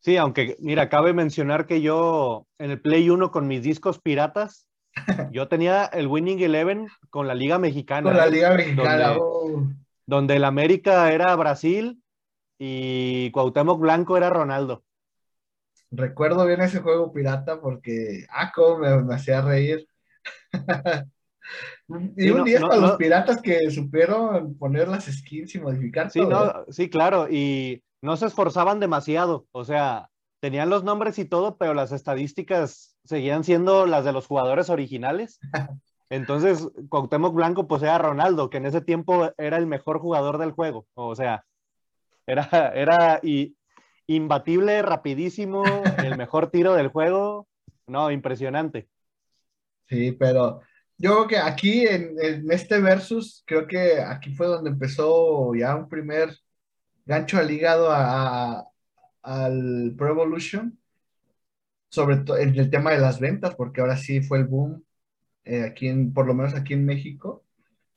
Sí, 0.00 0.16
aunque 0.16 0.56
mira, 0.60 0.88
cabe 0.88 1.12
mencionar 1.12 1.66
que 1.66 1.80
yo 1.80 2.46
en 2.58 2.72
el 2.72 2.80
Play 2.80 3.08
1 3.08 3.30
con 3.30 3.46
mis 3.46 3.62
discos 3.62 4.00
piratas, 4.00 4.68
yo 5.32 5.48
tenía 5.48 5.84
el 5.86 6.08
Winning 6.08 6.40
Eleven 6.40 6.88
con 7.10 7.28
la 7.28 7.34
Liga 7.34 7.58
Mexicana. 7.58 8.10
Con 8.10 8.16
la 8.16 8.26
Liga 8.26 8.52
Mexicana. 8.54 9.08
Donde, 9.08 9.20
oh. 9.20 9.68
donde 10.06 10.36
el 10.36 10.44
América 10.44 11.12
era 11.12 11.34
Brasil 11.36 12.02
y 12.58 13.30
Cuauhtémoc 13.30 13.80
Blanco 13.80 14.16
era 14.16 14.30
Ronaldo. 14.30 14.82
Recuerdo 15.94 16.46
bien 16.46 16.62
ese 16.62 16.80
juego 16.80 17.12
pirata 17.12 17.60
porque, 17.60 18.24
ah, 18.30 18.50
cómo 18.54 18.78
me, 18.78 19.02
me 19.02 19.14
hacía 19.14 19.42
reír. 19.42 19.86
y 22.16 22.22
sí, 22.22 22.30
un 22.30 22.38
no, 22.38 22.44
día 22.44 22.60
no, 22.60 22.68
para 22.68 22.80
no, 22.80 22.86
los 22.88 22.96
piratas 22.96 23.42
que 23.42 23.70
supieron 23.70 24.56
poner 24.56 24.88
las 24.88 25.04
skins 25.04 25.54
y 25.54 25.60
modificar 25.60 26.10
sí, 26.10 26.20
todo. 26.20 26.64
sí, 26.70 26.88
claro, 26.88 27.28
y 27.28 27.82
no 28.00 28.16
se 28.16 28.26
esforzaban 28.26 28.80
demasiado, 28.80 29.46
o 29.52 29.64
sea, 29.64 30.08
tenían 30.40 30.70
los 30.70 30.82
nombres 30.82 31.18
y 31.18 31.26
todo, 31.26 31.58
pero 31.58 31.74
las 31.74 31.92
estadísticas 31.92 32.96
seguían 33.04 33.44
siendo 33.44 33.84
las 33.84 34.04
de 34.04 34.12
los 34.12 34.26
jugadores 34.26 34.70
originales. 34.70 35.38
Entonces, 36.10 36.68
Cuauhtémoc 36.88 37.34
Blanco 37.34 37.68
pues 37.68 37.82
era 37.82 37.98
Ronaldo, 37.98 38.50
que 38.50 38.58
en 38.58 38.66
ese 38.66 38.80
tiempo 38.80 39.30
era 39.38 39.56
el 39.56 39.66
mejor 39.66 39.98
jugador 39.98 40.38
del 40.38 40.52
juego. 40.52 40.86
O 40.94 41.14
sea, 41.14 41.44
era, 42.26 42.72
era 42.74 43.20
y, 43.22 43.56
imbatible, 44.14 44.82
rapidísimo, 44.82 45.64
el 45.98 46.16
mejor 46.16 46.50
tiro 46.50 46.74
del 46.74 46.88
juego. 46.88 47.48
No, 47.86 48.10
impresionante. 48.10 48.88
Sí, 49.88 50.12
pero 50.12 50.60
yo 50.96 51.10
creo 51.10 51.28
que 51.28 51.38
aquí 51.38 51.86
en, 51.86 52.14
en 52.20 52.50
este 52.50 52.80
versus, 52.80 53.42
creo 53.46 53.66
que 53.66 54.00
aquí 54.00 54.34
fue 54.34 54.46
donde 54.46 54.70
empezó 54.70 55.54
ya 55.54 55.74
un 55.76 55.88
primer 55.88 56.30
gancho 57.04 57.38
al 57.38 57.50
hígado 57.50 57.88
a, 57.90 58.64
al 59.22 59.94
Pro 59.96 60.10
Evolution, 60.10 60.78
sobre 61.90 62.18
todo 62.18 62.38
en 62.38 62.54
el 62.58 62.70
tema 62.70 62.92
de 62.92 62.98
las 62.98 63.20
ventas, 63.20 63.54
porque 63.54 63.80
ahora 63.80 63.96
sí 63.96 64.20
fue 64.22 64.38
el 64.38 64.44
boom 64.44 64.84
eh, 65.44 65.64
aquí 65.64 65.88
en, 65.88 66.12
por 66.12 66.26
lo 66.26 66.34
menos 66.34 66.54
aquí 66.54 66.74
en 66.74 66.86
México, 66.86 67.44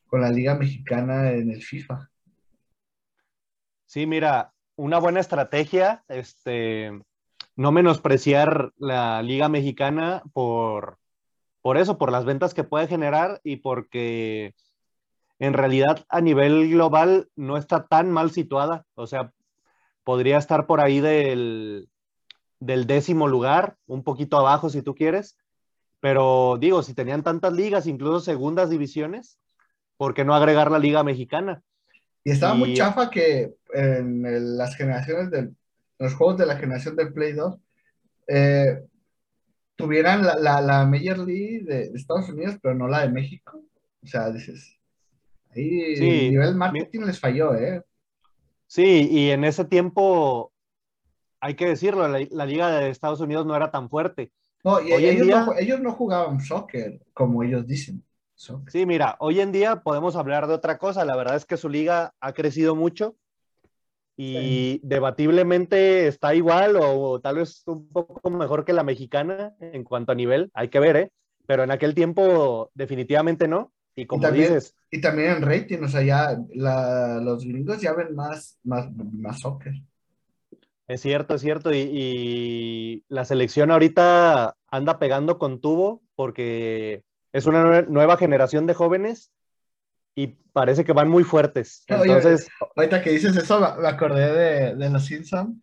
con 0.08 0.22
la 0.22 0.32
Liga 0.32 0.56
Mexicana 0.56 1.32
en 1.32 1.52
el 1.52 1.62
FIFA. 1.62 2.10
Sí, 3.86 4.08
mira, 4.08 4.52
una 4.76 5.00
buena 5.00 5.20
estrategia, 5.20 6.04
este, 6.08 6.92
no 7.56 7.72
menospreciar 7.72 8.72
la 8.78 9.22
Liga 9.22 9.50
Mexicana 9.50 10.24
por, 10.34 10.98
por 11.62 11.78
eso, 11.78 11.98
por 11.98 12.12
las 12.12 12.26
ventas 12.26 12.54
que 12.54 12.64
puede 12.64 12.88
generar 12.88 13.40
y 13.44 13.58
porque 13.58 14.54
en 15.40 15.54
realidad 15.54 16.06
a 16.10 16.22
nivel 16.22 16.70
global 16.70 17.30
no 17.36 17.58
está 17.58 17.86
tan 17.88 18.12
mal 18.12 18.32
situada. 18.32 18.86
O 18.96 19.08
sea, 19.08 19.32
podría 20.04 20.38
estar 20.38 20.68
por 20.68 20.82
ahí 20.82 21.00
del, 21.00 21.90
del 22.60 22.88
décimo 22.88 23.28
lugar, 23.28 23.78
un 23.88 24.04
poquito 24.04 24.38
abajo 24.38 24.70
si 24.70 24.82
tú 24.82 24.96
quieres. 24.96 25.38
Pero 26.00 26.58
digo, 26.60 26.84
si 26.84 26.94
tenían 26.94 27.24
tantas 27.24 27.54
ligas, 27.54 27.88
incluso 27.88 28.20
segundas 28.20 28.70
divisiones, 28.70 29.40
¿por 29.98 30.14
qué 30.14 30.24
no 30.26 30.36
agregar 30.36 30.72
la 30.72 30.80
liga 30.80 31.04
mexicana? 31.04 31.64
Y 32.26 32.32
estaba 32.32 32.56
muy 32.56 32.74
chafa 32.74 33.10
que 33.10 33.56
en 33.72 34.26
el, 34.26 34.58
las 34.58 34.76
generaciones 34.76 35.30
de 35.30 35.52
los 36.00 36.14
juegos 36.16 36.38
de 36.38 36.48
la 36.48 36.58
generación 36.58 36.96
del 36.96 37.14
Play 37.14 37.34
2, 37.34 37.56
eh, 38.28 38.84
tuvieran 39.76 40.26
la, 40.26 40.36
la, 40.36 40.60
la 40.60 40.86
Major 40.86 41.20
League 41.20 41.64
de, 41.64 41.92
Estados 41.94 42.28
Unidos, 42.30 42.58
pero 42.62 42.74
no 42.74 42.88
la 42.88 43.02
de 43.02 43.10
México. 43.10 43.62
O 44.02 44.08
sea, 44.08 44.32
dices, 44.32 44.78
ahí 45.52 45.96
Sí, 45.96 46.04
el 46.04 46.32
nivel 46.32 46.56
marketing 46.56 47.02
les 47.02 47.20
falló, 47.20 47.54
¿eh? 47.54 47.84
Sí, 48.68 49.08
y 49.12 49.30
en 49.30 49.44
ese 49.44 49.66
tiempo, 49.66 50.52
hay 51.40 51.56
que 51.56 51.68
decirlo, 51.68 52.08
la, 52.08 52.26
la 52.32 52.46
liga 52.46 52.72
de 52.80 52.90
Estados 52.90 53.20
Unidos 53.20 53.46
no 53.46 53.56
era 53.56 53.70
tan 53.70 53.90
fuerte. 53.90 54.32
No, 54.64 54.82
y 54.82 54.94
ellos, 54.94 55.28
día- 55.28 55.46
no, 55.46 55.56
ellos 55.56 55.80
no 55.80 55.92
jugaban 55.94 56.42
soccer, 56.42 57.00
como 57.14 57.44
ellos 57.44 57.68
dicen. 57.68 58.04
Sí, 58.36 58.86
mira, 58.86 59.16
hoy 59.20 59.40
en 59.40 59.52
día 59.52 59.78
podemos 59.78 60.16
hablar 60.16 60.48
de 60.48 60.54
otra 60.54 60.78
cosa. 60.78 61.06
La 61.06 61.16
verdad 61.16 61.36
es 61.38 61.46
que 61.46 61.58
su 61.58 61.70
liga 61.70 62.14
ha 62.20 62.34
crecido 62.34 62.76
mucho 62.76 63.16
y 64.18 64.80
debatiblemente 64.84 66.08
está 66.08 66.36
igual 66.36 66.78
o, 66.82 67.20
tal 67.20 67.38
vez 67.38 67.64
un 67.68 67.88
poco 67.90 68.30
mejor 68.30 68.64
que 68.66 68.74
la 68.74 68.84
mexicana 68.84 69.54
en 69.60 69.84
cuanto 69.84 70.12
a 70.12 70.16
nivel. 70.16 70.52
Hay 70.54 70.70
que 70.70 70.80
ver, 70.80 70.96
¿eh? 70.98 71.12
Pero 71.48 71.64
en 71.64 71.72
aquel 71.72 71.94
tiempo 71.94 72.72
definitivamente 72.74 73.48
no. 73.48 73.72
Y 73.96 74.06
como 74.06 74.24
también- 74.24 74.54
dices, 74.54 74.76
Y 74.92 75.02
también 75.02 75.32
en 75.32 75.42
rating, 75.42 75.80
o 75.84 75.88
sea, 75.88 76.02
ya 76.02 76.38
la- 76.54 77.20
los 77.22 77.46
gringos 77.46 77.82
ya 77.82 77.94
ven 77.94 78.16
más, 78.16 78.58
más, 78.64 78.88
más 78.96 79.40
soccer. 79.40 79.74
es 80.88 81.02
cierto, 81.02 81.36
es 81.36 81.42
cierto. 81.42 81.74
Y, 81.74 81.78
y 81.94 83.04
la 83.10 83.26
selección 83.26 83.72
ahorita 83.72 84.56
anda 84.68 85.00
pegando 85.00 85.38
con 85.40 85.60
tubo 85.60 86.02
porque 86.16 87.04
es 87.36 87.46
una 87.46 87.64
nue- 87.64 87.88
nueva 87.88 88.16
generación 88.18 88.66
de 88.66 88.74
jóvenes 88.74 89.32
y 90.16 90.28
parece 90.54 90.86
que 90.86 90.94
van 90.94 91.10
muy 91.10 91.24
fuertes. 91.24 91.84
Oye, 91.90 92.02
Entonces, 92.04 92.48
Ahorita 92.76 93.02
que 93.02 93.10
dices 93.12 93.36
eso, 93.36 93.60
me 93.80 93.88
acordé 93.88 94.32
de, 94.32 94.76
de 94.76 94.90
Los 94.90 95.06
Simpsons, 95.06 95.62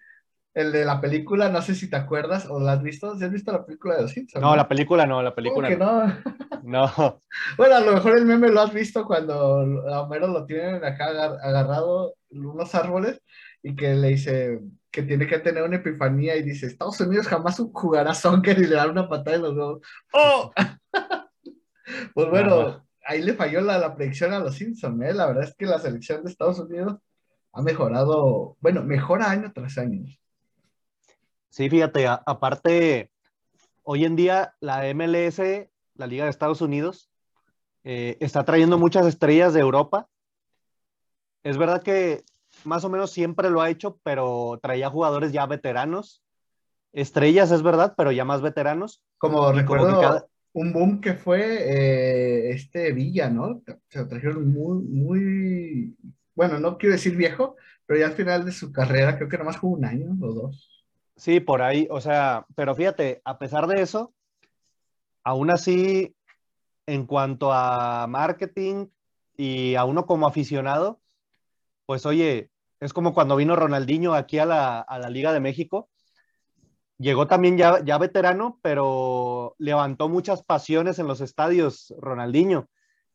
el 0.54 0.70
de 0.70 0.84
la 0.84 1.00
película, 1.00 1.48
no 1.48 1.62
sé 1.62 1.74
si 1.74 1.88
te 1.88 1.96
acuerdas 1.96 2.46
o 2.50 2.60
la 2.60 2.72
has 2.72 2.82
visto. 2.82 3.16
¿Sí 3.16 3.24
has 3.24 3.30
visto 3.32 3.52
la 3.52 3.64
película 3.64 3.96
de 3.96 4.02
Los 4.02 4.10
Simpsons? 4.10 4.42
no, 4.42 4.54
la 4.54 4.68
película 4.68 5.06
no, 5.06 5.22
la 5.22 5.30
¿Cómo 5.30 5.36
película 5.36 5.68
que 5.68 5.76
no. 5.78 6.06
no? 6.06 6.14
No. 6.62 7.22
Bueno, 7.56 7.74
a 7.76 7.80
lo 7.80 7.92
mejor 7.94 8.18
el 8.18 8.26
meme 8.26 8.48
lo 8.50 8.60
has 8.60 8.72
visto 8.72 9.04
cuando 9.06 9.62
a 9.88 10.02
Homero 10.02 10.28
lo 10.28 10.44
tienen 10.44 10.84
acá 10.84 11.06
agar- 11.06 11.38
agarrado 11.42 12.14
en 12.30 12.44
unos 12.46 12.72
árboles 12.74 13.20
y 13.62 13.74
que 13.74 13.94
le 13.94 14.08
dice 14.08 14.60
que 14.90 15.02
tiene 15.02 15.26
que 15.26 15.38
tener 15.38 15.62
una 15.64 15.76
epifanía 15.76 16.36
y 16.36 16.42
dice, 16.42 16.66
Estados 16.66 17.00
Unidos 17.00 17.26
jamás 17.26 17.56
jugará 17.72 18.12
soccer 18.14 18.58
y 18.58 18.66
le 18.66 18.76
da 18.76 18.86
una 18.90 19.08
patada 19.08 19.36
en 19.36 19.42
los 19.42 19.54
huevos. 19.56 19.80
¡Oh! 20.12 20.52
Pues 22.14 22.28
bueno, 22.30 22.60
Ajá. 22.60 22.84
ahí 23.06 23.22
le 23.22 23.34
falló 23.34 23.60
la, 23.60 23.78
la 23.78 23.94
predicción 23.94 24.32
a 24.32 24.38
los 24.38 24.54
Simpsons, 24.56 25.02
¿eh? 25.02 25.14
La 25.14 25.26
verdad 25.26 25.44
es 25.44 25.54
que 25.54 25.66
la 25.66 25.78
selección 25.78 26.22
de 26.24 26.30
Estados 26.30 26.58
Unidos 26.58 26.98
ha 27.52 27.62
mejorado, 27.62 28.56
bueno, 28.60 28.82
mejora 28.82 29.30
año 29.30 29.52
tras 29.54 29.76
año. 29.78 30.04
Sí, 31.50 31.68
fíjate, 31.68 32.06
a- 32.06 32.22
aparte, 32.26 33.10
hoy 33.82 34.04
en 34.04 34.16
día 34.16 34.54
la 34.60 34.86
MLS, 34.88 35.70
la 35.94 36.06
Liga 36.06 36.24
de 36.24 36.30
Estados 36.30 36.60
Unidos, 36.62 37.10
eh, 37.84 38.16
está 38.20 38.44
trayendo 38.44 38.78
muchas 38.78 39.06
estrellas 39.06 39.52
de 39.52 39.60
Europa. 39.60 40.08
Es 41.42 41.58
verdad 41.58 41.82
que 41.82 42.24
más 42.64 42.84
o 42.84 42.88
menos 42.88 43.10
siempre 43.10 43.50
lo 43.50 43.60
ha 43.60 43.68
hecho, 43.70 43.98
pero 44.02 44.58
traía 44.62 44.88
jugadores 44.88 45.32
ya 45.32 45.44
veteranos. 45.46 46.22
Estrellas, 46.92 47.50
es 47.50 47.62
verdad, 47.62 47.94
pero 47.96 48.12
ya 48.12 48.24
más 48.24 48.40
veteranos. 48.42 49.02
Como 49.18 49.50
Y 49.52 49.56
recuerdo, 49.56 50.00
cada- 50.00 50.26
un 50.54 50.72
boom 50.72 51.00
que 51.00 51.14
fue 51.14 51.40
eh, 51.40 52.50
este 52.50 52.92
Villa, 52.92 53.30
¿no? 53.30 53.62
Se 53.88 54.00
lo 54.00 54.08
trajeron 54.08 54.52
muy, 54.52 54.82
muy, 54.82 55.96
bueno, 56.34 56.58
no 56.58 56.78
quiero 56.78 56.94
decir 56.94 57.16
viejo, 57.16 57.56
pero 57.86 58.00
ya 58.00 58.06
al 58.06 58.12
final 58.12 58.44
de 58.44 58.52
su 58.52 58.72
carrera, 58.72 59.16
creo 59.16 59.28
que 59.28 59.38
nomás 59.38 59.58
jugó 59.58 59.76
un 59.76 59.84
año 59.84 60.16
o 60.20 60.32
dos. 60.32 60.84
Sí, 61.16 61.40
por 61.40 61.62
ahí, 61.62 61.86
o 61.90 62.00
sea, 62.00 62.46
pero 62.54 62.74
fíjate, 62.74 63.22
a 63.24 63.38
pesar 63.38 63.66
de 63.66 63.82
eso, 63.82 64.12
aún 65.24 65.50
así, 65.50 66.14
en 66.86 67.06
cuanto 67.06 67.52
a 67.52 68.06
marketing 68.08 68.86
y 69.36 69.74
a 69.76 69.84
uno 69.84 70.04
como 70.04 70.26
aficionado, 70.26 71.00
pues 71.86 72.06
oye, 72.06 72.50
es 72.80 72.92
como 72.92 73.14
cuando 73.14 73.36
vino 73.36 73.56
Ronaldinho 73.56 74.14
aquí 74.14 74.38
a 74.38 74.46
la, 74.46 74.80
a 74.80 74.98
la 74.98 75.08
Liga 75.08 75.32
de 75.32 75.40
México. 75.40 75.88
Llegó 77.02 77.26
también 77.26 77.58
ya, 77.58 77.82
ya 77.84 77.98
veterano, 77.98 78.60
pero 78.62 79.56
levantó 79.58 80.08
muchas 80.08 80.44
pasiones 80.44 81.00
en 81.00 81.08
los 81.08 81.20
estadios, 81.20 81.92
Ronaldinho. 81.98 82.68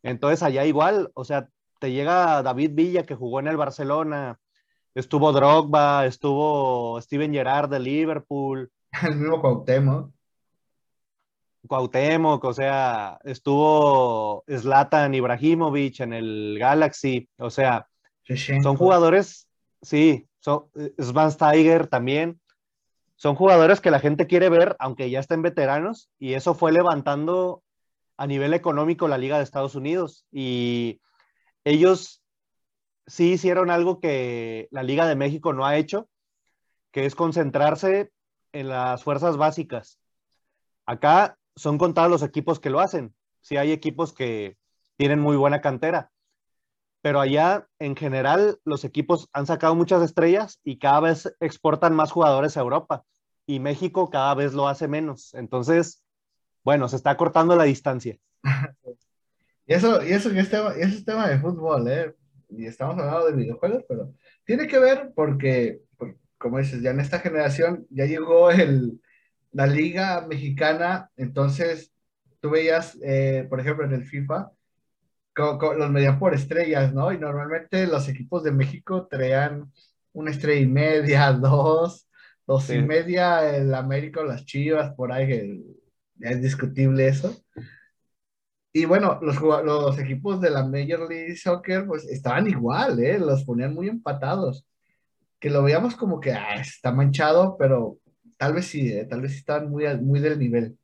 Entonces 0.03 0.43
allá 0.43 0.65
igual, 0.65 1.09
o 1.13 1.23
sea, 1.23 1.47
te 1.79 1.93
llega 1.93 2.43
David 2.43 2.71
Villa 2.73 3.05
que 3.05 3.15
jugó 3.15 3.39
en 3.39 3.47
el 3.47 3.55
Barcelona, 3.55 4.39
estuvo 4.93 5.31
Drogba, 5.31 6.05
estuvo 6.05 6.99
Steven 6.99 7.31
Gerrard 7.31 7.69
de 7.69 7.79
Liverpool, 7.79 8.69
El 9.03 9.15
mismo 9.15 9.39
Cuauhtémoc. 9.39 10.11
Cuauhtémoc, 11.65 12.43
o 12.43 12.53
sea, 12.53 13.19
estuvo 13.23 14.43
Zlatan 14.49 15.15
Ibrahimovic 15.15 16.01
en 16.01 16.11
el 16.11 16.57
Galaxy, 16.59 17.29
o 17.37 17.49
sea, 17.49 17.87
son 18.61 18.75
jugadores, 18.75 19.47
sí, 19.81 20.27
son, 20.39 20.65
Tiger 21.37 21.87
también, 21.87 22.41
son 23.17 23.35
jugadores 23.35 23.81
que 23.81 23.91
la 23.91 23.99
gente 23.99 24.27
quiere 24.27 24.47
ver, 24.49 24.75
aunque 24.79 25.09
ya 25.09 25.19
estén 25.19 25.41
veteranos, 25.41 26.09
y 26.19 26.35
eso 26.35 26.53
fue 26.53 26.71
levantando 26.71 27.63
a 28.15 28.27
nivel 28.27 28.53
económico 28.53 29.07
la 29.07 29.17
Liga 29.17 29.37
de 29.37 29.43
Estados 29.43 29.75
Unidos. 29.75 30.25
Y 30.31 31.01
ellos 31.63 32.21
sí 33.07 33.33
hicieron 33.33 33.71
algo 33.71 33.99
que 33.99 34.67
la 34.69 34.83
Liga 34.83 35.07
de 35.07 35.15
México 35.15 35.51
no 35.51 35.65
ha 35.65 35.77
hecho, 35.77 36.07
que 36.91 37.05
es 37.05 37.15
concentrarse 37.15 38.11
en 38.53 38.69
las 38.69 39.03
fuerzas 39.03 39.35
básicas. 39.35 39.99
Acá 40.85 41.37
son 41.55 41.79
contados 41.79 42.11
los 42.11 42.23
equipos 42.23 42.59
que 42.59 42.69
lo 42.69 42.79
hacen. 42.79 43.15
Sí 43.41 43.57
hay 43.57 43.71
equipos 43.71 44.13
que 44.13 44.57
tienen 44.95 45.19
muy 45.19 45.37
buena 45.37 45.59
cantera, 45.59 46.11
pero 47.07 47.21
allá 47.21 47.65
en 47.79 47.95
general 47.95 48.59
los 48.65 48.83
equipos 48.83 49.29
han 49.31 49.45
sacado 49.45 49.73
muchas 49.75 50.03
estrellas 50.03 50.59
y 50.65 50.77
cada 50.77 50.99
vez 50.99 51.33
exportan 51.39 51.95
más 51.95 52.11
jugadores 52.11 52.57
a 52.57 52.59
Europa 52.59 53.05
y 53.45 53.61
México 53.61 54.09
cada 54.09 54.35
vez 54.35 54.53
lo 54.53 54.67
hace 54.67 54.89
menos. 54.89 55.33
Entonces, 55.33 56.03
bueno, 56.65 56.89
se 56.89 56.97
está 56.97 57.15
cortando 57.15 57.55
la 57.55 57.63
distancia. 57.63 58.17
Y 59.65 59.73
eso, 59.73 60.03
y 60.03 60.11
eso, 60.11 60.33
y 60.33 60.39
es 60.39 60.49
tema, 60.49 60.73
y 60.77 60.81
eso 60.81 60.97
es 60.97 61.05
tema 61.05 61.29
de 61.29 61.39
fútbol, 61.39 61.87
¿eh? 61.89 62.13
Y 62.49 62.65
estamos 62.65 62.97
hablando 62.99 63.27
de 63.27 63.35
videojuegos, 63.37 63.85
pero 63.87 64.13
tiene 64.43 64.67
que 64.67 64.79
ver 64.79 65.13
porque, 65.15 65.79
por- 65.97 66.17
como 66.37 66.59
dices, 66.59 66.81
ya 66.81 66.91
en 66.91 66.99
esta 66.99 67.19
generación 67.19 67.87
ya 67.89 68.05
llegó 68.05 68.51
el, 68.51 69.01
la 69.53 69.65
liga 69.65 70.27
mexicana, 70.27 71.09
entonces 71.15 71.93
tú 72.41 72.49
veías, 72.49 72.97
eh, 73.01 73.47
por 73.49 73.61
ejemplo, 73.61 73.85
en 73.85 73.93
el 73.93 74.03
FIFA, 74.03 74.51
los 75.37 75.89
medían 75.91 76.19
por 76.19 76.33
estrellas, 76.33 76.93
¿no? 76.93 77.11
Y 77.11 77.19
normalmente 77.19 77.87
los 77.87 78.07
equipos 78.09 78.43
de 78.43 78.51
México 78.51 79.07
traían 79.09 79.71
una 80.13 80.31
estrella 80.31 80.61
y 80.61 80.67
media, 80.67 81.31
dos, 81.33 82.07
dos 82.47 82.63
Sí. 82.65 82.75
y 82.75 82.81
media, 82.81 83.55
el 83.55 83.73
América 83.73 84.21
o 84.21 84.25
las 84.25 84.45
Chivas, 84.45 84.93
por 84.95 85.11
ahí, 85.11 85.63
ya 86.15 86.29
es 86.31 86.41
discutible 86.41 87.07
eso. 87.07 87.35
Y 88.73 88.85
bueno, 88.85 89.19
los, 89.21 89.41
los 89.41 89.97
equipos 89.99 90.39
de 90.41 90.49
la 90.51 90.63
Major 90.65 91.09
League 91.09 91.35
Soccer 91.35 91.85
pues 91.87 92.05
estaban 92.05 92.47
igual, 92.47 92.99
¿eh? 92.99 93.17
Los 93.19 93.43
ponían 93.43 93.73
muy 93.73 93.87
empatados. 93.87 94.65
Que 95.39 95.49
lo 95.49 95.63
veíamos 95.63 95.95
como 95.95 96.19
que 96.19 96.33
ah, 96.33 96.55
está 96.61 96.91
manchado, 96.91 97.57
pero 97.57 97.99
tal 98.37 98.53
vez 98.53 98.67
sí, 98.67 98.91
¿eh? 98.93 99.05
Tal 99.05 99.21
vez 99.21 99.33
sí 99.33 99.39
estaban 99.39 99.71
muy 99.71 100.19
del 100.21 100.39
nivel. 100.39 100.77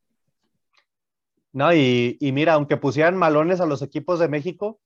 No, 1.54 1.74
y, 1.74 2.18
y 2.20 2.32
mira, 2.32 2.54
aunque 2.54 2.78
pusieran 2.78 3.16
malones 3.18 3.62
a 3.62 3.66
los 3.68 3.82
equipos 3.84 4.20
de 4.20 4.28
México, 4.28 4.80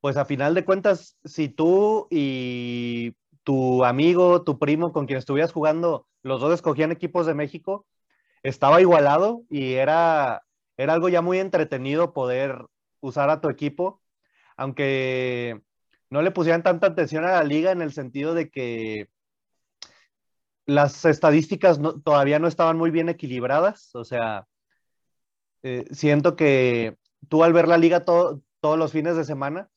pues 0.00 0.16
a 0.16 0.24
final 0.24 0.54
de 0.54 0.64
cuentas, 0.64 1.18
si 1.24 1.48
tú 1.48 2.08
y 2.10 3.14
tu 3.44 3.84
amigo, 3.84 4.44
tu 4.44 4.58
primo 4.58 4.92
con 4.92 5.06
quien 5.06 5.18
estuvieras 5.18 5.52
jugando, 5.52 6.06
los 6.22 6.40
dos 6.40 6.54
escogían 6.54 6.92
equipos 6.92 7.26
de 7.26 7.34
México, 7.34 7.86
estaba 8.42 8.80
igualado 8.80 9.42
y 9.50 9.74
era, 9.74 10.44
era 10.76 10.94
algo 10.94 11.08
ya 11.08 11.22
muy 11.22 11.38
entretenido 11.38 12.12
poder 12.12 12.66
usar 13.00 13.30
a 13.30 13.40
tu 13.40 13.48
equipo, 13.50 14.00
aunque 14.56 15.60
no 16.10 16.22
le 16.22 16.30
pusieran 16.30 16.62
tanta 16.62 16.88
atención 16.88 17.24
a 17.24 17.32
la 17.32 17.44
liga 17.44 17.72
en 17.72 17.82
el 17.82 17.92
sentido 17.92 18.34
de 18.34 18.50
que 18.50 19.08
las 20.66 21.04
estadísticas 21.04 21.80
todavía 22.04 22.38
no 22.38 22.46
estaban 22.46 22.76
muy 22.76 22.90
bien 22.90 23.08
equilibradas, 23.08 23.94
o 23.94 24.04
sea, 24.04 24.46
eh, 25.62 25.84
siento 25.90 26.36
que 26.36 26.96
tú 27.28 27.44
al 27.44 27.52
ver 27.52 27.68
la 27.68 27.78
liga 27.78 28.04
todo- 28.04 28.42
todos 28.60 28.78
los 28.78 28.92
fines 28.92 29.16
de 29.16 29.24
semana, 29.24 29.70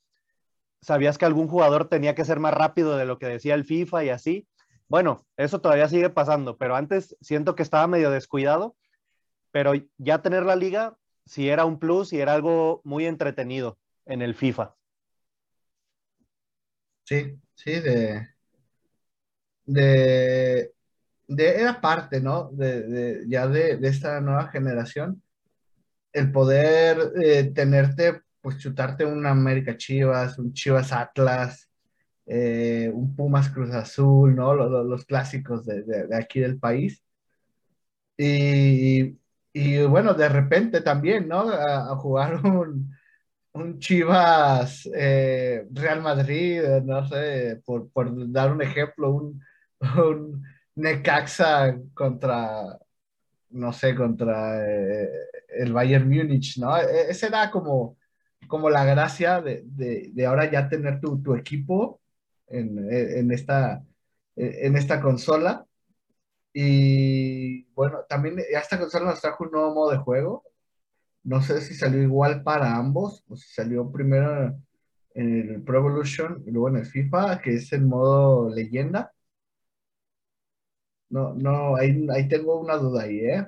sabías 0.82 1.18
que 1.18 1.26
algún 1.26 1.48
jugador 1.48 1.88
tenía 1.90 2.16
que 2.16 2.26
ser 2.26 2.40
más 2.40 2.54
rápido 2.54 2.98
de 2.98 3.06
lo 3.06 3.20
que 3.20 3.28
decía 3.28 3.54
el 3.56 3.66
FIFA 3.66 4.04
y 4.06 4.10
así. 4.10 4.48
Bueno, 4.88 5.26
eso 5.38 5.62
todavía 5.62 5.88
sigue 5.88 6.10
pasando, 6.10 6.58
pero 6.58 6.76
antes 6.76 7.16
siento 7.22 7.56
que 7.56 7.64
estaba 7.64 7.88
medio 7.88 8.12
descuidado, 8.12 8.76
pero 9.52 9.74
ya 9.98 10.22
tener 10.22 10.44
la 10.46 10.56
liga 10.56 10.98
sí 11.26 11.50
era 11.50 11.66
un 11.66 11.80
plus 11.80 12.14
y 12.14 12.20
era 12.20 12.34
algo 12.34 12.82
muy 12.84 13.06
entretenido 13.06 13.78
en 14.06 14.22
el 14.22 14.36
FIFA. 14.36 14.76
Sí, 17.04 17.40
sí, 17.56 17.72
de, 17.80 18.28
de, 19.66 20.74
de, 21.28 21.56
era 21.62 21.82
parte, 21.82 22.22
¿no? 22.22 22.50
De, 22.52 22.82
de- 22.84 23.26
ya 23.28 23.48
de, 23.48 23.78
de 23.78 23.88
esta 23.88 24.22
nueva 24.22 24.48
generación, 24.50 25.22
el 26.14 26.32
poder 26.32 27.14
eh, 27.24 27.52
tenerte, 27.54 28.22
pues 28.42 28.58
chutarte 28.60 29.06
un 29.06 29.26
América 29.26 29.78
Chivas, 29.78 30.38
un 30.40 30.54
Chivas 30.54 30.92
Atlas, 30.92 31.70
eh, 32.28 32.92
un 32.94 33.16
Pumas 33.16 33.50
Cruz 33.50 33.72
Azul, 33.74 34.36
¿no? 34.36 34.56
Lo- 34.56 34.70
lo- 34.70 34.84
Los, 34.86 35.06
clásicos 35.06 35.66
de, 35.66 35.84
de- 35.84 36.08
de 36.08 36.18
aquí 36.18 36.40
del 36.42 36.60
país. 36.60 37.04
Y, 38.18 39.18
y 39.54 39.84
bueno, 39.86 40.14
de 40.14 40.30
repente 40.30 40.82
también, 40.82 41.28
¿no? 41.28 41.50
A, 41.50 41.92
a 41.94 41.96
jugar 41.98 42.36
un, 42.46 42.92
un 43.54 43.80
Chivas 43.80 44.90
eh, 44.96 45.68
Real 45.72 46.02
Madrid, 46.02 46.62
eh, 46.64 46.82
no 46.86 47.08
sé, 47.08 47.62
por, 47.66 47.92
por 47.92 48.32
dar 48.32 48.52
un 48.54 48.62
ejemplo, 48.62 49.12
un, 49.12 49.42
un 49.98 50.44
Necaxa 50.76 51.78
contra, 51.94 52.78
no 53.52 53.74
sé, 53.74 53.96
contra 53.96 54.66
eh, 54.68 55.10
el 55.58 55.74
Bayern 55.74 56.08
Múnich, 56.10 56.58
¿no? 56.60 56.78
E- 56.78 57.10
Esa 57.12 57.28
era 57.28 57.52
como, 57.52 57.98
como 58.48 58.70
la 58.70 58.86
gracia 58.86 59.42
de, 59.42 59.64
de, 59.66 60.26
ahora 60.26 60.50
ya 60.52 60.70
tener 60.70 61.00
tu, 61.02 61.22
tu 61.22 61.36
equipo 61.36 62.02
en, 62.48 62.78
en 62.92 63.32
esta, 63.32 63.84
en 64.36 64.76
esta 64.78 65.02
consola. 65.02 65.66
Y 66.54 67.64
bueno, 67.74 68.00
también 68.10 68.38
esta 68.52 68.80
consola 68.80 69.06
nos 69.12 69.22
trajo 69.22 69.44
un 69.46 69.52
nuevo 69.52 69.74
modo 69.74 69.92
de 69.92 69.98
juego. 69.98 70.44
No 71.24 71.42
sé 71.42 71.62
si 71.62 71.76
salió 71.76 72.02
igual 72.02 72.44
para 72.44 72.76
ambos, 72.76 73.24
o 73.30 73.36
si 73.36 73.48
salió 73.54 73.92
primero 73.92 74.56
en 75.14 75.50
el 75.50 75.62
Pro 75.64 75.80
Evolution 75.80 76.44
y 76.46 76.52
luego 76.52 76.70
en 76.70 76.78
el 76.78 76.86
FIFA, 76.86 77.42
que 77.42 77.56
es 77.56 77.72
el 77.74 77.86
modo 77.86 78.50
leyenda. 78.54 79.14
No, 81.12 81.34
no, 81.36 81.76
ahí, 81.76 82.08
ahí 82.12 82.28
tengo 82.28 82.60
una 82.60 82.76
duda 82.78 83.04
ahí, 83.04 83.20
¿eh? 83.20 83.46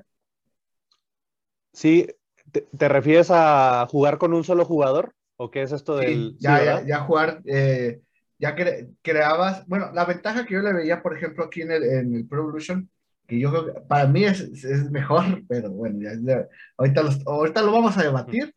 Sí, 1.74 2.08
¿te, 2.52 2.62
te 2.62 2.90
refieres 2.90 3.28
a 3.32 3.88
jugar 3.90 4.18
con 4.18 4.34
un 4.34 4.44
solo 4.44 4.66
jugador? 4.66 5.16
¿O 5.38 5.50
qué 5.52 5.64
es 5.64 5.72
esto 5.72 5.98
del... 5.98 6.36
sí, 6.38 6.38
ya, 6.40 6.64
ya, 6.64 6.86
ya 6.86 7.00
jugar, 7.02 7.42
eh, 7.46 8.02
ya 8.40 8.56
cre- 8.56 8.96
creabas, 9.02 9.66
bueno, 9.68 9.92
la 9.94 10.06
ventaja 10.06 10.46
que 10.46 10.54
yo 10.56 10.62
le 10.62 10.74
veía, 10.74 11.02
por 11.02 11.16
ejemplo, 11.16 11.46
aquí 11.46 11.62
en 11.62 11.72
el, 11.72 11.84
en 11.84 12.16
el 12.16 12.28
Pro 12.28 12.42
Evolution, 12.42 12.90
que 13.28 13.40
yo 13.40 13.50
creo 13.52 13.66
que 13.74 13.82
para 13.82 14.08
mí 14.08 14.24
es, 14.26 14.42
es 14.42 14.92
mejor, 14.92 15.24
pero 15.48 15.72
bueno, 15.72 16.00
ya, 16.02 16.12
ya- 16.22 16.48
ahorita, 16.78 17.04
los- 17.04 17.26
ahorita 17.28 17.62
lo 17.62 17.72
vamos 17.72 17.98
a 17.98 18.04
debatir. 18.04 18.54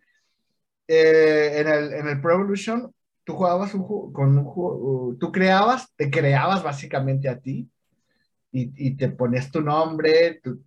Eh, 0.89 1.61
en 1.61 1.69
el, 1.69 1.93
en 1.95 2.09
el 2.09 2.21
Pro 2.21 2.35
Evolution, 2.35 2.93
tú 3.25 3.35
jugabas 3.35 3.75
un 3.75 4.13
con 4.13 4.39
un 4.39 5.19
tú 5.19 5.33
creabas, 5.33 5.93
te 5.97 6.11
creabas 6.11 6.63
básicamente 6.63 7.29
a 7.29 7.41
ti 7.41 7.71
y, 8.61 8.73
y 8.89 8.97
te 8.97 9.11
ponías 9.11 9.51
tu 9.51 9.61
nombre, 9.63 10.41
tu- 10.43 10.63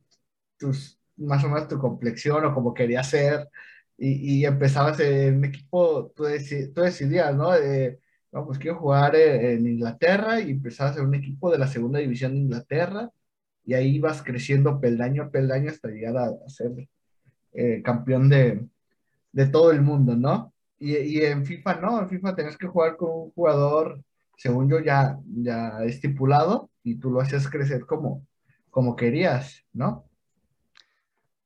tus, 0.58 1.00
más 1.18 1.44
o 1.44 1.50
menos 1.50 1.68
tu 1.68 1.78
complexión 1.80 2.46
o 2.46 2.54
como 2.54 2.74
querías 2.74 3.10
ser 3.10 3.48
y, 3.98 4.42
y 4.42 4.46
empezabas 4.46 5.00
en 5.02 5.38
un 5.38 5.46
equipo, 5.46 6.12
tú, 6.16 6.24
deci- 6.26 6.74
tú 6.74 6.82
decidías, 6.82 7.36
¿no? 7.36 7.54
Eh, 7.56 8.00
no, 8.32 8.46
pues 8.46 8.60
quiero 8.60 8.78
jugar 8.80 9.16
en 9.16 9.68
Inglaterra 9.68 10.40
y 10.42 10.52
empezabas 10.52 10.98
en 10.98 11.06
un 11.08 11.16
equipo 11.16 11.52
de 11.52 11.58
la 11.60 11.68
segunda 11.68 12.00
división 12.00 12.34
de 12.34 12.40
Inglaterra 12.40 13.12
y 13.66 13.74
ahí 13.74 13.96
ibas 13.98 14.24
creciendo 14.24 14.80
peldaño 14.82 15.24
a 15.24 15.32
peldaño 15.32 15.72
hasta 15.72 15.90
llegar 15.90 16.18
a, 16.18 16.26
a 16.28 16.50
ser 16.50 16.72
eh, 17.54 17.82
campeón 17.84 18.30
de, 18.30 18.68
de 19.32 19.48
todo 19.48 19.72
el 19.72 19.82
mundo, 19.82 20.16
¿no? 20.16 20.54
Y, 20.80 20.96
y 20.98 21.22
en 21.26 21.46
FIFA 21.46 21.76
no, 21.82 22.02
en 22.02 22.10
FIFA 22.10 22.36
tenías 22.36 22.58
que 22.58 22.68
jugar 22.68 22.98
con 22.98 23.10
un 23.12 23.32
jugador, 23.32 24.02
según 24.38 24.70
yo, 24.70 24.80
ya, 24.80 25.20
ya 25.28 25.84
estipulado 25.86 26.70
y 26.90 26.96
tú 26.96 27.12
lo 27.12 27.22
hacías 27.22 27.50
crecer 27.50 27.86
como, 27.86 28.26
como 28.70 28.96
querías, 28.96 29.64
¿no? 29.74 30.06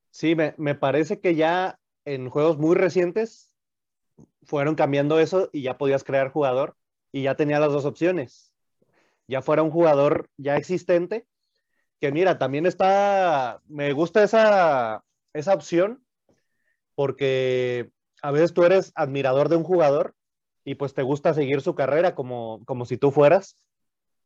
Sí, 0.10 0.36
me, 0.36 0.54
me 0.58 0.76
parece 0.76 1.20
que 1.20 1.36
ya 1.36 1.80
en 2.06 2.30
juegos 2.30 2.58
muy 2.58 2.76
recientes 2.76 3.52
fueron 4.44 4.76
cambiando 4.76 5.20
eso 5.20 5.50
y 5.52 5.64
ya 5.64 5.78
podías 5.78 6.04
crear 6.04 6.32
jugador 6.32 6.76
y 7.12 7.24
ya 7.24 7.36
tenía 7.36 7.60
las 7.60 7.74
dos 7.74 7.86
opciones. 7.86 8.54
Ya 9.28 9.42
fuera 9.42 9.64
un 9.64 9.72
jugador 9.72 10.30
ya 10.38 10.58
existente, 10.58 11.28
que 12.00 12.12
mira, 12.12 12.38
también 12.38 12.66
está, 12.66 13.62
me 13.68 13.92
gusta 13.94 14.24
esa, 14.24 15.04
esa 15.34 15.54
opción 15.54 16.06
porque 16.96 17.92
a 18.22 18.32
veces 18.32 18.54
tú 18.54 18.64
eres 18.64 18.92
admirador 18.96 19.50
de 19.50 19.56
un 19.58 19.64
jugador 19.64 20.16
y 20.64 20.76
pues 20.76 20.94
te 20.94 21.02
gusta 21.02 21.34
seguir 21.34 21.62
su 21.62 21.76
carrera 21.76 22.16
como, 22.16 22.64
como 22.66 22.86
si 22.86 22.98
tú 22.98 23.12
fueras. 23.12 23.58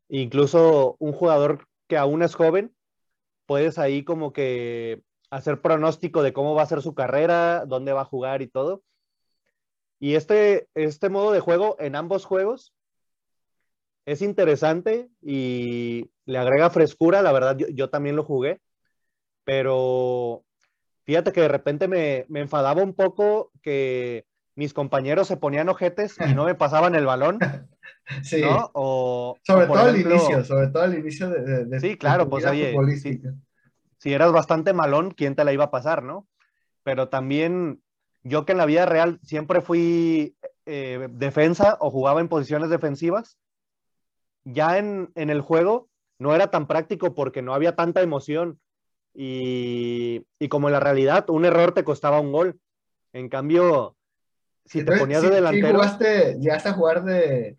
Incluso 0.08 0.96
un 0.98 1.12
jugador 1.12 1.66
que 1.86 1.96
aún 1.96 2.22
es 2.22 2.34
joven, 2.34 2.74
puedes 3.46 3.78
ahí 3.78 4.04
como 4.04 4.32
que 4.32 5.02
hacer 5.30 5.60
pronóstico 5.60 6.22
de 6.22 6.32
cómo 6.32 6.54
va 6.54 6.62
a 6.62 6.66
ser 6.66 6.82
su 6.82 6.94
carrera, 6.94 7.64
dónde 7.66 7.92
va 7.92 8.02
a 8.02 8.06
jugar 8.06 8.42
y 8.42 8.48
todo. 8.48 8.82
Y 10.00 10.14
este, 10.14 10.68
este 10.74 11.08
modo 11.08 11.32
de 11.32 11.40
juego 11.40 11.76
en 11.80 11.96
ambos 11.96 12.24
juegos 12.24 12.72
es 14.06 14.22
interesante 14.22 15.10
y 15.20 16.10
le 16.24 16.38
agrega 16.38 16.70
frescura. 16.70 17.20
La 17.20 17.32
verdad, 17.32 17.56
yo, 17.56 17.90
también 17.90 18.16
lo 18.16 18.24
jugué, 18.24 18.60
pero 19.44 20.44
fíjate 21.04 21.32
que 21.32 21.42
de 21.42 21.48
repente 21.48 21.88
me, 21.88 22.24
me, 22.28 22.40
enfadaba 22.40 22.82
un 22.82 22.94
poco 22.94 23.50
que 23.60 24.24
mis 24.54 24.72
compañeros 24.72 25.28
se 25.28 25.36
ponían 25.36 25.68
ojetes 25.68 26.16
y 26.26 26.34
no 26.34 26.44
me 26.44 26.54
pasaban 26.54 26.94
el 26.94 27.06
balón. 27.06 27.38
Sí. 28.22 28.40
¿no? 28.40 28.70
O, 28.72 29.38
sobre 29.42 29.66
o 29.66 29.68
todo 29.68 29.78
al 29.78 29.90
ejemplo, 29.90 30.14
inicio, 30.14 30.44
sobre 30.44 30.68
todo 30.68 30.82
al 30.82 30.98
inicio 30.98 31.28
de, 31.28 31.78
Sí, 31.78 31.96
claro, 31.98 32.28
pues 32.28 32.46
oye, 32.46 32.74
sí, 32.96 33.20
si 33.98 34.12
eras 34.12 34.32
bastante 34.32 34.72
malón, 34.72 35.10
¿quién 35.10 35.34
te 35.34 35.44
la 35.44 35.52
iba 35.52 35.64
a 35.64 35.70
pasar, 35.70 36.02
no? 36.02 36.26
Pero 36.84 37.08
también 37.08 37.82
yo 38.22 38.46
que 38.46 38.52
en 38.52 38.58
la 38.58 38.66
vida 38.66 38.86
real 38.86 39.20
siempre 39.22 39.60
fui 39.60 40.36
eh, 40.66 41.08
defensa 41.10 41.76
o 41.80 41.90
jugaba 41.90 42.20
en 42.20 42.28
posiciones 42.28 42.70
defensivas, 42.70 43.38
ya 44.44 44.78
en, 44.78 45.10
en, 45.14 45.30
el 45.30 45.40
juego 45.40 45.88
no 46.18 46.34
era 46.34 46.50
tan 46.50 46.66
práctico 46.66 47.14
porque 47.14 47.42
no 47.42 47.54
había 47.54 47.76
tanta 47.76 48.00
emoción 48.00 48.60
y, 49.12 50.24
y, 50.38 50.48
como 50.48 50.68
en 50.68 50.72
la 50.72 50.80
realidad 50.80 51.28
un 51.28 51.44
error 51.44 51.72
te 51.72 51.84
costaba 51.84 52.20
un 52.20 52.32
gol. 52.32 52.60
En 53.12 53.28
cambio, 53.28 53.96
si 54.64 54.80
Entonces, 54.80 55.00
te 55.00 55.04
ponías 55.04 55.22
de 55.22 55.30
delantero... 55.30 55.68
Sí 55.68 55.74
jugaste, 55.74 56.38
llegaste 56.38 56.68
a 56.68 56.74
jugar 56.74 57.04
de, 57.04 57.57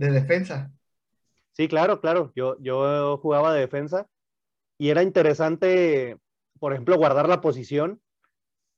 de 0.00 0.10
defensa. 0.10 0.72
Sí, 1.52 1.68
claro, 1.68 2.00
claro. 2.00 2.32
Yo, 2.34 2.56
yo 2.60 3.18
jugaba 3.18 3.52
de 3.52 3.60
defensa 3.60 4.06
y 4.78 4.88
era 4.88 5.02
interesante, 5.02 6.16
por 6.58 6.72
ejemplo, 6.72 6.96
guardar 6.96 7.28
la 7.28 7.42
posición, 7.42 8.00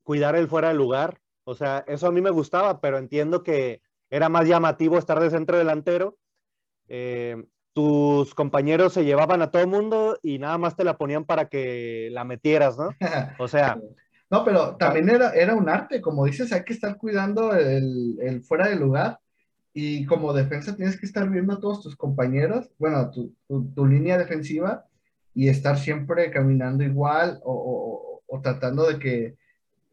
cuidar 0.02 0.34
el 0.34 0.48
fuera 0.48 0.68
de 0.68 0.74
lugar. 0.74 1.20
O 1.44 1.54
sea, 1.54 1.84
eso 1.86 2.08
a 2.08 2.12
mí 2.12 2.20
me 2.20 2.30
gustaba, 2.30 2.80
pero 2.80 2.98
entiendo 2.98 3.44
que 3.44 3.82
era 4.10 4.28
más 4.28 4.48
llamativo 4.48 4.98
estar 4.98 5.20
de 5.20 5.30
centro 5.30 5.56
delantero. 5.56 6.18
Eh, 6.88 7.36
tus 7.72 8.34
compañeros 8.34 8.92
se 8.92 9.04
llevaban 9.04 9.42
a 9.42 9.50
todo 9.52 9.66
mundo 9.68 10.18
y 10.22 10.40
nada 10.40 10.58
más 10.58 10.74
te 10.74 10.84
la 10.84 10.98
ponían 10.98 11.24
para 11.24 11.48
que 11.48 12.08
la 12.10 12.24
metieras, 12.24 12.76
¿no? 12.76 12.90
O 13.38 13.46
sea. 13.46 13.78
No, 14.28 14.44
pero 14.44 14.76
también 14.76 15.08
era, 15.08 15.30
era 15.34 15.54
un 15.54 15.68
arte, 15.68 16.00
como 16.00 16.24
dices, 16.24 16.52
hay 16.52 16.64
que 16.64 16.72
estar 16.72 16.96
cuidando 16.96 17.54
el, 17.54 18.18
el 18.20 18.42
fuera 18.42 18.66
de 18.68 18.76
lugar 18.76 19.20
y 19.74 20.04
como 20.06 20.32
defensa 20.34 20.76
tienes 20.76 20.98
que 20.98 21.06
estar 21.06 21.28
viendo 21.30 21.54
a 21.54 21.60
todos 21.60 21.82
tus 21.82 21.96
compañeros, 21.96 22.70
bueno, 22.78 23.10
tu, 23.10 23.34
tu, 23.48 23.70
tu 23.74 23.86
línea 23.86 24.18
defensiva 24.18 24.86
y 25.34 25.48
estar 25.48 25.78
siempre 25.78 26.30
caminando 26.30 26.84
igual 26.84 27.40
o, 27.44 28.22
o, 28.26 28.36
o, 28.36 28.40
tratando 28.42 28.86
de 28.88 28.98
que, 28.98 29.36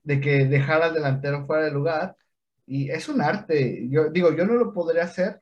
de 0.04 0.22
que 0.22 0.46
dejar 0.46 0.82
al 0.84 0.94
delantero 0.96 1.46
fuera 1.48 1.66
de 1.66 1.72
lugar. 1.72 2.18
Y 2.68 2.90
es 2.92 3.10
un 3.10 3.22
arte. 3.22 3.88
Yo 3.90 4.10
digo, 4.12 4.36
yo 4.36 4.46
no 4.46 4.56
lo 4.56 4.74
podría 4.74 5.04
hacer 5.06 5.40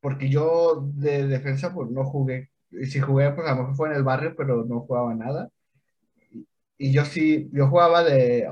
porque 0.00 0.28
yo 0.30 0.90
de 0.94 1.26
defensa 1.26 1.72
pues 1.74 1.90
no 1.90 2.04
jugué. 2.04 2.50
Y 2.70 2.86
si 2.86 3.00
jugué, 3.00 3.30
pues 3.32 3.46
a 3.48 3.52
lo 3.54 3.62
mejor 3.62 3.76
fue 3.76 3.88
en 3.90 3.96
el 3.96 4.02
barrio, 4.04 4.34
pero 4.36 4.64
no 4.64 4.80
jugaba 4.80 5.14
nada. 5.14 5.50
Y, 6.30 6.46
y 6.78 6.92
yo 6.92 7.04
sí, 7.04 7.48
yo 7.52 7.68
jugaba 7.68 8.04
de, 8.04 8.46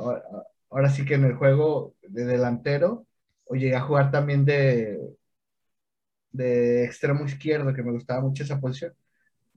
ahora 0.70 0.90
sí 0.90 1.04
que 1.04 1.14
en 1.14 1.24
el 1.24 1.36
juego 1.36 1.94
de 2.02 2.24
delantero, 2.24 3.06
o 3.52 3.54
llegué 3.54 3.76
a 3.76 3.82
jugar 3.82 4.10
también 4.10 4.46
de, 4.46 4.98
de 6.30 6.84
extremo 6.84 7.26
izquierdo, 7.26 7.74
que 7.74 7.82
me 7.82 7.92
gustaba 7.92 8.22
mucho 8.22 8.42
esa 8.42 8.58
posición. 8.58 8.94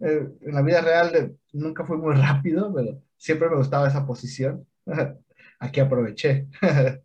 Eh, 0.01 0.27
en 0.41 0.53
la 0.53 0.61
vida 0.61 0.81
real 0.81 1.15
eh, 1.15 1.35
nunca 1.53 1.85
fui 1.85 1.97
muy 1.97 2.13
rápido, 2.15 2.73
pero 2.73 3.01
siempre 3.15 3.49
me 3.49 3.55
gustaba 3.55 3.87
esa 3.87 4.05
posición. 4.05 4.67
Aquí 5.59 5.79
aproveché. 5.79 6.47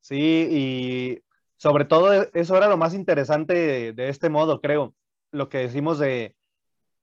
sí, 0.00 0.48
y 0.50 1.22
sobre 1.56 1.84
todo 1.84 2.28
eso 2.34 2.56
era 2.56 2.68
lo 2.68 2.76
más 2.76 2.94
interesante 2.94 3.54
de, 3.54 3.92
de 3.92 4.08
este 4.08 4.28
modo, 4.28 4.60
creo. 4.60 4.96
Lo 5.30 5.48
que 5.48 5.58
decimos 5.58 6.00
de 6.00 6.34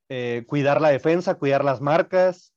eh, 0.09 0.43
cuidar 0.45 0.81
la 0.81 0.89
defensa, 0.89 1.35
cuidar 1.35 1.63
las 1.63 1.79
marcas. 1.79 2.53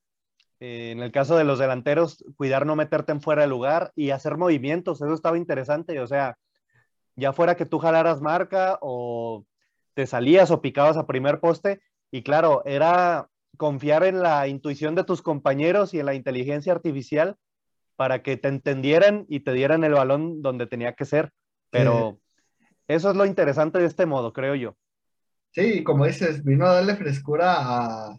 Eh, 0.64 0.92
en 0.92 1.00
el 1.00 1.10
caso 1.10 1.36
de 1.36 1.42
los 1.42 1.58
delanteros, 1.58 2.24
cuidar 2.36 2.66
no 2.66 2.76
meterte 2.76 3.10
en 3.10 3.20
fuera 3.20 3.42
de 3.42 3.48
lugar 3.48 3.90
y 3.96 4.10
hacer 4.10 4.36
movimientos. 4.36 5.02
Eso 5.02 5.12
estaba 5.12 5.36
interesante. 5.36 5.98
O 5.98 6.06
sea, 6.06 6.38
ya 7.16 7.32
fuera 7.32 7.56
que 7.56 7.66
tú 7.66 7.80
jalaras 7.80 8.20
marca 8.20 8.78
o 8.80 9.44
te 9.94 10.06
salías 10.06 10.52
o 10.52 10.62
picabas 10.62 10.96
a 10.96 11.08
primer 11.08 11.40
poste. 11.40 11.80
Y 12.12 12.22
claro, 12.22 12.62
era 12.64 13.28
confiar 13.56 14.04
en 14.04 14.22
la 14.22 14.46
intuición 14.46 14.94
de 14.94 15.02
tus 15.02 15.20
compañeros 15.20 15.94
y 15.94 15.98
en 15.98 16.06
la 16.06 16.14
inteligencia 16.14 16.72
artificial 16.72 17.34
para 17.96 18.22
que 18.22 18.36
te 18.36 18.46
entendieran 18.46 19.26
y 19.28 19.40
te 19.40 19.54
dieran 19.54 19.82
el 19.82 19.94
balón 19.94 20.42
donde 20.42 20.68
tenía 20.68 20.92
que 20.92 21.06
ser. 21.06 21.32
Pero 21.70 22.20
eso 22.86 23.10
es 23.10 23.16
lo 23.16 23.26
interesante 23.26 23.80
de 23.80 23.86
este 23.86 24.06
modo, 24.06 24.32
creo 24.32 24.54
yo. 24.54 24.76
Sí, 25.50 25.82
como 25.82 26.06
dices, 26.06 26.44
vino 26.44 26.66
a 26.66 26.74
darle 26.74 26.94
frescura 26.94 27.56
a, 27.58 28.18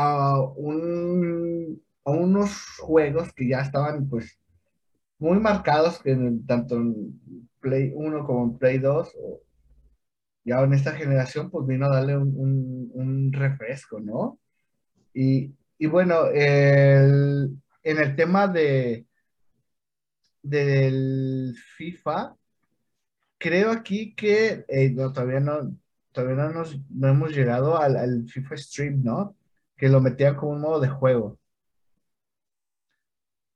a, 0.00 0.40
un, 0.56 1.82
a 2.04 2.10
unos 2.10 2.50
juegos 2.78 3.32
que 3.32 3.48
ya 3.48 3.60
estaban 3.60 4.08
pues 4.08 4.38
muy 5.18 5.38
marcados, 5.38 6.00
tanto 6.46 6.76
en 6.76 7.20
Play 7.60 7.92
1 7.94 8.26
como 8.26 8.44
en 8.44 8.58
Play 8.58 8.78
2, 8.78 9.12
ya 10.44 10.62
en 10.62 10.72
esta 10.72 10.92
generación, 10.92 11.50
pues 11.50 11.66
vino 11.66 11.86
a 11.86 11.96
darle 11.96 12.16
un, 12.16 12.90
un, 12.94 13.32
refresco, 13.32 14.00
¿no? 14.00 14.38
Y, 15.12 15.52
y 15.78 15.86
bueno, 15.86 16.26
el, 16.32 17.50
en 17.82 17.98
el 17.98 18.16
tema 18.16 18.48
de 18.48 19.06
del 20.42 21.54
FIFA, 21.76 22.34
creo 23.38 23.70
aquí 23.70 24.14
que 24.14 24.64
eh, 24.68 24.94
todavía 24.94 25.40
no, 25.40 25.76
todavía 26.12 26.44
no, 26.44 26.50
nos, 26.52 26.78
no 26.90 27.08
hemos 27.08 27.30
llegado 27.32 27.78
al, 27.78 27.96
al, 27.96 28.28
FIFA 28.28 28.56
Stream, 28.56 29.02
¿no? 29.02 29.36
Que 29.80 29.88
lo 29.88 30.02
metían 30.02 30.36
como 30.36 30.52
un 30.52 30.60
modo 30.60 30.78
de 30.78 30.90
juego. 30.90 31.38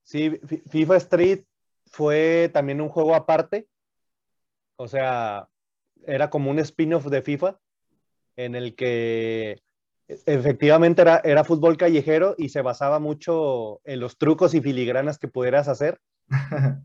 Sí, 0.05 0.41
FIFA 0.71 0.97
Street 0.97 1.45
fue 1.85 2.51
también 2.51 2.81
un 2.81 2.89
juego 2.89 3.15
aparte. 3.15 3.69
O 4.77 4.89
sea, 4.89 5.51
era 6.07 6.31
como 6.31 6.51
un 6.51 6.59
spin-off 6.61 7.05
de 7.09 7.21
FIFA 7.21 7.61
en 8.37 8.55
el 8.55 8.75
que 8.75 9.61
efectivamente 10.09 11.03
era, 11.03 11.21
era 11.25 11.45
fútbol 11.45 11.77
callejero 11.77 12.35
y 12.39 12.49
se 12.49 12.63
basaba 12.63 12.99
mucho 13.01 13.83
en 13.85 14.01
los 14.01 14.17
trucos 14.17 14.55
y 14.55 14.63
filigranas 14.63 15.19
que 15.19 15.29
pudieras 15.29 15.69
hacer. 15.69 16.01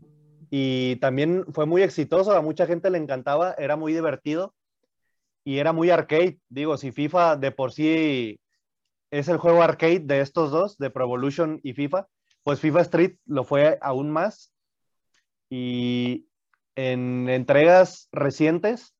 y 0.50 0.96
también 0.96 1.46
fue 1.54 1.64
muy 1.64 1.80
exitoso, 1.80 2.32
a 2.32 2.42
mucha 2.42 2.66
gente 2.66 2.90
le 2.90 2.98
encantaba, 2.98 3.54
era 3.56 3.76
muy 3.76 3.94
divertido 3.94 4.54
y 5.44 5.60
era 5.60 5.72
muy 5.72 5.88
arcade. 5.88 6.40
Digo, 6.50 6.76
si 6.76 6.92
FIFA 6.92 7.36
de 7.36 7.52
por 7.52 7.72
sí 7.72 8.38
es 9.10 9.28
el 9.28 9.38
juego 9.38 9.62
arcade 9.62 10.00
de 10.00 10.20
estos 10.20 10.50
dos, 10.50 10.78
de 10.78 10.90
Pro 10.90 11.04
Evolution 11.04 11.60
y 11.62 11.72
FIFA, 11.72 12.08
pues 12.42 12.60
FIFA 12.60 12.80
Street 12.82 13.16
lo 13.26 13.44
fue 13.44 13.78
aún 13.80 14.10
más. 14.10 14.52
Y 15.48 16.28
en 16.76 17.28
entregas 17.28 18.08
recientes, 18.12 18.94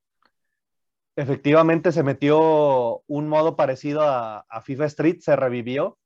efectivamente 1.17 1.93
se 1.93 2.03
metió 2.03 3.03
un 3.07 3.29
modo 3.29 3.57
parecido 3.57 4.03
a, 4.03 4.45
FIFA 4.63 4.87
Street, 4.87 5.21
se 5.21 5.37
revivió, 5.37 5.99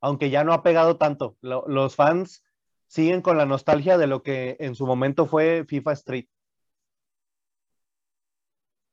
aunque 0.00 0.30
ya 0.30 0.44
no 0.44 0.52
ha 0.52 0.62
pegado 0.62 0.96
tanto. 0.98 1.36
los 1.40 1.94
fans 1.94 2.44
siguen 2.88 3.22
con 3.22 3.38
la 3.38 3.46
nostalgia 3.46 3.96
de 3.96 4.06
lo 4.06 4.22
que 4.22 4.56
en 4.60 4.74
su 4.74 4.86
momento 4.86 5.26
fue 5.26 5.64
FIFA 5.66 5.92
Street. 5.92 6.26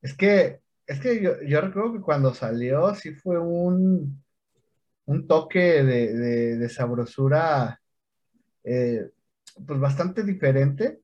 Es 0.02 0.16
que, 0.16 0.62
es 0.90 1.00
que 1.00 1.22
yo, 1.22 1.40
yo 1.42 1.60
recuerdo 1.60 1.94
que 1.94 2.00
cuando 2.00 2.34
salió 2.34 2.94
sí 2.94 3.14
fue 3.14 3.38
un, 3.38 4.22
un 5.06 5.26
toque 5.26 5.82
de, 5.84 6.68
sabrosura 6.68 7.80
eh, 8.64 9.10
pues 9.66 9.80
bastante 9.80 10.22
diferente 10.24 11.00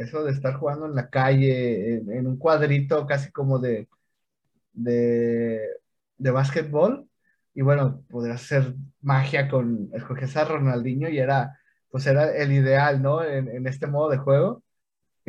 eso 0.00 0.24
de 0.24 0.32
estar 0.32 0.54
jugando 0.54 0.86
en 0.86 0.94
la 0.94 1.10
calle, 1.10 1.96
en, 1.96 2.26
un 2.26 2.38
cuadrito 2.38 3.06
casi 3.06 3.30
como 3.30 3.58
de, 3.58 3.88
de, 4.72 5.60
de 6.16 6.30
básquetbol. 6.30 7.06
Y 7.54 7.62
bueno, 7.62 8.02
podrías 8.08 8.42
hacer 8.42 8.74
magia 9.02 9.48
con, 9.48 9.90
escogías 9.92 10.36
a 10.36 10.44
Ronaldinho 10.44 11.08
y 11.08 11.18
era, 11.18 11.58
pues 11.90 12.06
era 12.06 12.34
el 12.34 12.52
ideal, 12.52 13.02
¿no? 13.02 13.22
En, 13.22 13.66
este 13.66 13.86
modo 13.86 14.08
de 14.10 14.18
juego, 14.18 14.62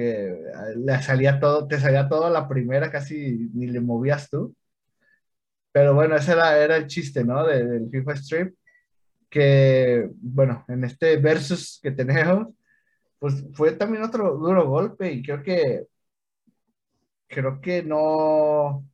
que 0.02 0.36
le 0.78 1.02
salía 1.02 1.40
todo, 1.40 1.68
te 1.68 1.80
salía 1.80 2.10
todo 2.10 2.26
a 2.26 2.30
la 2.30 2.48
primera, 2.48 2.92
casi 2.92 3.50
ni 3.54 3.68
le 3.68 3.80
movías 3.80 4.30
tú. 4.30 4.56
Pero 5.72 5.94
bueno, 5.94 6.16
ese 6.16 6.34
era, 6.34 6.58
era 6.58 6.78
el 6.78 6.88
chiste, 6.88 7.24
¿no? 7.24 7.46
del 7.46 7.90
FIFA 7.90 8.14
Strip, 8.14 8.56
que, 9.30 10.10
bueno, 10.22 10.66
en 10.68 10.84
este 10.84 11.18
versus 11.18 11.80
que 11.82 11.92
tenemos, 11.92 12.48
pues 13.20 13.46
fue 13.54 13.74
también 13.74 14.04
otro 14.04 14.38
duro 14.38 14.68
golpe 14.68 15.12
y 15.12 15.24
creo 15.24 15.44
que 15.44 15.86
creo 17.28 17.62
que 17.62 17.84
no 17.84 18.86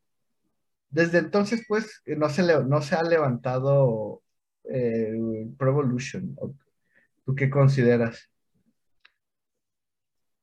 desde 0.89 1.19
entonces 1.19 1.65
pues 1.67 2.01
no 2.05 2.29
se 2.29 2.43
no 2.65 2.81
se 2.81 2.95
ha 2.95 3.03
levantado 3.03 4.21
eh, 4.65 5.15
Pro 5.57 5.71
Evolution. 5.71 6.35
¿Tú 7.25 7.35
qué 7.35 7.49
consideras? 7.49 8.29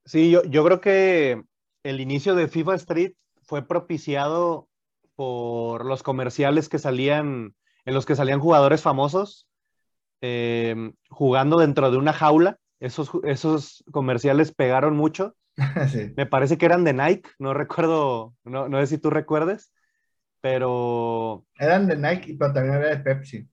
Sí, 0.05 0.31
yo, 0.31 0.45
yo 0.45 0.65
creo 0.65 0.81
que 0.81 1.43
el 1.83 2.01
inicio 2.01 2.35
de 2.35 2.49
FIFA 2.49 2.75
Street 2.77 3.13
fue 3.43 3.67
propiciado 3.67 4.69
por 5.17 5.85
los 5.85 6.03
comerciales 6.03 6.69
que 6.69 6.79
salían, 6.79 7.55
en 7.85 7.95
los 7.95 8.07
que 8.07 8.17
salían 8.17 8.41
jugadores 8.41 8.83
famosos 8.83 9.47
eh, 10.21 10.93
jugando 11.09 11.59
dentro 11.59 11.91
de 11.91 11.99
una 11.99 12.13
jaula 12.13 12.59
esos, 12.81 13.11
esos 13.25 13.85
comerciales 13.91 14.53
pegaron 14.53 14.97
mucho. 14.97 15.35
Me 16.17 16.27
parece 16.27 16.59
que 16.59 16.67
eran 16.67 16.85
de 16.85 16.93
Nike, 16.93 17.31
no 17.39 17.55
recuerdo, 17.55 18.35
no, 18.45 18.69
no 18.69 18.81
sé 18.81 18.87
si 18.89 18.99
tú 18.99 19.11
recuerdes, 19.11 19.73
pero... 20.41 21.45
Eran 21.59 21.87
de 21.87 21.97
Nike, 21.97 22.37
pero 22.39 22.53
también 22.53 22.77
era 22.77 22.89
de 22.89 22.99
Pepsi. 22.99 23.49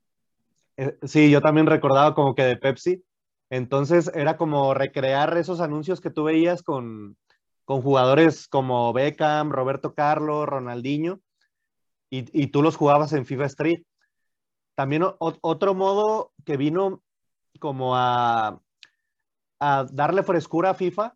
Eh, 0.78 0.98
sí, 1.04 1.30
yo 1.30 1.42
también 1.42 1.68
recordaba 1.68 2.14
como 2.16 2.36
que 2.36 2.44
de 2.44 2.58
Pepsi. 2.58 3.04
Entonces 3.52 4.10
era 4.16 4.38
como 4.38 4.74
recrear 4.74 5.38
esos 5.38 5.60
anuncios 5.60 6.02
que 6.02 6.10
tú 6.10 6.24
veías 6.24 6.64
con, 6.64 7.18
con 7.66 7.82
jugadores 7.82 8.48
como 8.48 8.94
Beckham, 8.94 9.52
Roberto 9.52 9.94
Carlos, 9.94 10.48
Ronaldinho, 10.48 11.20
y, 12.10 12.26
y, 12.34 12.48
tú 12.48 12.62
los 12.62 12.76
jugabas 12.76 13.14
en 13.14 13.26
FIFA 13.26 13.46
Street. 13.46 13.84
También 14.76 15.04
otro 15.20 15.74
modo 15.76 16.34
que 16.46 16.58
vino 16.58 17.04
como 17.60 17.96
a, 17.96 18.62
a 19.60 19.86
darle 19.92 20.24
frescura 20.24 20.72
a 20.72 20.74
FIFA 20.74 21.16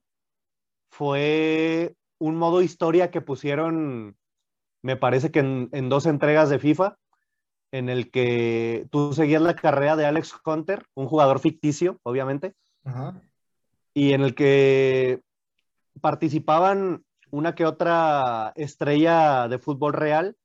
fue 0.90 1.96
un 2.20 2.36
modo 2.36 2.62
historia 2.62 3.12
que 3.12 3.22
pusieron, 3.22 4.18
me 4.82 4.96
parece 4.96 5.32
que 5.32 5.40
en, 5.40 5.90
dos 5.90 6.06
entregas 6.06 6.50
de 6.50 6.60
FIFA, 6.60 6.98
en 7.72 7.90
el 7.90 8.12
que 8.12 8.88
tú 8.92 9.14
seguías 9.14 9.42
la 9.42 9.56
carrera 9.56 9.96
de 9.96 10.06
Alex 10.06 10.34
Hunter, 10.46 10.86
un 10.94 11.08
jugador 11.08 11.40
ficticio, 11.40 12.00
obviamente, 12.04 12.54
y 13.94 14.14
en 14.14 14.22
el 14.22 14.36
que 14.36 15.22
participaban 16.02 17.04
una 17.32 17.56
que 17.56 17.66
otra 17.66 18.54
estrella 18.56 19.48
de 19.48 19.60
fútbol 19.60 19.94
real, 19.94 20.38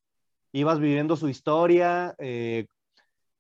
ibas 0.53 0.81
viviendo 0.81 1.17
su 1.17 1.29
historia, 1.29 2.15
eh, 2.19 2.67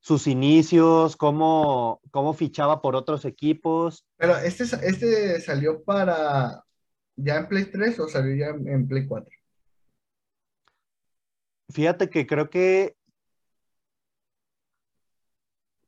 sus 0.00 0.26
inicios, 0.26 1.16
cómo, 1.16 2.00
cómo 2.10 2.32
fichaba 2.32 2.80
por 2.80 2.96
otros 2.96 3.24
equipos. 3.24 4.06
Pero 4.16 4.36
este, 4.38 4.64
este 4.64 5.40
salió 5.40 5.82
para 5.82 6.64
ya 7.16 7.36
en 7.36 7.48
Play 7.48 7.66
3 7.66 7.98
o 8.00 8.08
salió 8.08 8.34
ya 8.34 8.48
en, 8.48 8.88
Play 8.88 9.06
4? 9.06 9.30
Fíjate 11.70 12.10
que 12.10 12.26
creo 12.26 12.50
que 12.50 12.96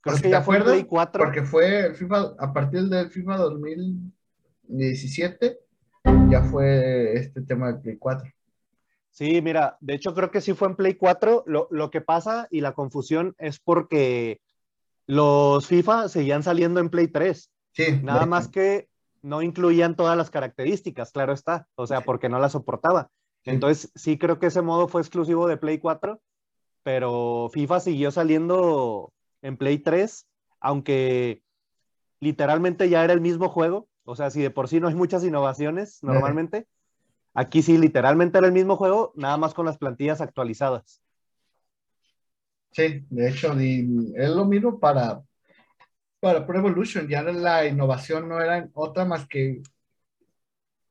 creo 0.03 0.19
que 0.19 0.31
ya 0.31 0.43
fue 0.43 0.59
en 0.59 0.65
Play 0.65 0.85
4. 0.85 1.25
Porque 1.25 1.43
fue 1.43 1.87
el 1.87 1.95
FIFA, 1.95 2.35
a 2.39 2.53
partir 2.53 2.83
del 2.83 3.11
FIFA 3.11 3.39
2017, 3.39 5.59
ya 6.29 6.43
fue 6.43 7.15
este 7.15 7.41
tema 7.43 7.73
del 7.73 7.81
Play 7.81 7.97
4. 7.97 8.31
Sí, 9.11 9.43
mira, 9.43 9.77
de 9.81 9.95
hecho 9.95 10.15
creo 10.15 10.31
que 10.31 10.41
sí 10.41 10.55
fue 10.55 10.69
en 10.69 10.77
Play 10.77 10.95
4. 10.95 11.45
Lo, 11.47 11.91
que 11.91 12.01
pasa 12.01 12.49
y 12.51 12.61
la 12.61 12.73
confusión 12.73 13.35
es 13.39 13.61
porque 13.61 14.41
los 15.07 15.67
FIFA 15.67 16.09
seguían 16.09 16.43
saliendo 16.43 16.81
en 16.81 16.89
Play 16.89 17.09
3. 17.09 17.51
Sí. 17.73 18.01
Nada 18.03 18.27
más 18.27 18.49
que 18.49 18.89
no 19.21 19.43
incluían 19.43 19.97
todas 19.97 20.17
las 20.17 20.31
características, 20.31 21.13
claro 21.13 21.33
está. 21.33 21.67
O 21.75 21.87
sea, 21.87 22.01
porque 22.01 22.29
no 22.29 22.39
las 22.39 22.53
soportaba. 22.53 23.11
Entonces, 23.45 23.91
sí 23.95 24.19
creo 24.19 24.39
que 24.39 24.47
ese 24.47 24.63
modo 24.63 24.89
fue 24.89 25.01
exclusivo 25.01 25.49
de 25.49 25.57
Play 25.57 25.79
4, 25.79 26.21
pero 26.83 27.51
FIFA 27.53 27.81
siguió 27.81 28.11
saliendo 28.11 29.13
en 29.43 29.57
Play 29.57 29.79
3, 29.79 30.27
aunque 30.61 31.43
literalmente 32.21 32.89
ya 32.89 33.05
era 33.05 33.13
el 33.13 33.21
mismo 33.21 33.49
juego. 33.49 33.89
O 34.05 34.17
sea, 34.17 34.31
si 34.31 34.41
de 34.43 34.51
por 34.51 34.69
sí 34.69 34.81
no 34.81 34.89
hay 34.89 34.95
muchas 34.95 35.25
innovaciones 35.25 36.03
normalmente, 36.03 36.67
Aquí 37.35 37.63
sí, 37.63 37.79
literalmente 37.79 38.39
era 38.39 38.47
el 38.47 38.53
mismo 38.53 38.77
juego, 38.77 39.13
nada 39.17 39.37
más 39.39 39.55
con 39.55 39.65
las 39.65 39.79
plantillas 39.79 40.21
actualizadas. 40.21 41.01
Sí, 42.73 43.05
de 43.09 43.29
hecho, 43.29 43.53
es 43.59 44.31
lo 44.31 44.45
mismo 44.45 44.79
para, 44.79 45.23
para 46.21 46.47
Pro 46.47 46.59
Evolution. 46.59 47.09
Ya 47.09 47.23
la 47.23 47.67
innovación 47.67 48.29
no 48.29 48.41
era 48.41 48.69
otra 48.75 49.05
más 49.05 49.27
que 49.27 49.63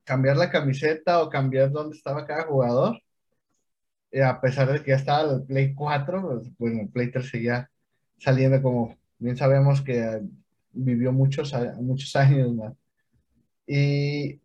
cambiar 0.03 0.37
la 0.37 0.49
camiseta 0.49 1.21
o 1.21 1.29
cambiar 1.29 1.71
dónde 1.71 1.95
estaba 1.95 2.25
cada 2.25 2.43
jugador. 2.43 2.99
a 4.23 4.41
pesar 4.41 4.71
de 4.71 4.83
que 4.83 4.91
ya 4.91 4.97
estaba 4.97 5.31
el 5.31 5.43
Play 5.43 5.75
4, 5.75 6.21
pues, 6.21 6.57
bueno, 6.57 6.81
el 6.81 6.89
Play 6.89 7.11
3 7.11 7.29
seguía 7.29 7.70
saliendo 8.21 8.61
como 8.61 8.95
bien 9.17 9.35
sabemos 9.35 9.81
que 9.81 10.21
vivió 10.71 11.11
muchos, 11.11 11.53
muchos 11.79 12.15
años 12.15 12.53
más. 12.53 12.73
Y, 13.65 14.39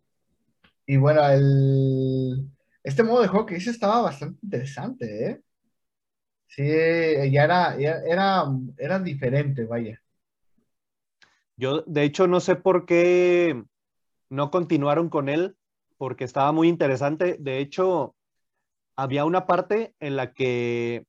y 0.85 0.97
bueno, 0.97 1.21
el, 1.27 2.49
este 2.83 3.03
modo 3.03 3.21
de 3.21 3.27
juego 3.27 3.45
que 3.45 3.57
hice 3.57 3.69
estaba 3.69 4.01
bastante 4.01 4.39
interesante, 4.41 5.29
¿eh? 5.29 5.41
Sí, 6.47 6.63
ya 7.31 7.43
era, 7.43 7.75
era, 7.75 8.45
era 8.77 8.99
diferente, 8.99 9.65
vaya. 9.65 10.01
Yo, 11.55 11.81
de 11.81 12.03
hecho, 12.03 12.25
no 12.27 12.39
sé 12.39 12.55
por 12.55 12.85
qué 12.85 13.63
no 14.29 14.49
continuaron 14.49 15.09
con 15.09 15.29
él, 15.29 15.55
porque 15.97 16.23
estaba 16.23 16.51
muy 16.51 16.69
interesante. 16.69 17.35
De 17.39 17.59
hecho, 17.59 18.15
había 18.95 19.25
una 19.25 19.45
parte 19.45 19.93
en 19.99 20.15
la 20.15 20.33
que 20.33 21.05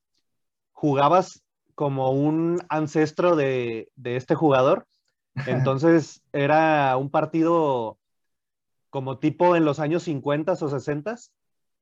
jugabas 0.73 1.45
como 1.79 2.11
un 2.11 2.61
ancestro 2.71 3.37
de, 3.37 3.89
de 3.95 4.17
este 4.17 4.35
jugador. 4.35 4.89
Entonces, 5.47 6.25
era 6.33 6.97
un 6.97 7.09
partido 7.09 8.01
como 8.91 9.21
tipo 9.21 9.55
en 9.55 9.65
los 9.65 9.79
años 9.79 10.03
50 10.03 10.55
o 10.55 10.57
60 10.57 11.15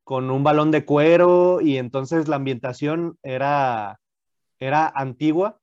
con 0.04 0.30
un 0.30 0.44
balón 0.44 0.70
de 0.70 0.84
cuero 0.84 1.62
y 1.62 1.78
entonces 1.78 2.28
la 2.28 2.36
ambientación 2.36 3.18
era, 3.22 3.98
era 4.58 4.92
antigua 4.94 5.60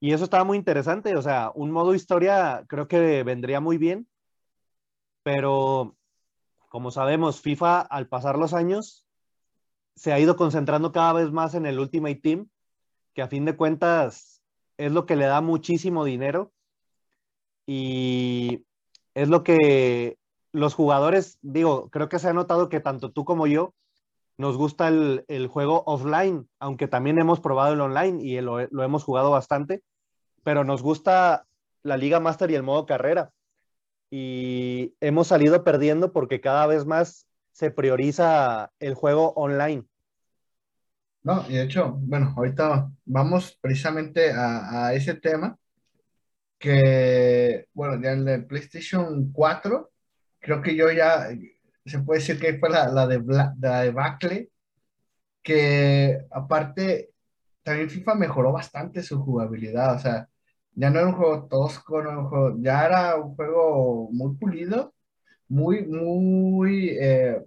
y 0.00 0.14
eso 0.14 0.24
estaba 0.24 0.42
muy 0.42 0.58
interesante, 0.58 1.14
o 1.14 1.22
sea, 1.22 1.52
un 1.54 1.70
modo 1.70 1.94
historia 1.94 2.64
creo 2.66 2.88
que 2.88 3.22
vendría 3.22 3.60
muy 3.60 3.78
bien, 3.78 4.08
pero 5.22 5.96
como 6.68 6.90
sabemos, 6.90 7.40
FIFA 7.40 7.82
al 7.82 8.08
pasar 8.08 8.36
los 8.36 8.52
años 8.52 9.06
se 9.94 10.12
ha 10.12 10.18
ido 10.18 10.34
concentrando 10.34 10.90
cada 10.90 11.12
vez 11.12 11.30
más 11.30 11.54
en 11.54 11.66
el 11.66 11.78
Ultimate 11.78 12.16
Team, 12.16 12.48
que 13.18 13.22
a 13.22 13.26
fin 13.26 13.44
de 13.44 13.56
cuentas 13.56 14.44
es 14.76 14.92
lo 14.92 15.04
que 15.04 15.16
le 15.16 15.24
da 15.24 15.40
muchísimo 15.40 16.04
dinero 16.04 16.52
y 17.66 18.64
es 19.12 19.28
lo 19.28 19.42
que 19.42 20.18
los 20.52 20.74
jugadores, 20.74 21.36
digo, 21.42 21.90
creo 21.90 22.08
que 22.08 22.20
se 22.20 22.28
ha 22.28 22.32
notado 22.32 22.68
que 22.68 22.78
tanto 22.78 23.10
tú 23.10 23.24
como 23.24 23.48
yo 23.48 23.74
nos 24.36 24.56
gusta 24.56 24.86
el, 24.86 25.48
juego 25.48 25.82
offline, 25.86 26.48
aunque 26.60 26.86
también 26.86 27.18
hemos 27.18 27.40
probado 27.40 27.74
el 27.74 27.80
online 27.80 28.22
y 28.22 28.40
lo, 28.40 28.60
hemos 28.60 29.02
jugado 29.02 29.32
bastante, 29.32 29.82
pero 30.44 30.62
nos 30.62 30.80
gusta 30.80 31.44
la 31.82 31.96
Liga 31.96 32.20
Master 32.20 32.52
y 32.52 32.54
el 32.54 32.62
modo 32.62 32.86
carrera. 32.86 33.32
Y 34.12 34.94
hemos 35.00 35.26
salido 35.26 35.64
perdiendo 35.64 36.12
porque 36.12 36.40
cada 36.40 36.68
vez 36.68 36.86
más 36.86 37.26
se 37.50 37.72
prioriza 37.72 38.70
el 38.78 38.94
juego 38.94 39.32
online. 39.32 39.88
No, 41.28 41.44
y 41.46 41.54
de 41.56 41.64
hecho, 41.64 41.92
bueno, 42.00 42.32
ahorita 42.34 42.90
vamos 43.04 43.58
precisamente 43.60 44.32
a, 44.32 44.86
a 44.86 44.94
ese 44.94 45.12
tema 45.14 45.58
que, 46.58 47.66
bueno, 47.74 48.00
ya 48.02 48.12
en 48.12 48.26
el 48.28 48.46
PlayStation 48.46 49.30
4 49.32 49.90
creo 50.40 50.62
que 50.62 50.74
yo 50.74 50.90
ya, 50.90 51.28
se 51.84 51.98
puede 52.00 52.20
decir 52.20 52.40
que 52.40 52.58
fue 52.58 52.70
la, 52.70 52.88
la 52.88 53.06
de, 53.06 53.20
la 53.60 53.90
Bacle, 53.92 54.50
que 55.42 56.20
aparte, 56.30 57.10
también 57.62 57.90
FIFA 57.90 58.14
mejoró 58.16 58.52
bastante 58.52 59.02
su 59.02 59.20
jugabilidad, 59.22 59.96
o 59.96 59.98
sea, 60.00 60.28
ya 60.74 60.90
no 60.90 61.00
era 61.00 61.08
un 61.08 61.14
juego 61.16 61.48
tosco, 61.48 62.56
ya 62.60 62.86
era 62.86 63.16
un 63.16 63.34
juego 63.36 64.10
muy 64.12 64.36
pulido, 64.36 64.94
muy, 65.48 65.86
muy, 65.86 66.90
eh, 67.00 67.44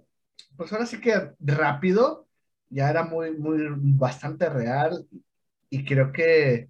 pues 0.56 0.72
ahora 0.72 0.86
sí 0.86 1.00
que 1.00 1.32
rápido, 1.40 2.21
ya 2.72 2.90
era 2.90 3.04
muy, 3.04 3.36
muy, 3.36 3.62
bastante 3.96 4.48
real, 4.48 5.06
y 5.70 5.84
creo 5.84 6.10
que 6.10 6.68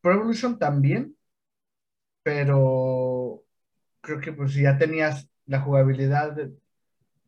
Pro 0.00 0.14
Evolution 0.14 0.58
también, 0.58 1.16
pero 2.22 3.42
creo 4.00 4.20
que 4.20 4.32
pues 4.32 4.54
ya 4.54 4.78
tenías 4.78 5.28
la 5.46 5.60
jugabilidad 5.60 6.36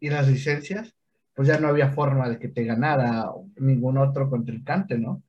y 0.01 0.11
las 0.11 0.29
licencias, 0.29 0.95
pues 1.35 1.49
ya 1.49 1.59
no 1.59 1.69
había 1.69 1.91
forma 1.91 2.29
de 2.29 2.39
que 2.39 2.49
te 2.49 2.65
ganara 2.65 3.31
ningún 3.57 3.99
otro 3.99 4.31
contrincante, 4.31 4.97
¿no? 4.97 5.23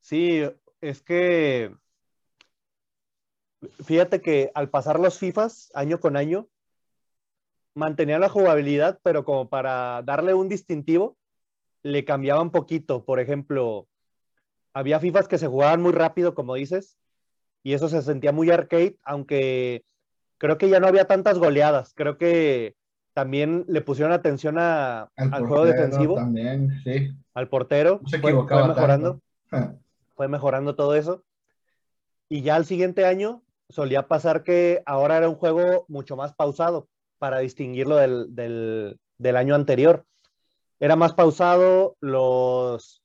Sí, 0.00 0.42
es 0.80 1.02
que 1.02 1.74
fíjate 3.84 4.20
que 4.20 4.50
al 4.54 4.70
pasar 4.70 4.98
los 4.98 5.18
FIFAs 5.18 5.70
año 5.74 6.00
con 6.00 6.16
año, 6.16 6.48
mantenía 7.78 8.18
la 8.18 8.28
jugabilidad, 8.28 8.98
pero 9.02 9.24
como 9.24 9.48
para 9.48 10.02
darle 10.02 10.34
un 10.34 10.48
distintivo, 10.48 11.16
le 11.82 12.04
cambiaba 12.04 12.42
un 12.42 12.50
poquito. 12.50 13.04
Por 13.04 13.20
ejemplo, 13.20 13.86
había 14.74 15.00
FIFAs 15.00 15.28
que 15.28 15.38
se 15.38 15.46
jugaban 15.46 15.80
muy 15.80 15.92
rápido, 15.92 16.34
como 16.34 16.54
dices, 16.54 16.98
y 17.62 17.72
eso 17.72 17.88
se 17.88 18.02
sentía 18.02 18.32
muy 18.32 18.50
arcade, 18.50 18.96
aunque 19.04 19.84
creo 20.38 20.58
que 20.58 20.68
ya 20.68 20.80
no 20.80 20.88
había 20.88 21.06
tantas 21.06 21.38
goleadas. 21.38 21.94
Creo 21.94 22.18
que 22.18 22.74
también 23.14 23.64
le 23.68 23.80
pusieron 23.80 24.12
atención 24.12 24.58
al, 24.58 25.08
juego 25.16 25.64
defensivo. 25.64 26.16
También, 26.16 26.80
sí. 26.84 27.12
Al 27.34 27.48
portero. 27.48 28.00
se 28.06 28.18
fue, 28.18 28.32
mejorando. 28.34 29.20
Ah. 29.50 29.72
Fue 30.14 30.28
mejorando 30.28 30.76
todo 30.76 30.94
eso. 30.94 31.24
Y 32.28 32.42
ya 32.42 32.56
al 32.56 32.66
siguiente 32.66 33.06
año 33.06 33.42
solía 33.70 34.06
pasar 34.06 34.42
que 34.42 34.82
ahora 34.84 35.16
era 35.16 35.30
un 35.30 35.36
juego 35.36 35.86
mucho 35.88 36.16
más 36.16 36.34
pausado 36.34 36.86
para 37.18 37.38
distinguirlo 37.38 37.96
del, 37.96 38.98
año 39.36 39.54
anterior. 39.54 40.04
Era 40.80 40.96
más 40.96 41.14
pausado, 41.14 41.96
los, 42.00 43.02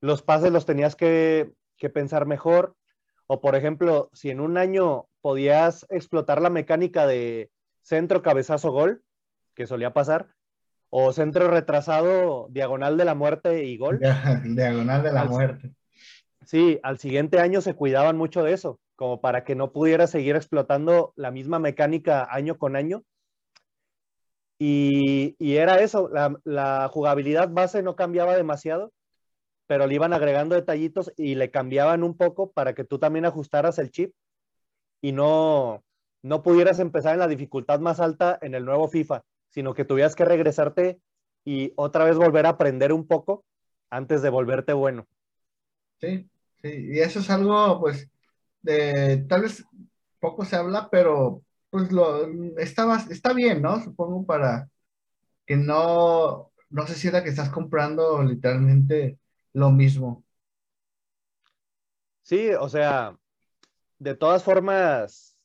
los 0.00 0.22
pases 0.22 0.52
los 0.52 0.66
tenías 0.66 0.96
que, 0.96 1.52
que 1.76 1.90
pensar 1.90 2.26
mejor. 2.26 2.76
O 3.26 3.40
por 3.40 3.54
ejemplo, 3.54 4.10
si 4.12 4.30
en 4.30 4.40
un 4.40 4.58
año 4.58 5.06
podías 5.22 5.86
explotar 5.88 6.42
la 6.42 6.50
mecánica 6.50 7.06
de 7.06 7.50
centro, 7.82 8.22
cabezazo, 8.22 8.70
gol, 8.70 9.02
que 9.54 9.66
solía 9.66 9.94
pasar, 9.94 10.28
o 10.90 11.12
centro 11.12 11.48
retrasado, 11.48 12.46
diagonal 12.50 12.96
de 12.96 13.04
la 13.04 13.14
muerte 13.14 13.64
y 13.64 13.76
gol. 13.76 13.98
Diagonal 14.44 15.02
de 15.02 15.12
la 15.12 15.24
muerte. 15.24 15.74
Sí, 16.44 16.78
al 16.82 16.98
siguiente 16.98 17.40
año 17.40 17.60
se 17.60 17.74
cuidaban 17.74 18.16
mucho 18.16 18.44
de 18.44 18.52
eso, 18.52 18.78
como 18.94 19.20
para 19.20 19.44
que 19.44 19.54
no 19.54 19.72
pudiera 19.72 20.06
seguir 20.06 20.36
explotando 20.36 21.12
la 21.16 21.30
misma 21.30 21.58
mecánica 21.58 22.28
año 22.30 22.58
con 22.58 22.76
año. 22.76 23.02
Y, 24.66 25.56
era 25.56 25.82
eso, 25.82 26.08
la, 26.08 26.88
jugabilidad 26.88 27.50
base 27.50 27.82
no 27.82 27.96
cambiaba 27.96 28.34
demasiado, 28.34 28.94
pero 29.66 29.86
le 29.86 29.94
iban 29.94 30.14
agregando 30.14 30.54
detallitos 30.54 31.12
y 31.18 31.34
le 31.34 31.50
cambiaban 31.50 32.02
un 32.02 32.16
poco 32.16 32.50
para 32.50 32.74
que 32.74 32.84
tú 32.84 32.98
también 32.98 33.26
ajustaras 33.26 33.78
el 33.78 33.90
chip 33.90 34.14
y 35.02 35.12
no, 35.12 35.84
no 36.22 36.42
pudieras 36.42 36.78
empezar 36.78 37.12
en 37.12 37.18
la 37.18 37.28
dificultad 37.28 37.78
más 37.80 38.00
alta 38.00 38.38
en 38.40 38.54
el 38.54 38.64
nuevo 38.64 38.88
FIFA, 38.88 39.22
sino 39.50 39.74
que 39.74 39.84
tuvieras 39.84 40.16
que 40.16 40.24
regresarte 40.24 40.98
y 41.44 41.74
otra 41.76 42.06
vez 42.06 42.16
volver 42.16 42.46
a 42.46 42.50
aprender 42.50 42.94
un 42.94 43.06
poco 43.06 43.44
antes 43.90 44.22
de 44.22 44.30
volverte 44.30 44.72
bueno. 44.72 45.06
Sí, 46.00 46.26
sí, 46.62 46.88
y 46.90 47.00
eso 47.00 47.18
es 47.18 47.28
algo, 47.28 47.80
pues, 47.80 48.08
de, 48.62 49.26
tal 49.28 49.42
vez 49.42 49.62
poco 50.20 50.46
se 50.46 50.56
habla, 50.56 50.88
pero 50.90 51.42
pues 51.74 51.90
lo, 51.90 52.24
está, 52.56 53.04
está 53.10 53.32
bien, 53.32 53.60
¿no? 53.60 53.82
Supongo 53.82 54.24
para 54.24 54.68
que 55.44 55.56
no, 55.56 56.52
no 56.70 56.86
se 56.86 56.94
sienta 56.94 57.24
que 57.24 57.30
estás 57.30 57.48
comprando 57.48 58.22
literalmente 58.22 59.18
lo 59.54 59.72
mismo. 59.72 60.24
Sí, 62.22 62.50
o 62.50 62.68
sea, 62.68 63.18
de 63.98 64.14
todas 64.14 64.44
formas, 64.44 65.36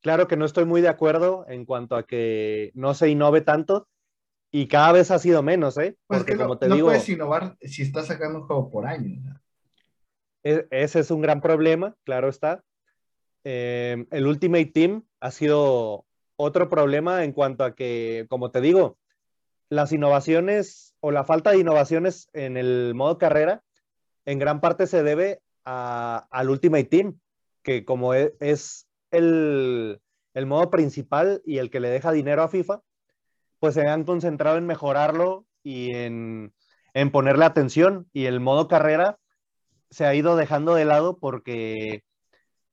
claro 0.00 0.26
que 0.26 0.38
no 0.38 0.46
estoy 0.46 0.64
muy 0.64 0.80
de 0.80 0.88
acuerdo 0.88 1.44
en 1.48 1.66
cuanto 1.66 1.96
a 1.96 2.06
que 2.06 2.70
no 2.72 2.94
se 2.94 3.10
innove 3.10 3.42
tanto 3.42 3.90
y 4.50 4.68
cada 4.68 4.92
vez 4.92 5.10
ha 5.10 5.18
sido 5.18 5.42
menos, 5.42 5.76
¿eh? 5.76 5.98
Pues 6.06 6.20
Porque 6.20 6.38
como 6.38 6.56
te 6.56 6.68
no 6.68 6.78
puedes 6.78 7.06
innovar 7.10 7.58
si 7.60 7.82
estás 7.82 8.06
sacando 8.06 8.38
un 8.38 8.46
juego 8.46 8.70
por 8.70 8.86
año. 8.86 9.38
E, 10.42 10.66
ese 10.70 11.00
es 11.00 11.10
un 11.10 11.20
gran 11.20 11.42
problema, 11.42 11.94
claro 12.04 12.30
está. 12.30 12.64
Em, 13.44 14.06
el 14.10 14.26
Ultimate 14.26 14.72
Team 14.72 15.04
ha 15.20 15.30
sido 15.30 16.04
otro 16.36 16.68
problema 16.68 17.24
en 17.24 17.32
cuanto 17.32 17.64
a 17.64 17.74
que, 17.74 18.26
como 18.28 18.50
te 18.50 18.60
digo, 18.60 18.98
las 19.68 19.92
innovaciones 19.92 20.94
o 21.00 21.10
la 21.10 21.24
falta 21.24 21.50
de 21.50 21.58
innovaciones 21.58 22.28
en 22.32 22.56
el 22.56 22.94
modo 22.94 23.18
carrera 23.18 23.62
en 24.24 24.38
gran 24.38 24.60
parte 24.60 24.86
se 24.86 25.02
debe 25.02 25.40
al 25.64 26.50
Ultimate 26.50 26.84
Team 26.84 27.18
que 27.62 27.84
como 27.84 28.14
e, 28.14 28.34
es, 28.40 28.88
el, 29.10 30.00
modo 30.46 30.70
principal 30.70 31.42
y 31.44 31.58
el 31.58 31.70
que 31.70 31.80
le 31.80 31.90
deja 31.90 32.12
dinero 32.12 32.42
a 32.42 32.48
FIFA, 32.48 32.80
pues 33.58 33.74
se 33.74 33.86
han 33.86 34.04
concentrado 34.04 34.56
en 34.56 34.66
mejorarlo 34.66 35.44
y 35.62 35.94
en, 35.94 36.52
ponerle 37.12 37.44
atención. 37.44 38.08
Y 38.12 38.24
el 38.24 38.40
modo 38.40 38.68
carrera 38.68 39.18
se 39.90 40.06
ha 40.06 40.14
ido 40.14 40.36
dejando 40.36 40.74
de 40.74 40.86
lado 40.86 41.18
porque, 41.18 42.04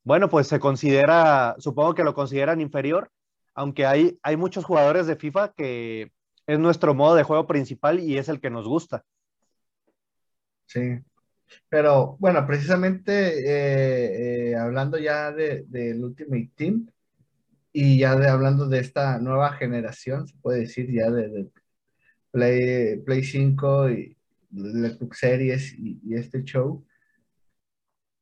bueno, 0.06 0.30
pues 0.30 0.48
se 0.48 0.60
considera, 0.60 1.56
supongo 1.58 1.96
que 1.96 2.04
lo 2.04 2.14
consideran 2.14 2.62
inferior, 2.62 3.10
aunque 3.56 3.88
hay, 3.88 4.20
hay 4.22 4.38
muchos 4.38 4.64
jugadores 4.64 5.08
de 5.08 5.16
FIFA 5.16 5.54
que 5.54 6.12
es 6.46 6.60
nuestro 6.60 6.94
modo 6.94 7.16
de 7.16 7.24
juego 7.24 7.48
principal 7.48 8.00
y 8.00 8.18
es 8.18 8.30
el 8.30 8.40
que 8.40 8.52
nos 8.52 8.68
gusta. 8.68 9.04
Sí. 10.68 11.00
Pero 11.70 12.18
bueno, 12.20 12.46
precisamente 12.46 13.40
eh, 13.40 14.52
eh, 14.52 14.56
hablando 14.56 15.00
ya 15.00 15.32
del 15.32 15.70
de, 15.72 16.00
Ultimate 16.00 16.52
Team 16.56 16.88
y 17.74 17.98
ya 17.98 18.16
de, 18.16 18.30
hablando 18.30 18.68
de 18.68 18.80
esta 18.80 19.18
nueva 19.18 19.54
generación, 19.54 20.28
se 20.28 20.38
puede 20.38 20.62
decir 20.62 20.92
ya 20.92 21.10
de, 21.10 21.50
Play, 22.30 22.98
Play 22.98 23.24
5 23.24 23.90
y 23.90 24.18
la 24.52 24.96
Series 25.14 25.74
y 25.80 26.14
este 26.14 26.44
show, 26.44 26.86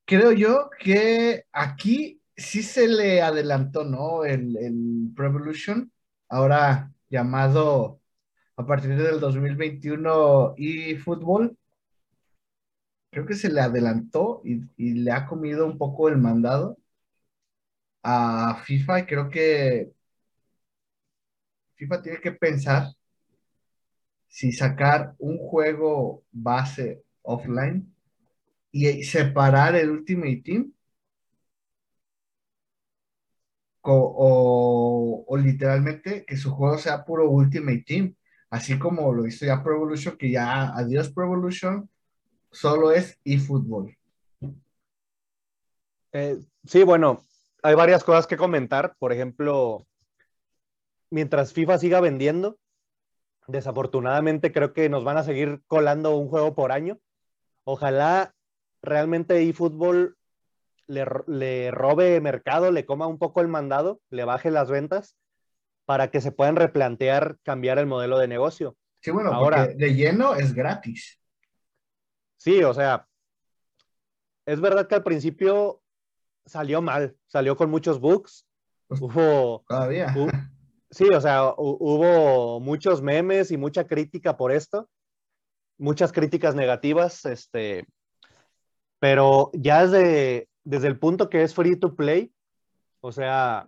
creo 0.06 0.32
yo 0.32 0.70
que 0.80 1.46
aquí 1.52 2.22
sí 2.36 2.64
se 2.64 2.88
le 2.88 3.22
adelantó, 3.22 3.84
¿no? 3.84 4.26
El, 4.26 4.58
el 4.58 5.12
Pro 5.16 5.28
Evolution, 5.28 5.92
ahora 6.30 6.92
llamado 7.10 8.02
a 8.58 8.66
partir 8.66 8.96
del 8.98 9.20
2021 9.20 10.56
eFootball, 10.58 11.58
creo 13.12 13.26
que 13.26 13.36
se 13.36 13.52
le 13.52 13.62
adelantó 13.62 14.42
y, 14.44 14.64
y, 14.78 14.94
le 14.96 15.12
ha 15.12 15.26
comido 15.28 15.66
un 15.66 15.78
poco 15.78 16.10
el 16.10 16.18
mandado 16.18 16.78
a 18.04 18.62
FIFA 18.66 19.00
y 19.00 19.06
creo 19.06 19.30
que 19.30 19.92
FIFA 21.76 22.02
tiene 22.02 22.20
que 22.22 22.32
pensar 22.32 22.88
si 24.28 24.52
sacar 24.52 25.16
un 25.20 25.38
juego 25.38 26.24
base 26.32 27.04
offline 27.22 27.93
y 28.74 29.04
separar 29.04 29.76
el 29.76 29.92
Ultimate 29.92 30.42
Team 30.44 30.74
o, 33.84 35.38
literalmente 35.38 36.26
que 36.26 36.38
su 36.38 36.52
juego 36.52 36.78
sea 36.78 37.06
puro 37.06 37.30
Ultimate 37.30 37.84
Team, 37.86 38.16
así 38.50 38.80
como 38.80 39.14
lo 39.14 39.28
hizo 39.28 39.46
ya 39.46 39.62
Pro 39.64 39.76
Evolution, 39.76 40.18
que 40.18 40.32
ya 40.32 40.76
adiós 40.76 41.12
Pro 41.12 41.26
Evolution, 41.26 41.90
solo 42.52 42.92
es 42.92 43.20
eFootball. 43.24 43.96
Eh, 46.14 46.40
sí, 46.66 46.84
bueno, 46.84 47.22
hay 47.62 47.76
varias 47.76 48.04
cosas 48.04 48.26
que 48.26 48.38
comentar. 48.38 48.96
Por 48.98 49.12
ejemplo, 49.12 49.86
mientras 51.10 51.54
FIFA 51.54 51.78
siga 51.78 52.00
vendiendo, 52.00 52.58
desafortunadamente 53.48 54.52
creo 54.52 54.74
que 54.74 54.90
nos 54.90 55.04
van 55.04 55.18
a 55.18 55.24
seguir 55.24 55.62
colando 55.68 56.16
un 56.16 56.30
juego 56.30 56.56
por 56.56 56.72
año. 56.72 57.00
Ojalá 57.66 58.34
realmente 58.84 59.42
eFootball 59.42 60.16
le, 60.88 61.06
le 61.28 61.72
robe 61.72 62.20
mercado, 62.22 62.72
le 62.72 62.86
coma 62.86 63.08
un 63.08 63.18
poco 63.18 63.42
el 63.42 63.48
mandado, 63.48 64.02
le 64.10 64.26
baje 64.26 64.52
las 64.52 64.70
ventas 64.70 65.16
para 65.86 66.12
que 66.12 66.22
se 66.22 66.32
puedan 66.32 66.56
replantear 66.56 67.38
cambiar 67.44 67.80
el 67.80 67.88
modelo 67.88 68.20
de 68.20 68.28
negocio. 68.28 68.78
Sí, 69.02 69.12
bueno, 69.12 69.34
ahora 69.34 69.68
de 69.68 69.94
lleno 69.94 70.36
es 70.36 70.54
gratis. 70.54 71.20
Sí, 72.38 72.64
o 72.64 72.74
sea, 72.74 73.08
es 74.46 74.62
verdad 74.62 74.88
que 74.88 74.96
al 74.96 75.04
principio 75.04 75.82
salió 76.46 76.82
mal, 76.82 77.16
salió 77.28 77.56
con 77.56 77.70
muchos 77.70 78.00
bugs. 78.00 78.46
Pues, 78.88 79.02
hubo, 79.02 79.64
todavía. 79.68 80.14
sí, 80.90 81.06
o 81.06 81.22
sea, 81.22 81.54
hubo 81.58 82.60
muchos 82.60 83.02
memes 83.02 83.52
y 83.52 83.58
mucha 83.58 83.88
crítica 83.88 84.38
por 84.38 84.52
esto, 84.52 84.90
muchas 85.78 86.12
críticas 86.12 86.56
negativas, 86.56 87.26
este, 87.26 87.86
pero 89.04 89.52
ya 89.52 89.86
desde, 89.86 90.48
desde 90.64 90.88
el 90.88 90.98
punto 90.98 91.30
que 91.30 91.44
es 91.44 91.54
free 91.54 91.76
to 91.76 91.94
play, 91.94 92.32
o 93.02 93.12
sea, 93.12 93.68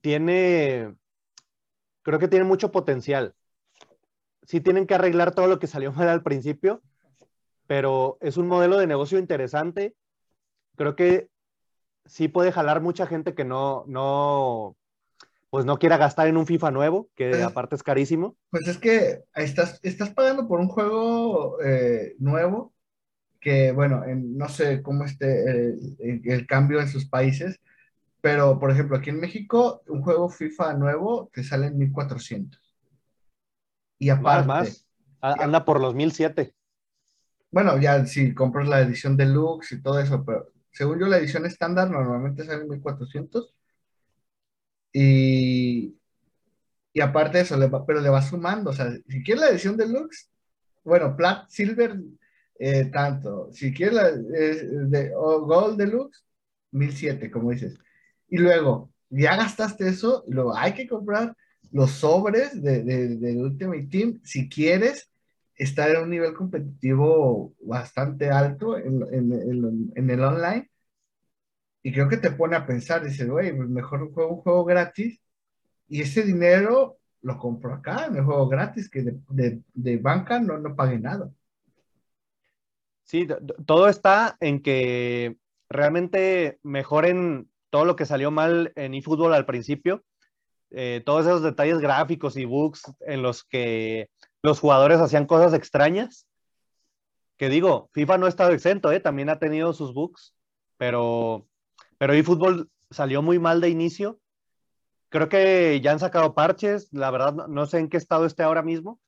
tiene, 0.00 0.94
creo 2.00 2.18
que 2.18 2.28
tiene 2.28 2.46
mucho 2.46 2.72
potencial. 2.72 3.34
Sí 4.42 4.62
tienen 4.62 4.86
que 4.86 4.94
arreglar 4.94 5.34
todo 5.34 5.48
lo 5.48 5.58
que 5.58 5.66
salió 5.66 5.92
mal 5.92 6.08
al 6.08 6.22
principio, 6.22 6.80
pero 7.66 8.16
es 8.22 8.38
un 8.38 8.46
modelo 8.46 8.78
de 8.78 8.86
negocio 8.86 9.18
interesante. 9.18 9.94
Creo 10.76 10.96
que 10.96 11.28
sí 12.06 12.28
puede 12.28 12.52
jalar 12.52 12.80
mucha 12.80 13.06
gente 13.06 13.34
que 13.34 13.44
no, 13.44 13.84
no, 13.86 14.78
pues 15.50 15.66
no 15.66 15.78
quiera 15.78 15.98
gastar 15.98 16.26
en 16.26 16.38
un 16.38 16.46
FIFA 16.46 16.70
nuevo, 16.70 17.10
que 17.16 17.28
pues 17.28 17.42
aparte 17.42 17.74
es 17.74 17.82
carísimo. 17.82 18.34
Pues 18.48 18.66
es 18.66 18.78
que 18.78 19.24
estás, 19.34 19.78
estás 19.82 20.08
pagando 20.08 20.48
por 20.48 20.58
un 20.58 20.68
juego 20.68 21.60
eh, 21.60 22.14
nuevo 22.18 22.72
que, 23.40 23.72
bueno, 23.72 24.02
no 24.06 24.48
sé 24.48 24.82
cómo 24.82 25.04
esté 25.04 25.74
el, 25.98 26.46
cambio 26.46 26.80
en 26.80 26.88
sus 26.88 27.06
países, 27.06 27.60
pero, 28.20 28.58
por 28.58 28.70
ejemplo, 28.70 28.96
aquí 28.96 29.10
en 29.10 29.20
México, 29.20 29.82
un 29.88 30.02
juego 30.02 30.28
FIFA 30.28 30.74
nuevo 30.74 31.30
te 31.32 31.42
sale 31.42 31.68
en 31.68 31.78
1400. 31.78 32.60
Y 33.98 34.10
aparte... 34.10 34.46
Más, 34.46 34.86
Anda 35.22 35.64
por 35.64 35.80
los 35.80 35.94
1007. 35.94 36.54
Bueno, 37.50 37.78
ya 37.78 38.06
si 38.06 38.34
compras 38.34 38.68
la 38.68 38.80
edición 38.80 39.16
deluxe 39.16 39.72
y 39.72 39.82
todo 39.82 39.98
eso, 40.00 40.24
pero 40.24 40.46
según 40.70 40.98
yo 40.98 41.06
la 41.08 41.18
edición 41.18 41.44
estándar 41.46 41.90
normalmente 41.90 42.44
sale 42.44 42.62
en 42.62 42.68
1400. 42.68 43.54
Y, 44.92 45.94
y 46.92 47.00
aparte 47.00 47.38
de 47.38 47.44
eso, 47.44 47.84
pero 47.86 48.00
le 48.00 48.08
va 48.08 48.22
sumando. 48.22 48.70
O 48.70 48.72
sea, 48.72 48.90
si 49.08 49.22
quieres 49.22 49.42
la 49.42 49.50
edición 49.50 49.76
deluxe, 49.76 50.30
bueno, 50.84 51.16
Plat, 51.16 51.48
Silver, 51.48 51.96
eh, 52.60 52.84
tanto. 52.92 53.50
Si 53.52 53.72
quieres 53.72 53.94
la 53.94 54.12
de, 54.12 55.10
Gold 55.14 55.78
Deluxe, 55.78 56.22
1007, 56.72 57.30
como 57.30 57.52
dices. 57.52 57.78
Y 58.28 58.36
luego, 58.36 58.92
ya 59.08 59.34
gastaste 59.36 59.88
eso, 59.88 60.24
y 60.28 60.32
luego 60.32 60.54
hay 60.54 60.74
que 60.74 60.86
comprar 60.86 61.34
los 61.72 61.90
sobres 61.92 62.60
de, 62.62 62.82
de, 62.82 63.36
Ultimate 63.38 63.86
Team 63.90 64.20
si 64.24 64.48
quieres 64.48 65.10
estar 65.56 65.90
en 65.90 66.02
un 66.02 66.10
nivel 66.10 66.34
competitivo 66.34 67.54
bastante 67.62 68.30
alto 68.30 68.76
en, 68.76 69.02
en, 69.10 69.92
en, 69.94 70.10
el 70.10 70.20
online. 70.22 70.70
Y 71.82 71.92
creo 71.92 72.10
que 72.10 72.18
te 72.18 72.30
pone 72.30 72.56
a 72.56 72.66
pensar, 72.66 73.02
dices, 73.02 73.26
güey, 73.26 73.56
pues 73.56 73.70
mejor 73.70 74.12
juego 74.12 74.34
un 74.34 74.42
juego 74.42 74.64
gratis 74.66 75.18
y 75.88 76.02
ese 76.02 76.24
dinero 76.24 76.98
lo 77.22 77.38
compro 77.38 77.72
acá, 77.74 78.10
me 78.10 78.22
juego 78.22 78.48
gratis, 78.48 78.90
que 78.90 79.02
de, 79.02 79.62
de 79.72 79.96
banca 79.96 80.40
no, 80.40 80.58
no 80.58 80.76
pague 80.76 80.98
nada. 80.98 81.30
Sí, 83.10 83.26
todo 83.66 83.88
está 83.88 84.36
en 84.38 84.62
que 84.62 85.36
realmente 85.68 86.60
mejoren 86.62 87.50
todo 87.68 87.84
lo 87.84 87.96
que 87.96 88.06
salió 88.06 88.30
mal 88.30 88.72
en 88.76 88.94
eFootball 88.94 89.34
al 89.34 89.46
principio. 89.46 90.04
Eh, 90.70 91.02
todos 91.04 91.26
esos 91.26 91.42
detalles 91.42 91.80
gráficos 91.80 92.36
y 92.36 92.44
bugs 92.44 92.84
en 93.00 93.22
los 93.22 93.42
que 93.42 94.10
los 94.42 94.60
jugadores 94.60 95.00
hacían 95.00 95.26
cosas 95.26 95.54
extrañas. 95.54 96.28
Que 97.36 97.48
digo, 97.48 97.90
FIFA 97.94 98.18
no 98.18 98.26
ha 98.26 98.28
estado 98.28 98.52
exento, 98.52 98.92
¿eh? 98.92 99.00
también 99.00 99.28
ha 99.28 99.40
tenido 99.40 99.72
sus 99.72 99.92
bugs, 99.92 100.32
pero, 100.76 101.48
pero 101.98 102.12
eFootball 102.12 102.70
salió 102.92 103.22
muy 103.22 103.40
mal 103.40 103.60
de 103.60 103.70
inicio. 103.70 104.20
Creo 105.08 105.28
que 105.28 105.80
ya 105.82 105.90
han 105.90 105.98
sacado 105.98 106.32
parches, 106.36 106.86
la 106.92 107.10
verdad 107.10 107.48
no 107.48 107.66
sé 107.66 107.80
en 107.80 107.88
qué 107.88 107.96
estado 107.96 108.24
esté 108.24 108.44
ahora 108.44 108.62
mismo, 108.62 109.00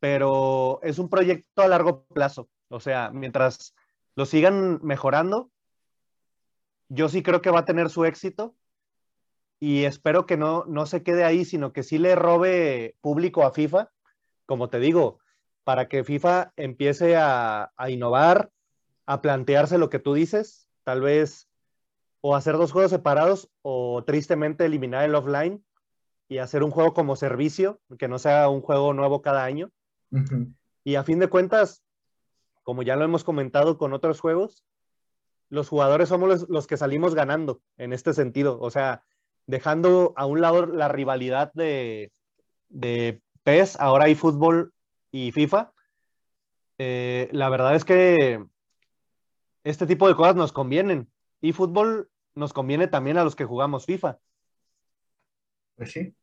pero 0.00 0.80
es 0.82 0.98
un 0.98 1.10
proyecto 1.10 1.60
a 1.60 1.68
largo 1.68 2.06
plazo. 2.06 2.48
O 2.72 2.80
sea, 2.80 3.10
mientras 3.12 3.74
lo 4.16 4.24
sigan 4.24 4.80
mejorando, 4.82 5.50
yo 6.88 7.08
sí 7.08 7.22
creo 7.22 7.42
que 7.42 7.50
va 7.50 7.60
a 7.60 7.64
tener 7.64 7.90
su 7.90 8.04
éxito 8.04 8.54
y 9.60 9.84
espero 9.84 10.26
que 10.26 10.36
no, 10.36 10.64
no 10.66 10.86
se 10.86 11.02
quede 11.02 11.24
ahí, 11.24 11.44
sino 11.44 11.72
que 11.72 11.82
sí 11.82 11.98
le 11.98 12.14
robe 12.14 12.96
público 13.00 13.44
a 13.44 13.52
FIFA, 13.52 13.90
como 14.46 14.70
te 14.70 14.80
digo, 14.80 15.18
para 15.64 15.86
que 15.88 16.02
FIFA 16.02 16.52
empiece 16.56 17.16
a, 17.16 17.72
a 17.76 17.90
innovar, 17.90 18.50
a 19.06 19.20
plantearse 19.20 19.78
lo 19.78 19.90
que 19.90 19.98
tú 19.98 20.14
dices, 20.14 20.66
tal 20.82 21.02
vez 21.02 21.48
o 22.22 22.36
hacer 22.36 22.56
dos 22.56 22.72
juegos 22.72 22.90
separados 22.90 23.50
o 23.62 24.02
tristemente 24.04 24.64
eliminar 24.64 25.04
el 25.04 25.14
offline 25.14 25.62
y 26.28 26.38
hacer 26.38 26.62
un 26.62 26.70
juego 26.70 26.94
como 26.94 27.16
servicio, 27.16 27.80
que 27.98 28.08
no 28.08 28.18
sea 28.18 28.48
un 28.48 28.62
juego 28.62 28.94
nuevo 28.94 29.20
cada 29.20 29.44
año. 29.44 29.70
Y 30.84 30.94
a 30.94 31.04
fin 31.04 31.18
de 31.18 31.28
cuentas, 31.28 31.82
como 32.62 32.82
ya 32.82 32.96
lo 32.96 33.04
hemos 33.04 33.24
comentado 33.24 33.78
con 33.78 33.92
otros 33.92 34.20
juegos, 34.20 34.64
los 35.48 35.68
jugadores 35.68 36.08
somos 36.08 36.48
los, 36.48 36.66
que 36.66 36.76
salimos 36.76 37.14
ganando 37.14 37.60
en 37.76 37.92
este 37.92 38.14
sentido. 38.14 38.58
O 38.60 38.70
sea, 38.70 39.02
dejando 39.46 40.14
a 40.16 40.24
un 40.24 40.40
lado 40.40 40.66
la 40.66 40.88
rivalidad 40.88 41.52
de, 41.52 42.10
de 42.70 43.20
PES, 43.42 43.78
ahora 43.78 44.06
hay 44.06 44.14
fútbol 44.14 44.72
y 45.10 45.30
FIFA. 45.32 45.72
Eh, 46.78 47.28
la 47.32 47.50
verdad 47.50 47.74
es 47.74 47.84
que 47.84 48.42
este 49.64 49.86
tipo 49.86 50.08
de 50.08 50.14
cosas 50.14 50.36
nos 50.36 50.52
convienen. 50.52 51.10
Y 51.40 51.52
fútbol 51.52 52.08
nos 52.34 52.52
conviene 52.52 52.88
también 52.88 53.18
a 53.18 53.24
los 53.24 53.36
que 53.36 53.44
jugamos 53.44 53.86
FIFA. 53.86 54.18
Pues 55.76 55.92
sí, 55.92 56.14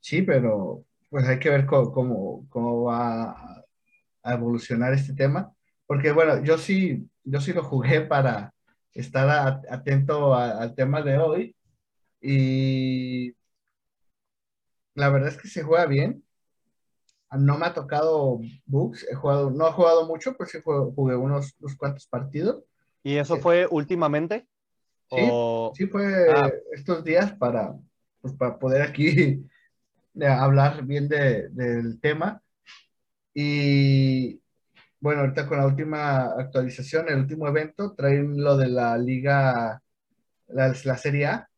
sí, 0.00 0.22
pero 0.22 0.84
pues 1.08 1.26
hay 1.28 1.38
que 1.38 1.50
ver 1.50 1.66
cómo, 1.66 2.46
cómo, 2.48 2.84
va 2.84 3.64
a 4.22 4.34
evolucionar 4.34 4.92
este 4.92 5.14
tema. 5.14 5.52
Porque 5.90 6.12
bueno, 6.12 6.40
yo 6.44 6.56
sí, 6.56 7.10
yo 7.24 7.40
sí 7.40 7.52
lo 7.52 7.64
jugué 7.64 8.00
para 8.06 8.54
estar 8.92 9.60
atento 9.68 10.36
al 10.36 10.72
tema 10.76 11.02
de 11.02 11.18
hoy 11.18 11.56
y 12.20 13.34
la 14.94 15.08
verdad 15.08 15.30
es 15.30 15.36
que 15.36 15.48
se 15.48 15.64
juega 15.64 15.86
bien. 15.86 16.22
no 17.32 17.58
me 17.58 17.66
ha 17.66 17.74
tocado 17.74 18.38
bugs, 18.66 19.04
he 19.10 19.16
jugado, 19.16 19.50
no 19.50 19.66
he 19.66 19.72
jugado 19.72 20.06
mucho, 20.06 20.36
pues 20.36 20.50
sí 20.50 20.58
jugué 20.62 21.16
unos, 21.16 21.56
unos 21.58 21.76
cuantos 21.76 22.06
partidos. 22.06 22.62
¿Y 23.02 23.16
eso 23.16 23.38
fue 23.38 23.66
últimamente? 23.68 24.46
Sí, 25.10 25.28
sí 25.74 25.86
fue 25.88 26.32
ah. 26.32 26.52
estos 26.70 27.02
días 27.02 27.32
para, 27.32 27.74
pues, 28.20 28.32
para 28.34 28.60
poder 28.60 28.82
aquí 28.82 29.44
hablar 30.22 30.84
bien 30.84 31.08
de, 31.08 31.48
del 31.48 31.98
tema. 32.00 32.40
Y 33.34 34.39
bueno, 35.00 35.22
ahorita 35.22 35.46
con 35.46 35.58
la 35.58 35.66
última 35.66 36.24
actualización, 36.38 37.08
el 37.08 37.20
último 37.20 37.48
evento, 37.48 37.94
traen 37.94 38.42
lo 38.42 38.56
de 38.56 38.68
la 38.68 38.98
liga, 38.98 39.82
la, 40.48 40.74
la 40.84 40.96
Serie 40.98 41.26
A, 41.26 41.50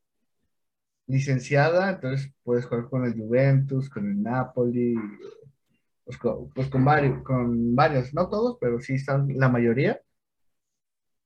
licenciada, 1.07 1.91
entonces 1.91 2.33
puedes 2.43 2.67
jugar 2.67 2.89
con 2.89 3.05
el 3.05 3.15
Juventus, 3.15 3.91
con 3.91 4.09
el 4.09 4.23
Napoli, 4.23 4.95
pues 6.05 6.19
con, 6.19 6.51
pues 6.51 6.69
con, 6.69 6.85
varios, 6.85 7.23
con 7.25 7.75
varios, 7.75 8.15
no 8.15 8.29
todos, 8.29 8.59
pero 8.61 8.81
sí 8.81 8.95
están 8.95 9.29
la 9.37 9.49
mayoría. 9.49 10.01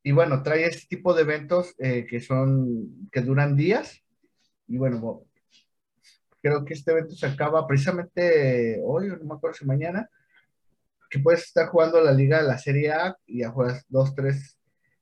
Y 0.03 0.13
bueno, 0.13 0.43
trae 0.43 0.67
este 0.67 0.87
tipo 0.89 1.15
de 1.15 1.23
eventos 1.23 1.75
eh, 1.79 2.07
que 2.09 2.21
son, 2.21 3.09
que 3.11 3.21
duran 3.23 3.57
días. 3.57 4.03
Y 4.69 4.79
bueno, 4.79 5.25
creo 6.41 6.65
que 6.65 6.75
este 6.75 6.93
evento 6.93 7.15
se 7.15 7.27
acaba 7.27 7.67
precisamente 7.67 8.81
hoy, 8.85 9.09
no 9.09 9.25
me 9.25 9.35
acuerdo 9.35 9.57
si 9.57 9.67
mañana, 9.67 10.09
que 11.09 11.19
puedes 11.19 11.45
estar 11.45 11.69
jugando 11.69 12.01
la 12.01 12.13
liga 12.13 12.39
de 12.41 12.49
la 12.49 12.59
Serie 12.59 12.93
A 12.93 13.17
y 13.27 13.41
ya 13.41 13.51
juegas 13.51 13.85
dos, 13.89 14.15
tres. 14.15 14.59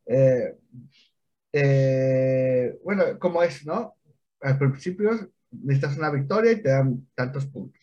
Eh, 0.06 0.56
eh, 1.52 2.78
bueno, 2.84 3.18
como 3.18 3.42
es, 3.42 3.64
¿no? 3.64 3.96
Al 4.40 4.58
principio 4.58 5.10
necesitas 5.50 5.96
una 5.96 6.10
victoria 6.10 6.52
y 6.52 6.62
te 6.62 6.70
dan 6.70 7.06
tantos 7.14 7.46
puntos. 7.46 7.80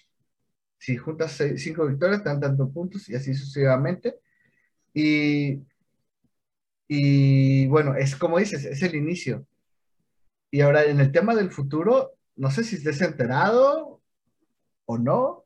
Si 0.77 0.97
juntas 0.97 1.39
cinco 1.57 1.85
victorias, 1.87 2.23
te 2.23 2.29
dan 2.29 2.39
tantos 2.39 2.71
puntos 2.71 3.07
y 3.09 3.15
así 3.15 3.33
sucesivamente. 3.33 4.19
Y, 4.93 5.61
y 6.87 7.67
bueno, 7.67 7.95
es 7.95 8.15
como 8.15 8.39
dices, 8.39 8.65
es 8.65 8.81
el 8.83 8.95
inicio. 8.95 9.45
Y 10.49 10.61
ahora 10.61 10.83
en 10.83 10.99
el 10.99 11.11
tema 11.11 11.35
del 11.35 11.51
futuro, 11.51 12.11
no 12.35 12.51
sé 12.51 12.63
si 12.63 12.75
estés 12.75 13.01
enterado 13.01 14.01
o 14.85 14.97
no, 14.97 15.40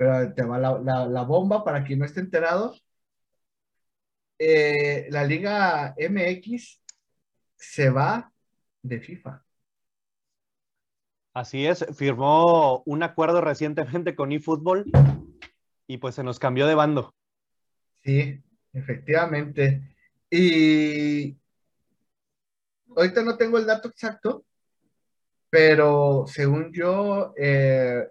pero 0.00 0.32
te 0.32 0.42
va 0.44 0.58
la, 0.58 1.22
bomba 1.24 1.62
para 1.62 1.84
quien 1.84 1.98
no 1.98 2.06
esté 2.06 2.20
enterado. 2.20 2.74
Eh, 4.38 5.08
la 5.10 5.24
Liga 5.24 5.94
MX 5.98 6.80
se 7.54 7.90
va 7.90 8.32
de 8.80 8.98
FIFA. 8.98 9.44
Así 11.34 11.66
es, 11.66 11.84
firmó 11.94 12.82
un 12.86 13.02
acuerdo 13.02 13.42
recientemente 13.42 14.16
con 14.16 14.32
eFootball 14.32 14.90
y 15.86 15.98
pues 15.98 16.14
se 16.14 16.24
nos 16.24 16.38
cambió 16.38 16.66
de 16.66 16.74
bando. 16.76 17.14
Sí, 18.02 18.42
efectivamente. 18.72 19.82
Y 20.30 21.36
ahorita 22.96 23.22
no 23.22 23.36
tengo 23.36 23.58
el 23.58 23.66
dato 23.66 23.88
exacto, 23.88 24.46
pero 25.50 26.24
según 26.26 26.72
yo, 26.72 27.34
eh, 27.36 28.08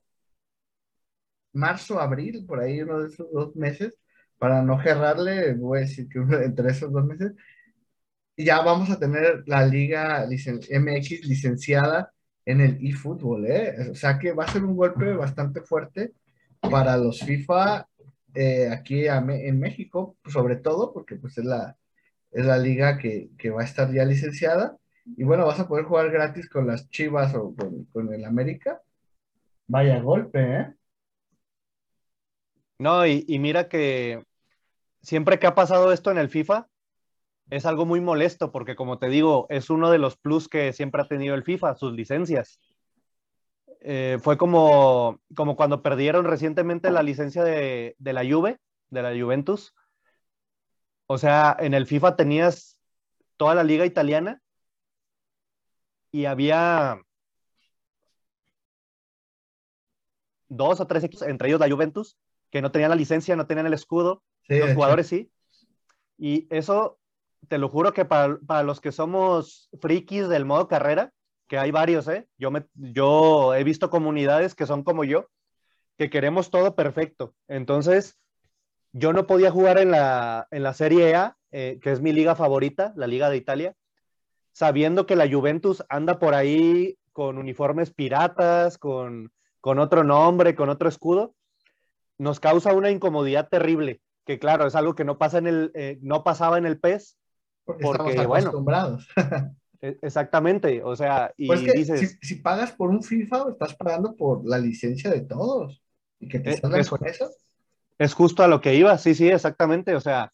marzo, 1.54 2.00
abril, 2.00 2.46
por 2.46 2.60
ahí 2.60 2.82
uno 2.82 3.02
de 3.02 3.10
esos 3.10 3.32
dos 3.32 3.56
meses, 3.56 3.96
para 4.38 4.62
no 4.62 4.78
gerrarle, 4.78 5.54
voy 5.54 5.80
a 5.80 5.82
decir 5.82 6.08
que 6.08 6.20
entre 6.20 6.72
esos 6.72 6.92
dos 6.92 7.06
meses, 7.06 7.34
ya 8.38 8.62
vamos 8.62 8.90
a 8.90 9.00
tener 9.00 9.44
la 9.48 9.66
Liga 9.66 10.26
MX 10.26 11.26
licenciada 11.26 12.14
en 12.46 12.62
el 12.62 12.80
eFootball, 12.82 13.46
¿eh? 13.46 13.90
O 13.92 13.96
sea 13.96 14.18
que 14.18 14.32
va 14.32 14.46
a 14.46 14.52
ser 14.52 14.64
un 14.64 14.76
golpe 14.76 15.14
bastante 15.14 15.62
fuerte 15.62 16.14
para 16.62 16.98
los 16.98 17.20
FIFA 17.20 17.88
eh, 18.34 18.70
aquí 18.72 19.08
en 19.08 19.60
México, 19.60 20.16
sobre 20.26 20.56
todo 20.56 20.94
porque 20.94 21.16
pues 21.16 21.38
es 21.38 21.46
la, 21.46 21.78
es 22.32 22.46
la 22.46 22.58
liga 22.58 22.98
que, 22.98 23.30
que, 23.38 23.50
va 23.50 23.62
a 23.62 23.66
estar 23.66 23.92
ya 23.92 24.06
licenciada. 24.06 24.78
Y 25.06 25.24
bueno, 25.24 25.46
vas 25.46 25.60
a 25.60 25.68
poder 25.68 25.86
jugar 25.86 26.12
gratis 26.12 26.50
con 26.50 26.68
las 26.68 26.90
Chivas 26.90 27.36
o 27.36 27.54
con, 27.56 27.86
con 27.86 28.14
el 28.14 28.24
América. 28.24 28.82
Vaya 29.68 30.00
golpe, 30.00 30.42
¿eh? 30.42 30.74
No, 32.80 33.06
y, 33.06 33.26
mira 33.40 33.68
que 33.68 34.24
siempre 35.02 35.40
que 35.40 35.48
ha 35.48 35.56
pasado 35.56 35.92
esto 35.92 36.12
en 36.12 36.18
el 36.18 36.30
FIFA, 36.30 36.70
es 37.50 37.66
algo 37.66 37.86
muy 37.86 38.02
molesto 38.02 38.52
porque 38.52 38.76
como 38.76 39.00
te 39.00 39.10
digo, 39.10 39.48
es 39.50 39.70
uno 39.70 39.92
de 39.92 39.98
los 40.00 40.18
plus 40.18 40.48
que 40.50 40.74
siempre 40.74 41.02
ha 41.02 41.08
tenido 41.08 41.36
el 41.36 41.44
FIFA, 41.44 41.76
sus 41.76 41.94
licencias. 41.94 42.60
Eh, 43.82 44.18
fue 44.22 44.38
como, 44.38 45.20
como 45.36 45.56
cuando 45.58 45.82
perdieron 45.82 46.26
recientemente 46.26 46.92
la 46.92 47.04
licencia 47.04 47.44
de, 47.44 47.96
de, 47.98 48.14
la 48.14 48.24
Juve, 48.24 48.60
de 48.90 49.02
la 49.02 49.12
Juventus. 49.20 49.74
O 51.08 51.18
sea, 51.18 51.58
en 51.60 51.74
el 51.74 51.86
FIFA 51.86 52.16
tenías 52.16 52.80
toda 53.38 53.56
la 53.56 53.64
liga 53.64 53.86
italiana 53.86 54.42
y 56.12 56.26
había 56.26 57.02
dos 60.48 60.80
o 60.80 60.88
tres 60.88 61.04
equipos, 61.04 61.28
entre 61.28 61.50
ellos 61.50 61.60
la 61.60 61.70
Juventus, 61.70 62.18
que 62.52 62.62
no 62.62 62.72
tenían 62.72 62.90
la 62.90 62.96
licencia, 62.96 63.36
no 63.36 63.48
tenían 63.48 63.68
el 63.68 63.74
escudo, 63.74 64.24
los 64.48 64.74
jugadores 64.74 65.08
sí. 65.08 65.32
Y 66.18 66.48
eso, 66.50 67.00
te 67.48 67.58
lo 67.58 67.70
juro 67.70 67.94
que 67.94 68.06
para, 68.06 68.64
los 68.64 68.82
que 68.82 68.92
somos 68.92 69.70
frikis 69.80 70.28
del 70.28 70.46
modo 70.46 70.68
carrera, 70.68 71.12
que 71.48 71.58
hay 71.58 71.72
varios, 71.72 72.08
¿eh? 72.08 72.28
Yo, 72.38 72.52
me, 72.52 72.66
yo 72.76 73.56
he 73.56 73.64
visto 73.64 73.90
comunidades 73.90 74.56
que 74.56 74.66
son 74.66 74.84
como 74.84 75.04
yo, 75.04 75.30
que 75.98 76.10
queremos 76.10 76.50
todo 76.50 76.76
perfecto. 76.76 77.34
Entonces, 77.48 78.18
yo 78.92 79.14
no 79.14 79.28
podía 79.28 79.52
jugar 79.52 79.78
en 79.78 79.92
la, 79.92 80.48
en 80.52 80.64
la 80.64 80.74
Serie 80.74 81.16
A, 81.16 81.38
eh, 81.52 81.80
que 81.82 81.92
es 81.92 82.02
mi 82.02 82.12
liga 82.12 82.36
favorita, 82.36 82.94
la 82.96 83.08
Liga 83.08 83.30
de 83.30 83.38
Italia, 83.38 83.76
sabiendo 84.52 85.06
que 85.06 85.16
la 85.16 85.30
Juventus 85.30 85.84
anda 85.90 86.20
por 86.20 86.34
ahí 86.34 86.98
con 87.14 87.38
uniformes 87.38 87.92
piratas, 87.92 88.78
con, 88.78 89.32
con 89.62 89.80
otro 89.80 90.04
nombre, 90.04 90.56
con 90.56 90.70
otro 90.70 90.90
escudo, 90.90 91.34
nos 92.20 92.40
causa 92.40 92.74
una 92.74 92.92
incomodidad 92.92 93.50
terrible, 93.50 94.02
que 94.26 94.38
claro, 94.38 94.68
es 94.68 94.76
algo 94.76 94.94
que 94.94 95.06
no, 95.06 95.18
pasa 95.18 95.40
en 95.40 95.48
el, 95.48 95.72
eh, 95.74 95.98
no 96.02 96.24
pasaba 96.24 96.60
en 96.60 96.68
el 96.68 96.80
PES. 96.80 97.18
Porque, 97.66 98.12
estamos 98.12 98.38
acostumbrados. 98.38 99.08
E, 99.82 99.98
exactamente, 100.02 100.84
o 100.84 100.94
sea, 100.94 101.34
y 101.38 101.48
pues 101.48 101.64
dices... 101.64 102.20
Si, 102.22 102.36
pagas 102.36 102.74
por 102.74 102.90
un 102.90 103.02
FIFA, 103.02 103.52
estás 103.52 103.74
pagando 103.76 104.14
por 104.14 104.46
la 104.46 104.58
licencia 104.58 105.10
de 105.10 105.22
todos. 105.22 105.82
¿Y 106.20 106.28
que 106.28 106.42
te 106.42 106.58
salgan 106.58 106.84
con 106.84 107.08
eso? 107.08 107.30
Es 107.98 108.14
justo 108.14 108.44
a 108.44 108.50
lo 108.50 108.60
que 108.60 108.76
iba, 108.76 108.98
sí, 108.98 109.16
sí, 109.16 109.30
exactamente, 109.30 109.96
o 109.96 110.02
sea, 110.02 110.34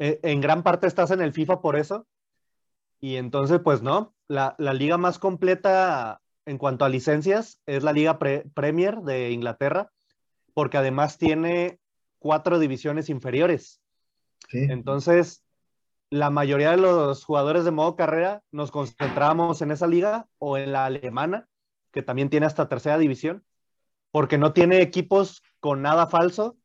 e, 0.00 0.18
en 0.24 0.40
gran 0.40 0.64
parte 0.64 0.88
estás 0.88 1.12
en 1.12 1.22
el 1.22 1.32
FIFA 1.32 1.60
por 1.60 1.76
eso. 1.76 2.08
Y 3.00 3.14
entonces, 3.14 3.60
pues 3.62 3.80
no, 3.80 4.12
la, 4.26 4.56
la 4.58 4.74
liga 4.74 4.98
más 4.98 5.20
completa 5.20 6.20
en 6.44 6.58
cuanto 6.58 6.84
a 6.84 6.88
licencias 6.88 7.60
es 7.66 7.84
la 7.84 7.92
Liga 7.92 8.18
Premier 8.18 8.96
de 9.02 9.30
Inglaterra, 9.30 9.92
porque 10.54 10.78
además 10.78 11.18
tiene 11.18 11.80
cuatro 12.18 12.58
divisiones 12.58 13.10
inferiores. 13.10 13.82
Entonces, 14.50 15.42
la 16.10 16.30
mayoría 16.30 16.70
de 16.70 16.76
los 16.76 17.24
jugadores 17.24 17.64
de 17.64 17.72
modo 17.72 17.96
carrera 17.96 18.42
nos 18.52 18.70
concentramos 18.70 19.60
en 19.62 19.72
esa 19.72 19.86
liga 19.86 20.28
o 20.38 20.56
en 20.56 20.72
la 20.72 20.86
alemana, 20.86 21.48
que 21.92 22.02
también 22.02 22.30
tiene 22.30 22.46
hasta 22.46 22.68
tercera 22.68 22.98
división, 22.98 23.44
porque 24.12 24.38
no 24.38 24.52
tiene 24.52 24.80
equipos 24.80 25.42
con 25.60 25.82
nada 25.82 26.06
falso. 26.06 26.56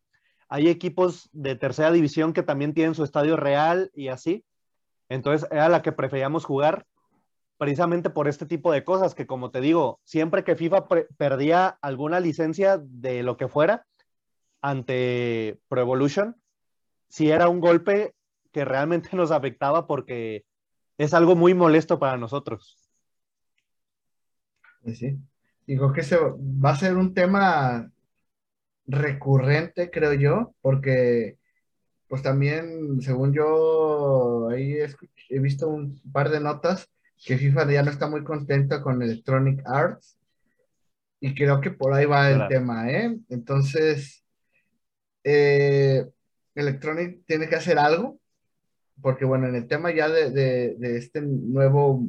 Hay 0.49 0.68
equipos 0.68 1.30
de 1.32 1.56
tercera 1.56 1.91
división 1.91 2.32
que 2.34 2.44
también 2.44 2.74
tienen 2.74 2.95
su 2.95 3.03
estadio 3.03 3.38
real 3.38 3.91
y 3.94 4.10
así. 4.10 4.45
Entonces, 5.07 5.49
era 5.52 5.68
la 5.68 5.82
que 5.82 5.91
preferíamos 5.91 6.45
jugar 6.45 6.86
precisamente 7.60 8.10
por 8.10 8.30
este 8.30 8.45
tipo 8.45 8.72
de 8.72 8.86
cosas, 8.86 9.14
que 9.14 9.27
como 9.27 9.52
te 9.52 9.60
digo, 9.60 9.99
siempre 10.06 10.45
que 10.45 10.56
FIFA 10.56 10.88
perdía 11.18 11.68
alguna 11.81 12.22
licencia 12.22 12.81
de 12.81 13.22
lo 13.22 13.36
que 13.36 13.49
fuera 13.49 13.86
ante 14.61 15.60
Pro 15.68 15.81
Evolution, 15.81 16.38
sí 17.10 17.30
era 17.30 17.49
un 17.49 17.60
golpe 17.60 18.15
que 18.53 18.64
realmente 18.64 19.10
nos 19.14 19.31
afectaba 19.31 19.88
porque 19.88 20.45
es 20.98 21.14
algo 21.14 21.36
muy 21.36 21.53
molesto 21.53 21.99
para 21.99 22.18
nosotros. 22.18 22.77
Sí, 24.86 25.19
digo 25.68 25.91
que 25.91 26.03
se 26.03 26.18
va 26.18 26.69
a 26.69 26.77
ser 26.77 26.95
un 26.95 27.14
tema 27.14 27.91
recurrente, 28.88 29.91
creo 29.91 30.14
yo, 30.14 30.56
porque 30.61 31.38
pues 32.07 32.23
también, 32.23 33.02
según 33.02 33.34
yo, 33.34 34.48
ahí 34.49 34.77
he 35.30 35.40
visto 35.40 35.68
un 35.68 36.02
par 36.14 36.30
de 36.30 36.40
notas 36.40 36.90
que 37.26 37.38
FIFA 37.38 37.72
ya 37.72 37.84
no 37.84 37.91
está 37.91 38.08
muy 38.08 38.24
contenta 38.24 38.82
con 38.82 39.02
Electronic 39.02 39.62
Arts 39.66 40.18
y 41.20 41.36
creo 41.36 41.60
que 41.60 41.72
por 41.72 41.94
ahí 41.94 42.06
va 42.06 42.30
el 42.30 42.48
tema, 42.48 42.90
¿eh? 42.90 43.18
Entonces, 43.30 44.24
eh, 45.24 46.08
Electronic 46.56 47.26
tiene 47.26 47.50
que 47.50 47.56
hacer 47.56 47.78
algo, 47.78 48.20
porque 49.02 49.26
bueno, 49.26 49.48
en 49.48 49.56
el 49.56 49.68
tema 49.68 49.91
ya 49.91 50.08
de, 50.08 50.32
de, 50.32 50.98
este 50.98 51.22
nuevo, 51.22 52.06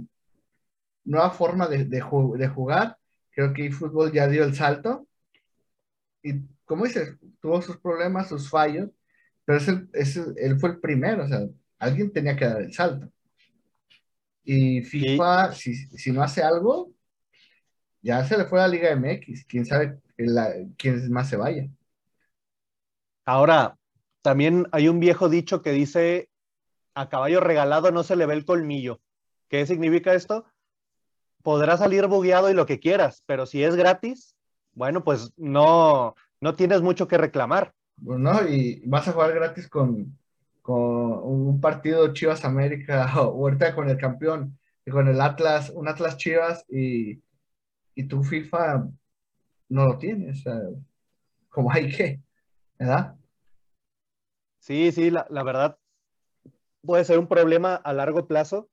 nueva 1.05 1.31
forma 1.31 1.66
de, 1.66 1.85
de, 1.85 2.01
jugar, 2.01 2.97
creo 3.31 3.53
que 3.53 3.66
eFootball 3.66 4.12
ya 4.12 4.28
dio 4.28 4.45
el 4.45 4.55
salto 4.55 5.07
y 6.23 6.35
como 6.65 6.85
dices, 6.85 7.16
tuvo 7.41 7.61
sus 7.62 7.78
problemas, 7.78 8.28
sus 8.28 8.49
fallos, 8.49 8.91
pero 9.45 9.59
él 10.37 10.61
fue 10.61 10.70
el 10.70 10.78
primero, 10.78 11.24
o 11.24 11.28
sea, 11.28 11.41
alguien 11.81 12.12
tenía 12.12 12.37
que 12.37 12.45
dar 12.45 12.62
el 12.62 12.73
salto. 12.73 13.11
Y 14.45 14.83
FIFA, 14.83 15.53
si, 15.53 15.75
si, 15.75 16.12
no 16.12 16.23
hace 16.23 16.43
algo, 16.43 16.93
ya 18.03 18.25
se 18.25 18.39
le 18.39 18.47
fue 18.47 18.61
a 18.61 18.67
la 18.67 18.69
Liga 18.69 18.91
MX, 18.97 19.45
quién 19.45 19.67
sabe 19.67 19.99
quién 20.77 21.11
más 21.12 21.29
se 21.29 21.37
vaya. 21.37 21.69
Ahora, 23.25 23.77
también 24.23 24.67
hay 24.73 24.89
un 24.89 25.01
viejo 25.01 25.29
dicho 25.29 25.62
que 25.62 25.73
dice, 25.73 26.29
a 26.95 27.09
caballo 27.09 27.41
regalado 27.41 27.91
no 27.91 28.03
se 28.03 28.17
le 28.17 28.27
ve 28.27 28.35
el 28.35 28.45
colmillo. 28.45 29.01
¿Qué 29.49 29.67
significa 29.67 30.15
esto? 30.15 30.45
Podrá 31.43 31.77
salir 31.77 32.07
bugueado 32.07 32.51
y 32.51 32.55
lo 32.55 32.67
que 32.67 32.81
quieras, 32.81 33.23
pero 33.27 33.47
si 33.47 33.62
es 33.62 33.77
gratis, 33.77 34.37
bueno, 34.73 35.05
pues 35.05 35.33
no, 35.37 36.15
no 36.41 36.55
tienes 36.55 36.83
mucho 36.83 37.09
que 37.09 37.19
reclamar. 37.19 37.73
Bueno, 37.97 38.47
y 38.49 38.83
vas 38.87 39.09
a 39.09 39.12
jugar 39.12 39.35
gratis 39.35 39.69
con, 39.69 40.19
un 40.77 41.61
partido 41.61 42.13
Chivas 42.13 42.45
América 42.45 43.11
o 43.21 43.21
ahorita 43.45 43.75
con 43.75 43.89
el 43.89 43.99
campeón, 43.99 44.59
y 44.85 44.91
con 44.91 45.09
el 45.09 45.21
Atlas, 45.21 45.71
un 45.71 45.89
Atlas 45.89 46.17
Chivas 46.17 46.65
y, 46.69 47.23
y 47.95 48.05
tu 48.05 48.23
FIFA 48.23 48.89
no 49.69 49.87
lo 49.87 49.99
tienes, 49.99 50.45
como 51.49 51.71
hay 51.73 51.91
que, 51.91 52.21
¿verdad? 52.79 53.17
Sí, 54.59 54.93
sí, 54.93 55.11
la, 55.11 55.27
verdad 55.43 55.79
puede 56.83 57.05
ser 57.05 57.19
un 57.19 57.29
problema 57.29 57.75
a 57.77 57.93
largo 57.93 58.27
plazo, 58.27 58.69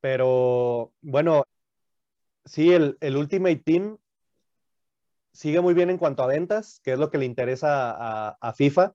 pero 0.00 0.92
bueno, 1.00 1.44
sí, 2.44 2.72
el, 2.72 2.96
el, 3.00 3.16
Ultimate 3.16 3.56
Team 3.56 3.98
sigue 5.32 5.60
muy 5.60 5.74
bien 5.74 5.90
en 5.90 5.98
cuanto 5.98 6.22
a 6.22 6.26
ventas, 6.26 6.80
que 6.80 6.92
es 6.92 6.98
lo 6.98 7.10
que 7.10 7.18
le 7.18 7.24
interesa 7.24 7.90
a, 7.90 8.38
a 8.40 8.52
FIFA. 8.52 8.94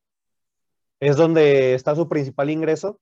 Es 1.00 1.16
donde 1.16 1.74
está 1.74 1.96
su 1.96 2.10
principal 2.10 2.50
ingreso, 2.50 3.00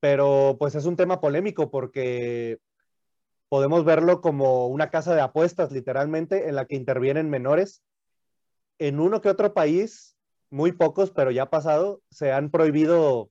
pero 0.00 0.56
pues 0.58 0.74
es 0.74 0.84
un 0.86 0.96
tema 0.96 1.20
polémico 1.20 1.70
porque 1.70 2.58
podemos 3.48 3.84
verlo 3.84 4.20
como 4.20 4.66
una 4.66 4.90
casa 4.90 5.14
de 5.14 5.20
apuestas, 5.20 5.70
literalmente, 5.70 6.48
en 6.48 6.56
la 6.56 6.64
que 6.66 6.74
intervienen 6.74 7.30
menores. 7.30 7.82
En 8.78 8.98
uno 8.98 9.20
que 9.20 9.28
otro 9.28 9.54
país 9.54 10.16
muy 10.50 10.72
pocos, 10.72 11.10
pero 11.10 11.30
ya 11.30 11.44
ha 11.44 11.50
pasado, 11.50 12.02
se 12.10 12.32
han 12.32 12.50
prohibido 12.50 13.30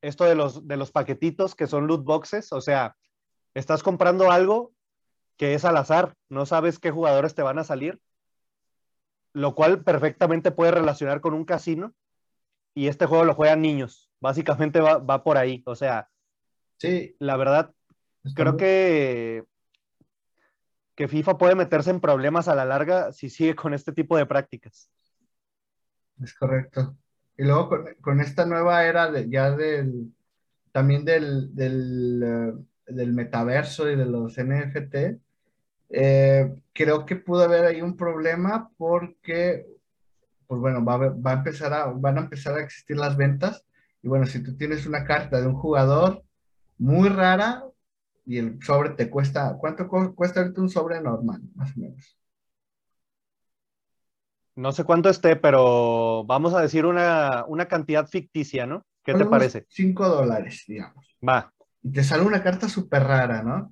esto 0.00 0.24
de 0.24 0.34
los, 0.34 0.66
de 0.68 0.76
los 0.76 0.92
paquetitos 0.92 1.54
que 1.54 1.66
son 1.66 1.86
loot 1.86 2.04
boxes, 2.04 2.52
o 2.52 2.60
sea, 2.60 2.96
estás 3.54 3.82
comprando 3.82 4.30
algo 4.30 4.72
que 5.36 5.54
es 5.54 5.64
al 5.64 5.76
azar, 5.76 6.14
no 6.28 6.46
sabes 6.46 6.78
qué 6.78 6.90
jugadores 6.90 7.34
te 7.34 7.42
van 7.42 7.58
a 7.58 7.64
salir, 7.64 8.00
lo 9.36 9.54
cual 9.54 9.84
perfectamente 9.84 10.50
puede 10.50 10.70
relacionar 10.70 11.20
con 11.20 11.34
un 11.34 11.44
casino 11.44 11.94
y 12.72 12.88
este 12.88 13.04
juego 13.04 13.24
lo 13.24 13.34
juegan 13.34 13.60
niños, 13.60 14.10
básicamente 14.18 14.80
va, 14.80 14.96
va 14.96 15.22
por 15.22 15.36
ahí, 15.36 15.62
o 15.66 15.76
sea, 15.76 16.08
sí. 16.78 17.14
la 17.18 17.36
verdad, 17.36 17.74
creo 18.34 18.56
que 18.56 19.44
que 20.94 21.08
FIFA 21.08 21.36
puede 21.36 21.54
meterse 21.54 21.90
en 21.90 22.00
problemas 22.00 22.48
a 22.48 22.54
la 22.54 22.64
larga 22.64 23.12
si 23.12 23.28
sigue 23.28 23.54
con 23.54 23.74
este 23.74 23.92
tipo 23.92 24.16
de 24.16 24.24
prácticas. 24.24 24.90
Es 26.22 26.32
correcto. 26.32 26.96
Y 27.36 27.44
luego 27.44 27.84
con, 28.00 28.20
esta 28.22 28.46
nueva 28.46 28.86
era 28.86 29.10
de, 29.10 29.28
ya 29.28 29.50
del, 29.50 30.14
también 30.72 31.04
del, 31.04 31.54
del, 31.54 32.22
eh, 32.24 32.52
del 32.86 33.12
metaverso 33.12 33.90
y 33.90 33.96
de 33.96 34.06
los 34.06 34.38
NFT, 34.38 35.20
eh, 35.90 36.54
creo 36.72 37.06
que 37.06 37.16
pudo 37.16 37.44
haber 37.44 37.64
ahí 37.64 37.82
un 37.82 37.96
problema 37.96 38.70
porque, 38.76 39.66
pues 40.46 40.60
bueno, 40.60 40.84
va, 40.84 40.96
va, 40.96 41.30
a 41.30 41.34
empezar 41.34 41.72
a, 41.72 41.86
van 41.86 42.18
a 42.18 42.22
empezar 42.22 42.56
a 42.56 42.62
existir 42.62 42.96
las 42.96 43.16
ventas. 43.16 43.64
Y 44.02 44.08
bueno, 44.08 44.26
si 44.26 44.42
tú 44.42 44.56
tienes 44.56 44.86
una 44.86 45.04
carta 45.04 45.40
de 45.40 45.46
un 45.46 45.54
jugador 45.54 46.22
muy 46.78 47.08
rara 47.08 47.64
y 48.24 48.38
el 48.38 48.62
sobre 48.62 48.90
te 48.90 49.08
cuesta, 49.10 49.56
¿cuánto 49.58 49.88
cuesta 49.88 50.40
ahorita 50.40 50.60
un 50.60 50.68
sobre 50.68 51.00
normal, 51.00 51.42
más 51.54 51.76
o 51.76 51.80
menos? 51.80 52.16
no 54.56 54.72
sé 54.72 54.84
cuánto 54.84 55.10
esté, 55.10 55.36
pero 55.36 56.24
vamos 56.24 56.54
a 56.54 56.62
decir 56.62 56.86
una, 56.86 57.44
cantidad 57.68 58.08
ficticia, 58.08 58.66
¿no? 58.66 58.84
¿Qué 59.04 59.14
te 59.14 59.26
parece? 59.26 59.66
5 59.68 60.08
dólares, 60.08 60.64
digamos. 60.66 61.16
Va. 61.26 61.52
Y 61.82 61.92
te 61.92 62.02
sale 62.02 62.24
una 62.24 62.42
carta 62.42 62.68
súper 62.68 63.04
rara, 63.04 63.42
¿no? 63.42 63.70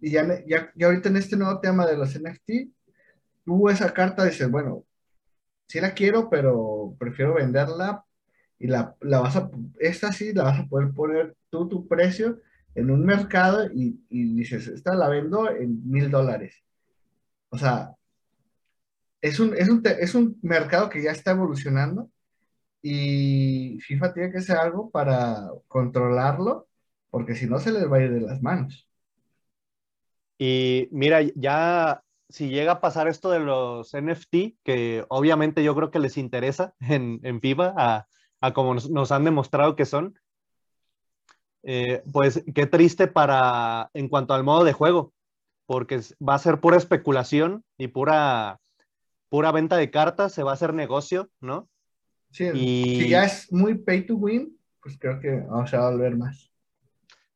Y 0.00 0.10
ya, 0.10 0.44
ya, 0.46 0.72
ahorita 0.86 1.08
en 1.08 1.16
este 1.16 1.36
nuevo 1.36 1.60
tema 1.60 1.86
de 1.86 1.96
los 1.96 2.14
NFT, 2.18 2.70
tú 3.44 3.68
esa 3.68 3.92
carta 3.92 4.24
dices, 4.24 4.50
bueno, 4.50 4.84
sí 5.68 5.80
la 5.80 5.94
quiero, 5.94 6.30
pero 6.30 6.94
prefiero 6.98 7.34
venderla 7.34 8.04
y 8.58 8.68
la, 8.68 8.96
la 9.00 9.20
vas 9.20 9.36
a, 9.36 9.50
esta 9.80 10.12
sí 10.12 10.32
la 10.32 10.44
vas 10.44 10.60
a 10.60 10.66
poder 10.66 10.92
poner 10.92 11.36
tú 11.50 11.68
tu 11.68 11.86
precio 11.88 12.40
en 12.74 12.90
un 12.90 13.04
mercado 13.04 13.66
y, 13.72 14.00
y 14.10 14.34
dices, 14.34 14.68
esta 14.68 14.94
la 14.94 15.08
vendo 15.08 15.50
en 15.50 15.88
mil 15.90 16.10
dólares. 16.10 16.62
O 17.50 17.58
sea, 17.58 17.96
es 19.20 19.40
un, 19.40 19.54
es 19.56 20.14
un, 20.14 20.38
mercado 20.42 20.88
que 20.88 21.02
ya 21.02 21.10
está 21.12 21.32
evolucionando 21.32 22.10
y 22.82 23.78
FIFA 23.80 24.14
tiene 24.14 24.32
que 24.32 24.38
hacer 24.38 24.56
algo 24.56 24.90
para 24.90 25.48
controlarlo, 25.68 26.68
porque 27.10 27.34
si 27.34 27.46
no 27.46 27.58
se 27.58 27.72
les 27.72 27.90
va 27.90 27.96
a 27.98 28.02
ir 28.02 28.12
de 28.12 28.20
las 28.20 28.42
manos. 28.42 28.88
Y 30.38 30.88
mira, 30.90 31.20
ya 31.34 32.02
si 32.28 32.48
llega 32.48 32.72
a 32.72 32.80
pasar 32.80 33.08
esto 33.08 33.30
de 33.30 33.40
los 33.40 33.94
NFT, 33.94 34.58
que 34.62 35.04
obviamente 35.08 35.62
yo 35.62 35.74
creo 35.74 35.90
que 35.90 35.98
les 35.98 36.16
interesa 36.18 36.74
en, 36.80 37.20
en 37.22 37.40
FIFA, 37.40 37.74
a, 37.76 38.06
a 38.40 38.52
como 38.52 38.74
nos, 38.74 39.12
han 39.12 39.24
demostrado 39.24 39.76
que 39.76 39.86
son, 39.86 40.18
eh, 41.62 42.02
pues 42.12 42.44
qué 42.54 42.66
triste 42.66 43.08
para 43.08 43.90
en 43.94 44.08
cuanto 44.08 44.34
al 44.34 44.44
modo 44.44 44.64
de 44.64 44.72
juego, 44.72 45.12
porque 45.66 46.00
va 46.26 46.34
a 46.34 46.38
ser 46.38 46.60
pura 46.60 46.76
especulación 46.76 47.64
y 47.76 47.88
pura 47.88 48.60
pura 49.28 49.50
venta 49.50 49.76
de 49.76 49.90
cartas, 49.90 50.32
se 50.32 50.44
va 50.44 50.52
a 50.52 50.54
hacer 50.54 50.72
negocio, 50.72 51.30
¿no? 51.40 51.68
Sí, 52.30 52.44
y... 52.54 53.00
si 53.00 53.08
ya 53.08 53.24
es 53.24 53.52
muy 53.52 53.74
pay 53.74 54.06
to 54.06 54.14
win, 54.14 54.56
pues 54.80 54.96
creo 54.98 55.18
que 55.18 55.40
vamos 55.40 55.74
a 55.74 55.90
volver 55.90 56.16
más. 56.16 56.52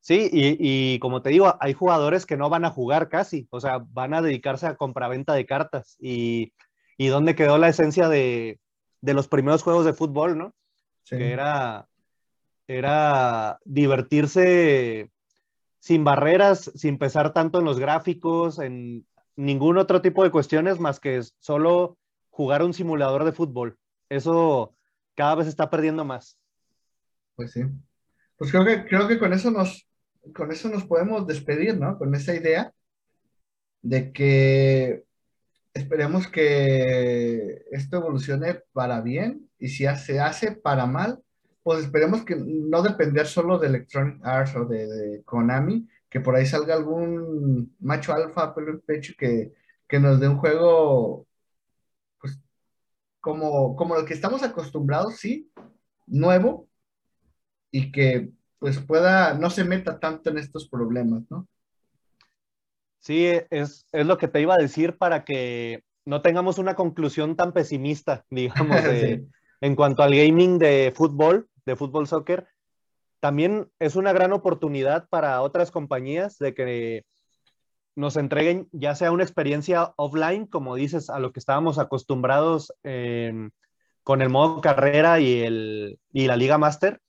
Sí, 0.00 0.30
y, 0.32 0.98
como 0.98 1.20
te 1.20 1.30
digo, 1.30 1.56
hay 1.60 1.74
jugadores 1.74 2.24
que 2.24 2.38
no 2.38 2.48
van 2.48 2.64
a 2.64 2.70
jugar 2.70 3.08
casi, 3.10 3.46
o 3.50 3.60
sea, 3.60 3.84
van 3.90 4.14
a 4.14 4.22
dedicarse 4.22 4.66
a 4.66 4.76
compraventa 4.76 5.34
de 5.34 5.44
cartas. 5.44 5.96
Y, 6.00 6.54
y 6.96 7.08
dónde 7.08 7.34
quedó 7.34 7.58
la 7.58 7.68
esencia 7.68 8.08
de, 8.08 8.60
de, 9.02 9.14
los 9.14 9.28
primeros 9.28 9.62
juegos 9.62 9.84
de 9.84 9.92
fútbol, 9.92 10.38
¿no? 10.38 10.54
Que 11.04 11.32
era, 11.32 11.88
era 12.66 13.58
divertirse 13.64 15.10
sin 15.80 16.04
barreras, 16.04 16.70
sin 16.74 16.98
pesar 16.98 17.32
tanto 17.32 17.58
en 17.58 17.64
los 17.64 17.78
gráficos, 17.78 18.58
en 18.58 19.06
ningún 19.36 19.76
otro 19.76 20.00
tipo 20.00 20.22
de 20.24 20.30
cuestiones 20.30 20.78
más 20.78 21.00
que 21.00 21.20
solo 21.40 21.98
jugar 22.30 22.62
un 22.62 22.72
simulador 22.72 23.24
de 23.24 23.32
fútbol. 23.32 23.78
Eso 24.08 24.74
cada 25.14 25.34
vez 25.34 25.46
está 25.46 25.68
perdiendo 25.68 26.04
más. 26.04 26.38
Pues 27.34 27.52
sí. 27.52 27.62
Pues 28.36 28.50
creo 28.50 28.64
que, 28.64 28.86
creo 28.86 29.08
que 29.08 29.18
con 29.18 29.32
eso 29.32 29.50
nos, 29.50 29.89
con 30.34 30.52
eso 30.52 30.68
nos 30.68 30.84
podemos 30.84 31.26
despedir, 31.26 31.78
¿no? 31.78 31.98
Con 31.98 32.14
esa 32.14 32.34
idea 32.34 32.72
de 33.82 34.12
que 34.12 35.04
esperemos 35.74 36.28
que 36.28 37.64
esto 37.70 37.96
evolucione 37.98 38.60
para 38.72 39.00
bien 39.00 39.48
y 39.58 39.68
si 39.68 39.86
se 39.96 40.20
hace 40.20 40.52
para 40.52 40.86
mal, 40.86 41.22
pues 41.62 41.84
esperemos 41.84 42.24
que 42.24 42.36
no 42.36 42.82
depender 42.82 43.26
solo 43.26 43.58
de 43.58 43.68
Electronic 43.68 44.24
Arts 44.24 44.56
o 44.56 44.64
de 44.64 45.22
Konami, 45.24 45.88
que 46.08 46.20
por 46.20 46.34
ahí 46.34 46.46
salga 46.46 46.74
algún 46.74 47.74
macho 47.80 48.12
alfa, 48.12 48.54
pelo 48.54 48.72
en 48.72 48.80
pecho, 48.80 49.14
que, 49.18 49.52
nos 49.98 50.20
dé 50.20 50.28
un 50.28 50.38
juego, 50.38 51.26
pues, 52.20 52.40
como, 53.20 53.76
como 53.76 53.96
el 53.96 54.06
que 54.06 54.14
estamos 54.14 54.42
acostumbrados, 54.42 55.16
sí, 55.18 55.50
nuevo, 56.06 56.68
y 57.70 57.92
que 57.92 58.30
pues 58.60 58.78
pueda, 58.78 59.34
no 59.34 59.50
se 59.50 59.64
meta 59.64 59.98
tanto 59.98 60.30
en 60.30 60.38
estos 60.38 60.68
problemas, 60.68 61.22
¿no? 61.30 61.48
Sí, 63.00 63.26
es, 63.50 63.86
lo 63.92 64.18
que 64.18 64.28
te 64.28 64.42
iba 64.42 64.54
a 64.54 64.62
decir 64.62 64.98
para 64.98 65.24
que 65.24 65.82
no 66.04 66.20
tengamos 66.20 66.58
una 66.58 66.76
conclusión 66.76 67.34
tan 67.34 67.52
pesimista, 67.52 68.24
digamos, 68.30 68.78
en 69.62 69.76
cuanto 69.76 70.02
al 70.02 70.14
gaming 70.14 70.58
de 70.58 70.92
fútbol, 70.94 71.48
de 71.64 71.74
fútbol 71.74 72.06
soccer, 72.06 72.46
también 73.18 73.70
es 73.78 73.96
una 73.96 74.12
gran 74.12 74.32
oportunidad 74.32 75.08
para 75.08 75.40
otras 75.40 75.70
compañías 75.70 76.38
de 76.38 76.54
que 76.54 77.04
nos 77.96 78.16
entreguen 78.16 78.68
ya 78.72 78.94
sea 78.94 79.10
una 79.10 79.24
experiencia 79.24 79.94
offline, 79.96 80.46
como 80.46 80.74
dices, 80.74 81.10
a 81.10 81.18
lo 81.18 81.32
que 81.32 81.40
estábamos 81.40 81.78
acostumbrados 81.78 82.72
con 82.82 84.22
el 84.22 84.28
modo 84.30 84.60
carrera 84.60 85.20
y, 85.20 85.40
el, 85.42 85.98
y 86.12 86.26
la 86.26 86.36
Liga 86.36 86.56
Master, 86.56 87.00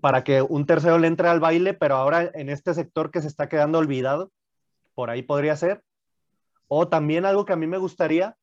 para 0.00 0.24
que 0.24 0.42
un 0.42 0.66
tercero 0.66 0.98
le 0.98 1.06
entre 1.06 1.28
al 1.28 1.40
baile, 1.40 1.74
pero 1.74 1.96
ahora 1.96 2.30
en 2.34 2.48
este 2.48 2.74
sector 2.74 3.10
que 3.10 3.20
se 3.20 3.28
está 3.28 3.48
quedando 3.48 3.78
olvidado, 3.78 4.32
por 4.94 5.10
ahí 5.10 5.22
podría 5.22 5.56
ser. 5.56 5.82
O 6.68 6.88
también 6.88 7.24
algo 7.24 7.44
que 7.44 7.52
a 7.52 7.56
mí 7.56 7.66
me 7.66 7.78
gustaría 7.78 8.36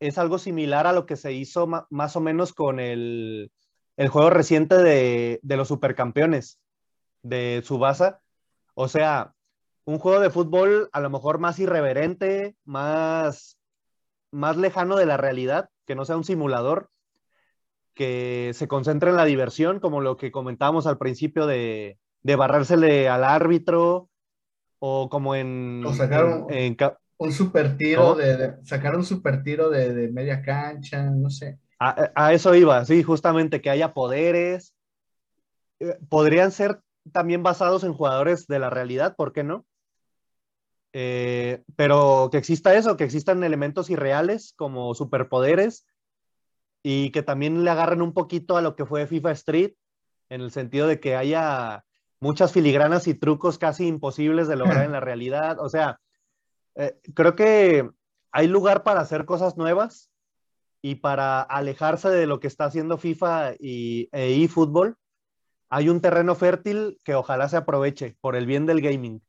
es 0.00 0.18
algo 0.18 0.38
similar 0.38 0.86
a 0.86 0.92
lo 0.92 1.06
que 1.06 1.16
se 1.16 1.32
hizo 1.32 1.66
más 1.90 2.16
o 2.16 2.20
menos 2.20 2.52
con 2.52 2.78
el, 2.78 3.50
el 3.96 4.08
juego 4.08 4.30
reciente 4.30 4.76
de, 4.76 5.40
de, 5.42 5.56
los 5.56 5.68
supercampeones 5.68 6.58
de 7.22 7.62
Subasa. 7.64 8.20
O 8.74 8.88
sea, 8.88 9.34
un 9.84 9.98
juego 9.98 10.20
de 10.20 10.30
fútbol 10.30 10.88
a 10.92 11.00
lo 11.00 11.10
mejor 11.10 11.38
más 11.38 11.58
irreverente, 11.58 12.56
más, 12.64 13.58
más 14.30 14.56
lejano 14.56 14.96
de 14.96 15.06
la 15.06 15.16
realidad, 15.16 15.70
que 15.86 15.94
no 15.94 16.04
sea 16.04 16.16
un 16.16 16.24
simulador, 16.24 16.90
que 17.94 18.50
se 18.54 18.68
concentre 18.68 19.10
en 19.10 19.16
la 19.16 19.24
diversión, 19.24 19.80
como 19.80 20.00
lo 20.00 20.16
que 20.16 20.32
comentábamos 20.32 20.86
al 20.86 20.98
principio 20.98 21.46
de, 21.46 21.98
de 22.22 22.36
barrérsele 22.36 23.08
al 23.08 23.24
árbitro, 23.24 24.10
o 24.78 25.08
como 25.08 25.34
en... 25.34 25.82
O 25.86 25.94
sacar 25.94 26.24
un, 26.26 27.32
super 27.32 27.76
tiro, 27.76 28.14
de, 28.16 28.56
sacar 28.64 28.96
un 28.96 29.04
super 29.04 29.42
tiro 29.42 29.70
de, 29.70 30.08
media 30.08 30.42
cancha, 30.42 31.04
no 31.04 31.30
sé. 31.30 31.58
A, 31.78 32.32
eso 32.32 32.54
iba, 32.54 32.84
sí, 32.84 33.02
justamente 33.02 33.60
que 33.60 33.70
haya 33.70 33.92
poderes. 33.92 34.74
Eh, 35.80 35.98
podrían 36.08 36.50
ser 36.50 36.80
también 37.12 37.42
basados 37.42 37.84
en 37.84 37.92
jugadores 37.92 38.46
de 38.46 38.58
la 38.58 38.70
realidad, 38.70 39.16
¿por 39.16 39.32
qué 39.32 39.44
no? 39.44 39.66
Eh, 40.92 41.62
pero 41.76 42.28
que 42.30 42.38
exista 42.38 42.74
eso, 42.74 42.96
que 42.96 43.04
existan 43.04 43.42
elementos 43.42 43.90
irreales 43.90 44.54
como 44.56 44.94
superpoderes 44.94 45.84
y 46.86 47.10
que 47.10 47.22
también 47.22 47.64
le 47.64 47.70
agarren 47.70 48.02
un 48.02 48.12
poquito 48.12 48.58
a 48.58 48.62
lo 48.62 48.76
que 48.76 48.84
fue 48.84 49.06
FIFA 49.06 49.30
Street, 49.32 49.72
en 50.28 50.42
el 50.42 50.50
sentido 50.50 50.86
de 50.86 51.00
que 51.00 51.16
haya 51.16 51.82
muchas 52.20 52.52
filigranas 52.52 53.08
y 53.08 53.14
trucos 53.14 53.56
casi 53.58 53.86
imposibles 53.86 54.48
de 54.48 54.56
lograr 54.56 54.84
en 54.84 54.92
la 54.92 55.00
realidad. 55.00 55.58
O 55.60 55.70
sea, 55.70 55.98
eh, 56.74 56.94
creo 57.14 57.34
que 57.34 57.90
hay 58.32 58.48
lugar 58.48 58.82
para 58.82 59.00
hacer 59.00 59.24
cosas 59.24 59.56
nuevas 59.56 60.10
y 60.82 60.96
para 60.96 61.40
alejarse 61.40 62.10
de 62.10 62.26
lo 62.26 62.38
que 62.38 62.48
está 62.48 62.66
haciendo 62.66 62.98
FIFA 62.98 63.54
y 63.58 64.10
e 64.12 64.44
eFootball. 64.44 64.96
Hay 65.70 65.88
un 65.88 66.02
terreno 66.02 66.34
fértil 66.34 67.00
que 67.02 67.14
ojalá 67.14 67.48
se 67.48 67.56
aproveche 67.56 68.14
por 68.20 68.36
el 68.36 68.44
bien 68.44 68.66
del 68.66 68.82
gaming. 68.82 69.22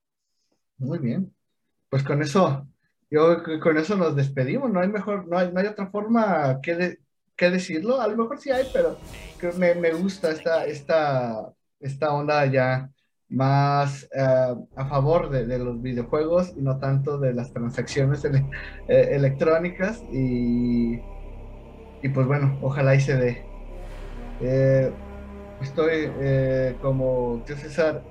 Muy 0.78 1.00
bien. 1.00 1.34
Pues 1.90 2.04
con 2.04 2.22
eso, 2.22 2.68
yo 3.10 3.42
con 3.62 3.78
eso 3.78 3.96
nos 3.96 4.14
despedimos. 4.14 4.70
No 4.74 4.82
hay 4.82 4.90
mejor, 4.90 5.26
no 5.30 5.38
hay, 5.38 5.54
no 5.54 5.62
hay 5.62 5.68
otra 5.68 5.88
forma 5.90 6.60
que, 6.62 7.00
que 7.36 7.50
decirlo. 7.50 8.02
A 8.02 8.08
lo 8.08 8.18
mejor 8.18 8.40
sí 8.40 8.52
hay, 8.52 8.68
pero 8.74 8.98
me, 9.58 9.76
me 9.76 9.92
gusta 9.94 10.32
esta, 10.32 10.66
esta, 10.66 11.54
esta 11.80 12.14
onda 12.14 12.46
ya 12.46 12.90
más 13.30 14.08
eh, 14.16 14.56
a 14.76 14.86
favor 14.86 15.30
de, 15.30 15.58
los 15.58 15.82
videojuegos 15.82 16.54
y 16.56 16.62
no 16.62 16.78
tanto 16.78 17.18
de 17.18 17.34
las 17.34 17.52
transacciones 17.52 18.24
eh, 18.26 18.44
electrónicas 18.88 20.04
y, 20.12 21.00
y, 22.02 22.10
pues 22.14 22.28
bueno, 22.28 22.58
ojalá 22.62 22.96
y 22.96 23.02
se 23.02 23.16
dé. 23.16 23.46
Eh, 24.42 24.92
estoy 25.62 26.12
como 26.82 27.42
Tío 27.46 27.58
César 27.58 28.04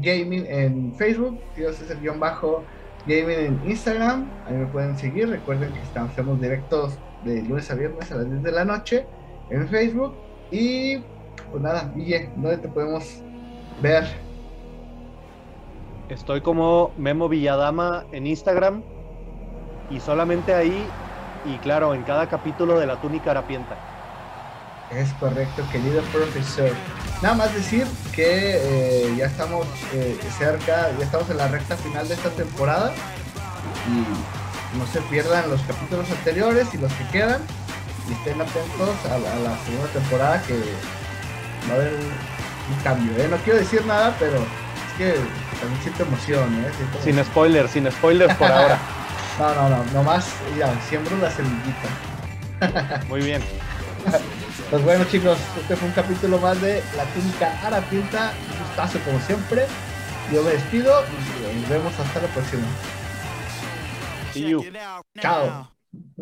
Gaming 0.00 0.46
en 0.46 0.94
Facebook, 0.94 1.38
Tío 1.54 1.72
César 1.72 1.98
Gaming 2.02 3.38
en 3.38 3.60
Instagram, 3.70 4.28
ahí 4.46 4.54
me 4.54 4.66
pueden 4.66 4.96
seguir, 4.96 5.28
recuerden 5.28 5.72
que 5.72 5.80
estamos, 5.80 6.10
hacemos 6.10 6.40
directos 6.40 6.98
de 7.26 7.42
lunes 7.42 7.70
a 7.70 7.74
viernes 7.74 8.10
a 8.12 8.16
las 8.16 8.30
10 8.30 8.42
de 8.42 8.52
la 8.52 8.64
noche 8.64 9.06
en 9.50 9.68
Facebook 9.68 10.14
y 10.50 10.98
pues 11.50 11.62
nada, 11.62 11.92
Guille, 11.94 12.30
¿dónde 12.36 12.58
te 12.58 12.68
podemos 12.68 13.22
ver? 13.82 14.04
Estoy 16.08 16.40
como 16.40 16.92
Memo 16.96 17.28
Villadama 17.28 18.04
en 18.12 18.26
Instagram 18.26 18.82
y 19.90 20.00
solamente 20.00 20.54
ahí 20.54 20.86
y 21.44 21.58
claro, 21.58 21.94
en 21.94 22.02
cada 22.02 22.28
capítulo 22.28 22.78
de 22.78 22.86
La 22.86 23.00
Túnica 23.00 23.32
Harapienta. 23.32 23.76
Es 24.90 25.12
correcto, 25.14 25.64
querido 25.72 26.00
profesor. 26.12 26.70
Nada 27.22 27.34
más 27.34 27.54
decir 27.54 27.86
que 28.14 28.56
eh, 28.56 29.14
ya 29.16 29.26
estamos 29.26 29.66
eh, 29.92 30.16
cerca, 30.38 30.90
ya 30.96 31.04
estamos 31.04 31.28
en 31.30 31.38
la 31.38 31.48
recta 31.48 31.76
final 31.76 32.06
de 32.06 32.14
esta 32.14 32.30
temporada 32.30 32.92
y 33.88 34.35
no 34.76 34.86
se 34.86 35.00
pierdan 35.02 35.50
los 35.50 35.60
capítulos 35.62 36.10
anteriores 36.10 36.68
y 36.72 36.78
los 36.78 36.92
que 36.92 37.06
quedan 37.08 37.40
y 38.08 38.12
estén 38.12 38.40
atentos 38.40 38.96
a 39.10 39.18
la, 39.18 39.58
segunda 39.64 39.88
temporada 39.92 40.42
que 40.42 40.54
va 41.68 41.72
a 41.72 41.76
haber 41.76 41.92
un, 41.94 42.82
cambio. 42.82 43.12
¿eh? 43.16 43.28
No 43.30 43.36
quiero 43.38 43.58
decir 43.58 43.84
nada, 43.86 44.14
pero 44.18 44.36
es 44.36 44.92
que 44.98 45.14
también 45.60 45.82
siento 45.82 46.02
emoción. 46.02 46.64
¿eh? 46.64 46.70
Sin 47.02 47.24
spoilers, 47.24 47.70
sin 47.70 47.90
spoilers 47.90 48.34
por 48.34 48.50
ahora. 48.50 48.78
no, 49.38 49.54
no, 49.54 49.68
no, 49.68 49.84
nomás 49.92 50.28
ya, 50.58 50.72
siembro 50.88 51.16
la 51.18 51.30
semillita. 51.30 53.04
Muy 53.08 53.22
bien. 53.22 53.42
Pues 54.70 54.82
bueno 54.82 55.04
chicos, 55.04 55.38
este 55.60 55.76
fue 55.76 55.88
un 55.88 55.94
capítulo 55.94 56.38
más 56.38 56.60
de 56.60 56.82
La 56.96 57.04
Túnica 57.04 57.58
a 57.64 57.70
la 57.70 57.80
Pinta. 57.82 58.32
Un 58.52 58.66
gustazo 58.66 58.98
como 59.04 59.20
siempre. 59.20 59.66
Yo 60.32 60.42
me 60.42 60.50
despido 60.50 61.04
y 61.52 61.60
nos 61.60 61.70
vemos 61.70 61.92
hasta 61.98 62.20
la 62.20 62.28
próxima. 62.28 62.66
See 64.36 64.48
you. 64.48 64.70
Ciao. 65.18 65.68